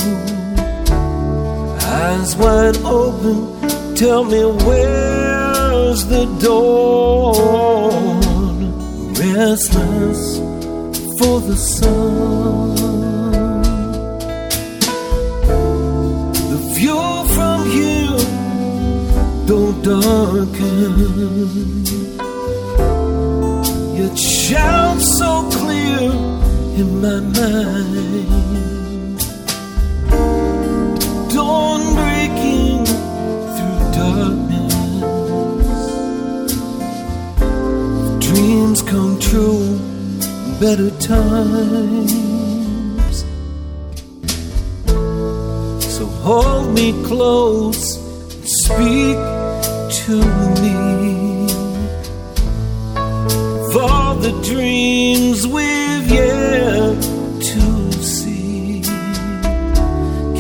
Eyes 2.00 2.36
wide 2.36 2.78
open, 2.78 3.96
tell 3.96 4.24
me 4.24 4.44
where's 4.66 6.08
the 6.08 6.26
dawn. 6.42 7.04
Restless 9.14 10.40
for 11.20 11.40
the 11.40 11.56
sun. 11.56 12.83
Don't 19.84 20.02
darken. 20.02 21.84
It 23.96 24.18
shines 24.18 25.18
so 25.18 25.48
clear 25.52 26.12
in 26.80 27.02
my 27.02 27.20
mind. 27.20 29.20
Dawn 31.34 31.82
breaking 31.96 32.86
through 33.56 33.82
darkness. 34.00 34.76
Dreams 38.26 38.80
come 38.82 39.20
true, 39.20 39.80
better 40.60 40.92
times. 41.02 43.18
So 45.96 46.04
hold 46.06 46.74
me 46.74 46.94
close 47.04 48.00
speak 48.46 49.33
to 50.06 50.18
me 50.62 51.48
for 53.72 54.16
the 54.22 54.34
dreams 54.44 55.48
we've 55.48 56.08
yet 56.12 57.02
to 57.42 57.94
see. 58.04 58.82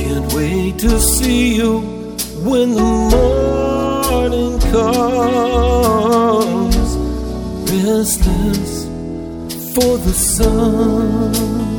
Can't 0.02 0.34
wait 0.34 0.80
to 0.80 1.00
see 1.00 1.56
you 1.56 1.80
when 2.44 2.74
the 2.76 2.82
morning 3.14 4.60
comes. 4.74 5.78
Restless 7.72 8.84
for 9.74 9.98
the 9.98 10.14
sun. 10.14 11.73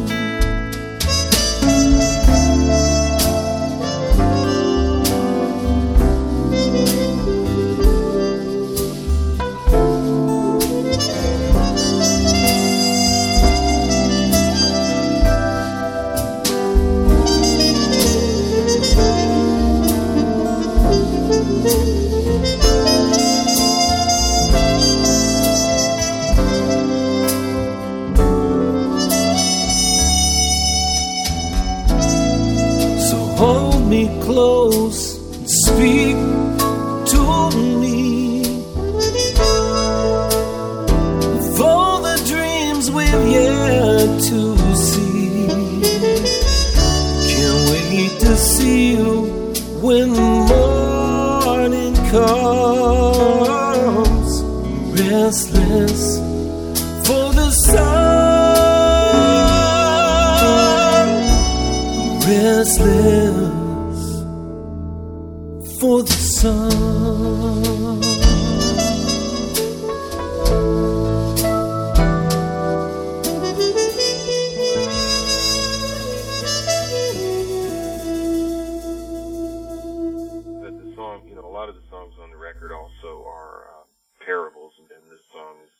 Songs 82.15 82.23
on 82.23 82.31
the 82.31 82.39
record 82.39 82.71
also 82.71 83.27
are 83.27 83.67
uh, 83.75 83.87
parables, 84.25 84.73
and, 84.79 84.89
this 85.11 85.21
song 85.33 85.59
is 85.63 85.75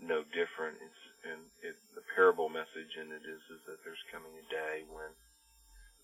no 0.00 0.24
different. 0.32 0.76
It's 0.80 1.02
and 1.28 1.40
it, 1.64 1.76
the 1.94 2.04
parable 2.16 2.48
message 2.48 2.96
in 2.96 3.12
it 3.12 3.24
is 3.24 3.42
is 3.52 3.60
that 3.68 3.80
there's 3.84 4.00
coming 4.12 4.32
a 4.32 4.46
day 4.48 4.84
when 4.88 5.12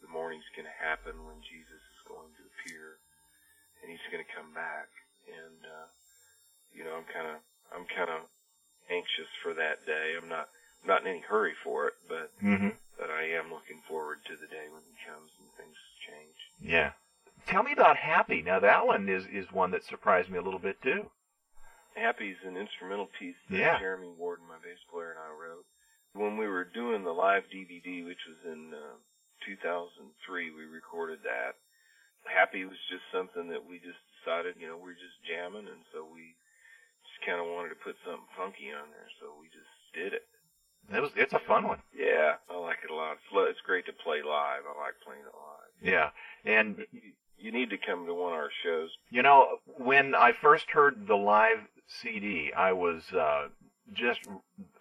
the 0.04 0.10
morning's 0.12 0.46
going 0.56 0.68
to 0.68 0.80
happen 0.80 1.16
when 1.24 1.40
Jesus 1.44 1.80
is 1.80 2.00
going 2.08 2.28
to 2.36 2.42
appear, 2.44 3.00
and 3.82 3.88
He's 3.88 4.04
going 4.12 4.24
to 4.24 4.32
come 4.36 4.52
back. 4.52 4.88
And 5.28 5.60
uh, 5.64 5.88
you 6.72 6.84
know, 6.84 6.96
I'm 6.96 7.08
kind 7.08 7.28
of 7.28 7.38
I'm 7.72 7.86
kind 7.88 8.12
of 8.12 8.28
anxious 8.88 9.30
for 9.40 9.54
that 9.56 9.84
day. 9.88 10.16
I'm 10.16 10.28
not 10.28 10.48
not 10.84 11.02
in 11.04 11.08
any 11.16 11.24
hurry 11.24 11.56
for 11.64 11.88
it, 11.88 11.96
but 12.08 12.32
Mm-hmm. 12.44 12.76
but 13.00 13.08
I 13.08 13.34
am 13.40 13.48
looking 13.48 13.80
forward 13.88 14.20
to 14.28 14.34
the 14.36 14.48
day 14.48 14.68
when 14.68 14.84
it 14.84 14.98
comes 15.04 15.30
and 15.40 15.48
things 15.56 15.78
change. 16.04 16.38
Yeah. 16.60 16.92
Tell 17.46 17.62
me 17.62 17.72
about 17.72 17.96
Happy. 17.96 18.42
Now 18.42 18.60
that 18.60 18.86
one 18.86 19.08
is 19.08 19.24
is 19.26 19.50
one 19.52 19.70
that 19.72 19.84
surprised 19.84 20.30
me 20.30 20.38
a 20.38 20.42
little 20.42 20.58
bit 20.60 20.80
too. 20.82 21.10
Happy's 21.94 22.36
an 22.44 22.56
instrumental 22.56 23.08
piece 23.18 23.38
that 23.50 23.58
Yeah. 23.58 23.78
Jeremy 23.78 24.08
Warden, 24.18 24.46
my 24.48 24.58
bass 24.58 24.80
player, 24.90 25.10
and 25.14 25.20
I 25.20 25.30
wrote. 25.30 25.64
When 26.14 26.36
we 26.38 26.46
were 26.46 26.64
doing 26.64 27.02
the 27.04 27.12
live 27.14 27.44
DVD, 27.50 28.04
which 28.06 28.22
was 28.26 28.38
in 28.46 28.72
uh, 28.74 28.98
2003, 29.46 30.50
we 30.54 30.64
recorded 30.64 31.20
that. 31.22 31.58
Happy 32.24 32.64
was 32.64 32.78
just 32.88 33.02
something 33.12 33.48
that 33.50 33.62
we 33.66 33.78
just 33.78 33.98
decided, 34.18 34.54
you 34.58 34.66
know, 34.66 34.78
we 34.78 34.90
are 34.94 34.98
just 34.98 35.18
jamming, 35.28 35.66
and 35.68 35.82
so 35.92 36.06
we 36.06 36.34
just 37.04 37.20
kind 37.26 37.38
of 37.42 37.46
wanted 37.50 37.68
to 37.74 37.82
put 37.84 37.98
something 38.06 38.26
funky 38.38 38.72
on 38.72 38.88
there, 38.94 39.10
so 39.20 39.34
we 39.38 39.46
just 39.52 39.70
did 39.92 40.14
it. 40.14 40.24
It 40.92 41.00
was 41.02 41.12
it's 41.16 41.32
a 41.32 41.40
fun 41.46 41.66
one. 41.68 41.80
Yeah, 41.94 42.36
I 42.50 42.56
like 42.58 42.78
it 42.84 42.90
a 42.90 42.94
lot. 42.94 43.16
It's, 43.18 43.30
it's 43.56 43.60
great 43.66 43.86
to 43.86 43.92
play 43.92 44.22
live. 44.22 44.64
I 44.68 44.74
like 44.80 44.96
playing 45.04 45.22
it 45.24 45.32
live. 45.34 45.72
Yeah. 45.80 46.08
And 46.44 46.84
You, 47.38 47.52
need 47.52 47.70
to 47.70 47.78
come 47.78 48.06
to 48.06 48.14
one 48.14 48.32
of 48.32 48.38
our 48.38 48.50
shows. 48.62 48.90
You 49.10 49.22
know, 49.22 49.58
when 49.78 50.14
I 50.14 50.32
first 50.32 50.70
heard 50.70 51.06
the 51.06 51.16
live 51.16 51.58
CD, 51.86 52.52
I 52.56 52.72
was 52.72 53.02
uh, 53.12 53.48
just. 53.92 54.20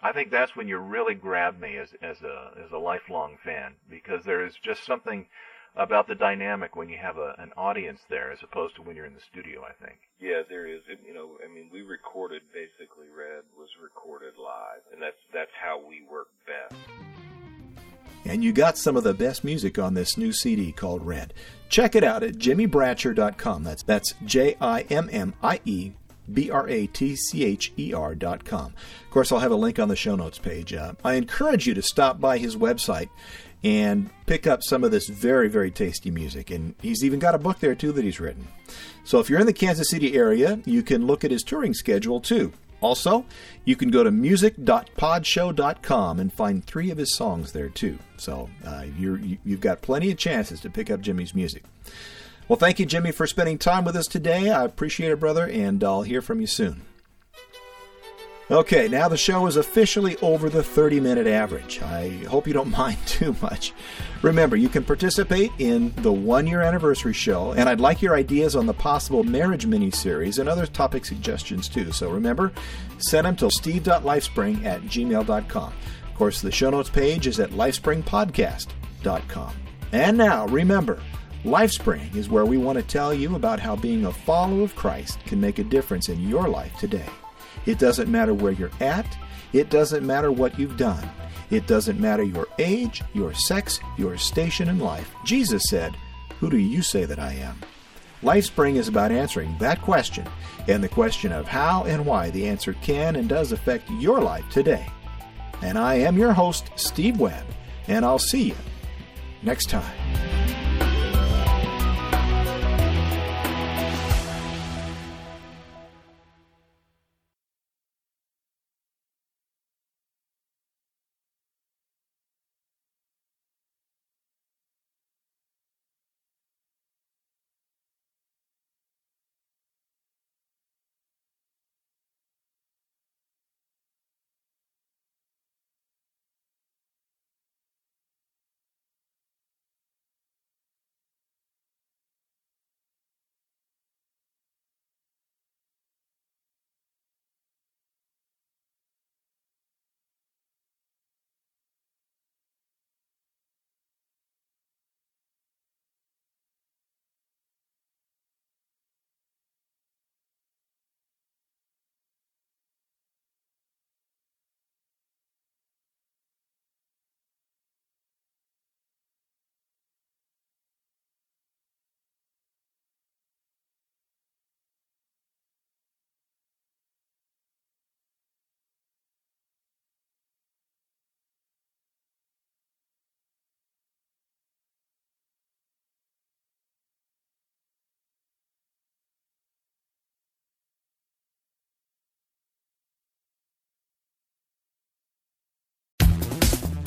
I 0.02 0.12
think 0.12 0.32
that's 0.32 0.56
when 0.56 0.68
you 0.68 0.78
really 0.78 1.16
grabbed 1.16 1.60
me 1.60 1.78
as 1.78 1.90
as 2.02 2.22
a 2.22 2.52
as 2.64 2.72
a 2.72 2.78
lifelong 2.78 3.38
fan 3.44 3.76
because 3.90 4.24
there 4.24 4.46
is 4.46 4.56
just 4.64 4.86
something 4.86 5.28
about 5.76 6.08
the 6.08 6.16
dynamic 6.16 6.76
when 6.76 6.88
you 6.88 6.98
have 6.98 7.18
a, 7.18 7.36
an 7.40 7.52
audience 7.58 8.02
there 8.10 8.32
as 8.32 8.44
opposed 8.44 8.76
to 8.76 8.82
when 8.82 8.96
you're 8.96 9.06
in 9.06 9.14
the 9.14 9.22
studio. 9.22 9.64
I 9.64 9.74
think. 9.84 10.00
Yeah, 10.20 10.42
there 10.48 10.68
is. 10.68 10.82
It, 10.88 11.00
you 11.06 11.14
know, 11.14 11.38
I 11.44 11.54
mean, 11.54 11.70
we 11.72 11.82
recorded 11.82 12.44
basically. 12.54 13.08
Red 13.16 13.44
was 13.58 13.70
recorded 13.82 14.34
live, 14.38 14.82
and 14.94 15.02
that's 15.02 15.20
that's 15.34 15.52
how 15.62 15.82
we 15.86 16.04
work 16.10 16.28
best. 16.48 16.80
And 18.26 18.44
you 18.44 18.54
got 18.54 18.78
some 18.78 18.96
of 18.96 19.04
the 19.04 19.14
best 19.14 19.44
music 19.44 19.78
on 19.78 19.94
this 19.94 20.18
new 20.18 20.32
CD 20.32 20.72
called 20.72 21.06
Red. 21.06 21.34
Check 21.70 21.96
it 21.96 22.04
out 22.04 22.24
at 22.24 22.36
jimmiebratcher.com. 22.36 23.64
That's 23.64 23.84
that's 23.84 24.14
J 24.26 24.56
I 24.62 24.82
M 24.82 25.10
M 25.12 25.34
I 25.42 25.60
E 25.66 25.92
B 26.32 26.50
R 26.50 26.70
A 26.70 26.88
T 26.88 27.16
C 27.16 27.44
H 27.44 27.74
E 27.78 27.94
R.com. 27.94 28.74
Of 29.06 29.12
course, 29.12 29.32
I'll 29.32 29.40
have 29.40 29.52
a 29.52 29.56
link 29.56 29.80
on 29.80 29.88
the 29.90 29.96
show 29.96 30.16
notes 30.16 30.40
page. 30.40 30.74
Uh, 30.74 30.94
I 31.04 31.16
encourage 31.16 31.68
you 31.68 31.74
to 31.74 31.82
stop 31.82 32.20
by 32.20 32.38
his 32.38 32.56
website 32.56 33.10
and 33.64 34.10
pick 34.26 34.46
up 34.46 34.62
some 34.62 34.84
of 34.84 34.92
this 34.92 35.08
very, 35.08 35.48
very 35.48 35.72
tasty 35.72 36.12
music. 36.12 36.52
And 36.52 36.76
he's 36.82 37.04
even 37.04 37.20
got 37.20 37.36
a 37.36 37.40
book 37.40 37.60
there, 37.60 37.76
too, 37.76 37.92
that 37.94 38.04
he's 38.04 38.20
written. 38.20 38.48
So 39.06 39.20
if 39.20 39.30
you're 39.30 39.40
in 39.40 39.46
the 39.46 39.54
Kansas 39.54 39.90
City 39.90 40.16
area, 40.16 40.60
you 40.66 40.84
can 40.84 41.08
look 41.08 41.24
at 41.24 41.32
his 41.32 41.44
touring 41.44 41.74
schedule, 41.74 42.20
too. 42.20 42.52
Also, 42.84 43.26
you 43.66 43.76
can 43.76 43.90
go 43.90 44.04
to 44.04 44.12
music.podshow.com 44.12 46.20
and 46.20 46.32
find 46.34 46.64
three 46.66 46.92
of 46.92 46.98
his 46.98 47.16
songs 47.16 47.52
there 47.54 47.70
too. 47.70 47.98
So 48.18 48.50
uh, 48.66 48.84
you- 48.98 49.38
you've 49.46 49.62
got 49.62 49.82
plenty 49.82 50.12
of 50.12 50.18
chances 50.18 50.60
to 50.62 50.70
pick 50.70 50.92
up 50.92 51.02
Jimmie's 51.02 51.34
music. 51.34 51.64
Well, 52.50 52.60
thank 52.60 52.78
you, 52.80 52.86
Jimmy, 52.86 53.12
for 53.14 53.26
spending 53.26 53.58
time 53.58 53.86
with 53.86 53.96
us 53.96 54.06
today. 54.06 54.50
I 54.50 54.66
appreciate 54.66 55.12
it, 55.12 55.20
brother, 55.20 55.48
and 55.48 55.82
I'll 55.84 56.02
hear 56.04 56.22
from 56.22 56.42
you 56.42 56.48
soon. 56.48 56.82
Okay, 58.52 58.90
now 58.90 59.08
the 59.08 59.16
show 59.16 59.48
is 59.48 59.56
officially 59.56 60.18
over 60.18 60.50
the 60.50 60.62
30 60.62 61.00
minute 61.00 61.28
average. 61.28 61.82
I 61.82 62.10
hope 62.28 62.46
you 62.46 62.54
don't 62.54 62.72
mind 62.78 62.98
too 63.06 63.34
much. 63.42 63.72
Remember, 64.22 64.58
you 64.58 64.68
can 64.68 64.84
participate 64.84 65.52
in 65.60 65.94
the 65.98 66.12
one 66.12 66.46
year 66.46 66.62
anniversary 66.62 67.14
show, 67.14 67.54
and 67.54 67.70
I'd 67.70 67.80
like 67.80 68.02
your 68.02 68.16
ideas 68.16 68.58
on 68.58 68.66
the 68.66 68.74
possible 68.74 69.24
marriage 69.24 69.66
mini 69.66 69.92
series 69.92 70.40
and 70.40 70.50
other 70.50 70.66
topic 70.66 71.06
suggestions 71.06 71.70
too. 71.70 71.94
So 71.94 72.10
remember, 72.10 72.52
send 72.98 73.26
them 73.26 73.38
to 73.38 73.50
steve.lifespring 73.50 74.66
at 74.66 74.82
gmail.com. 74.82 75.74
Of 76.08 76.16
course, 76.16 76.42
the 76.42 76.52
show 76.52 76.70
notes 76.70 76.90
page 76.90 77.28
is 77.28 77.40
at 77.40 77.52
lifespringpodcast.com. 77.52 79.56
And 79.94 80.18
now, 80.18 80.48
remember, 80.48 81.02
LifeSpring 81.44 82.16
is 82.16 82.30
where 82.30 82.46
we 82.46 82.58
want 82.58 82.78
to 82.78 82.84
tell 82.84 83.14
you 83.14 83.36
about 83.36 83.60
how 83.60 83.76
being 83.76 84.06
a 84.06 84.12
follower 84.12 84.64
of 84.64 84.76
Christ 84.76 85.20
can 85.26 85.42
make 85.42 85.60
a 85.60 85.64
difference 85.64 86.10
in 86.10 86.28
your 86.28 86.48
life 86.48 86.76
today. 86.78 87.06
It 87.66 87.80
doesn't 87.80 88.12
matter 88.12 88.34
where 88.34 88.52
you're 88.52 88.72
at, 88.80 89.18
it 89.54 89.70
doesn't 89.70 90.06
matter 90.06 90.32
what 90.32 90.58
you've 90.60 90.78
done, 90.78 91.10
it 91.50 91.68
doesn't 91.68 92.00
matter 92.00 92.24
your 92.24 92.48
age, 92.60 93.04
your 93.14 93.34
sex, 93.34 93.80
your 93.98 94.18
station 94.18 94.68
in 94.68 94.80
life. 94.80 95.14
Jesus 95.26 95.64
said, 95.70 95.96
Who 96.40 96.50
do 96.50 96.58
you 96.58 96.82
say 96.82 97.06
that 97.06 97.20
I 97.20 97.34
am? 97.34 97.60
LifeSpring 98.22 98.76
is 98.76 98.88
about 98.88 99.12
answering 99.12 99.56
that 99.60 99.82
question 99.82 100.26
and 100.68 100.82
the 100.82 100.90
question 100.90 101.32
of 101.32 101.48
how 101.48 101.84
and 101.84 102.06
why 102.06 102.30
the 102.30 102.48
answer 102.48 102.74
can 102.82 103.18
and 103.18 103.28
does 103.28 103.52
affect 103.52 103.90
your 103.92 104.22
life 104.22 104.48
today. 104.50 104.88
And 105.62 105.78
I 105.78 105.96
am 105.96 106.18
your 106.18 106.34
host, 106.34 106.70
Steve 106.76 107.20
Webb, 107.20 107.46
and 107.88 108.06
I'll 108.06 108.20
see 108.20 108.44
you 108.50 108.56
next 109.42 109.70
time. 109.70 110.63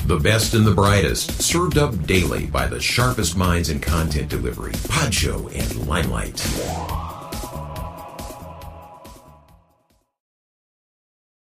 The 0.07 0.21
best 0.21 0.55
and 0.55 0.65
the 0.65 0.71
brightest, 0.71 1.43
served 1.43 1.79
up 1.79 2.07
daily 2.07 2.47
by 2.47 2.69
the 2.69 2.79
sharpest 2.79 3.37
minds 3.37 3.71
in 3.71 3.81
content 3.81 4.29
delivery, 4.29 4.71
Podshow 4.71 5.53
and 5.53 5.89
Limelight. 5.89 7.06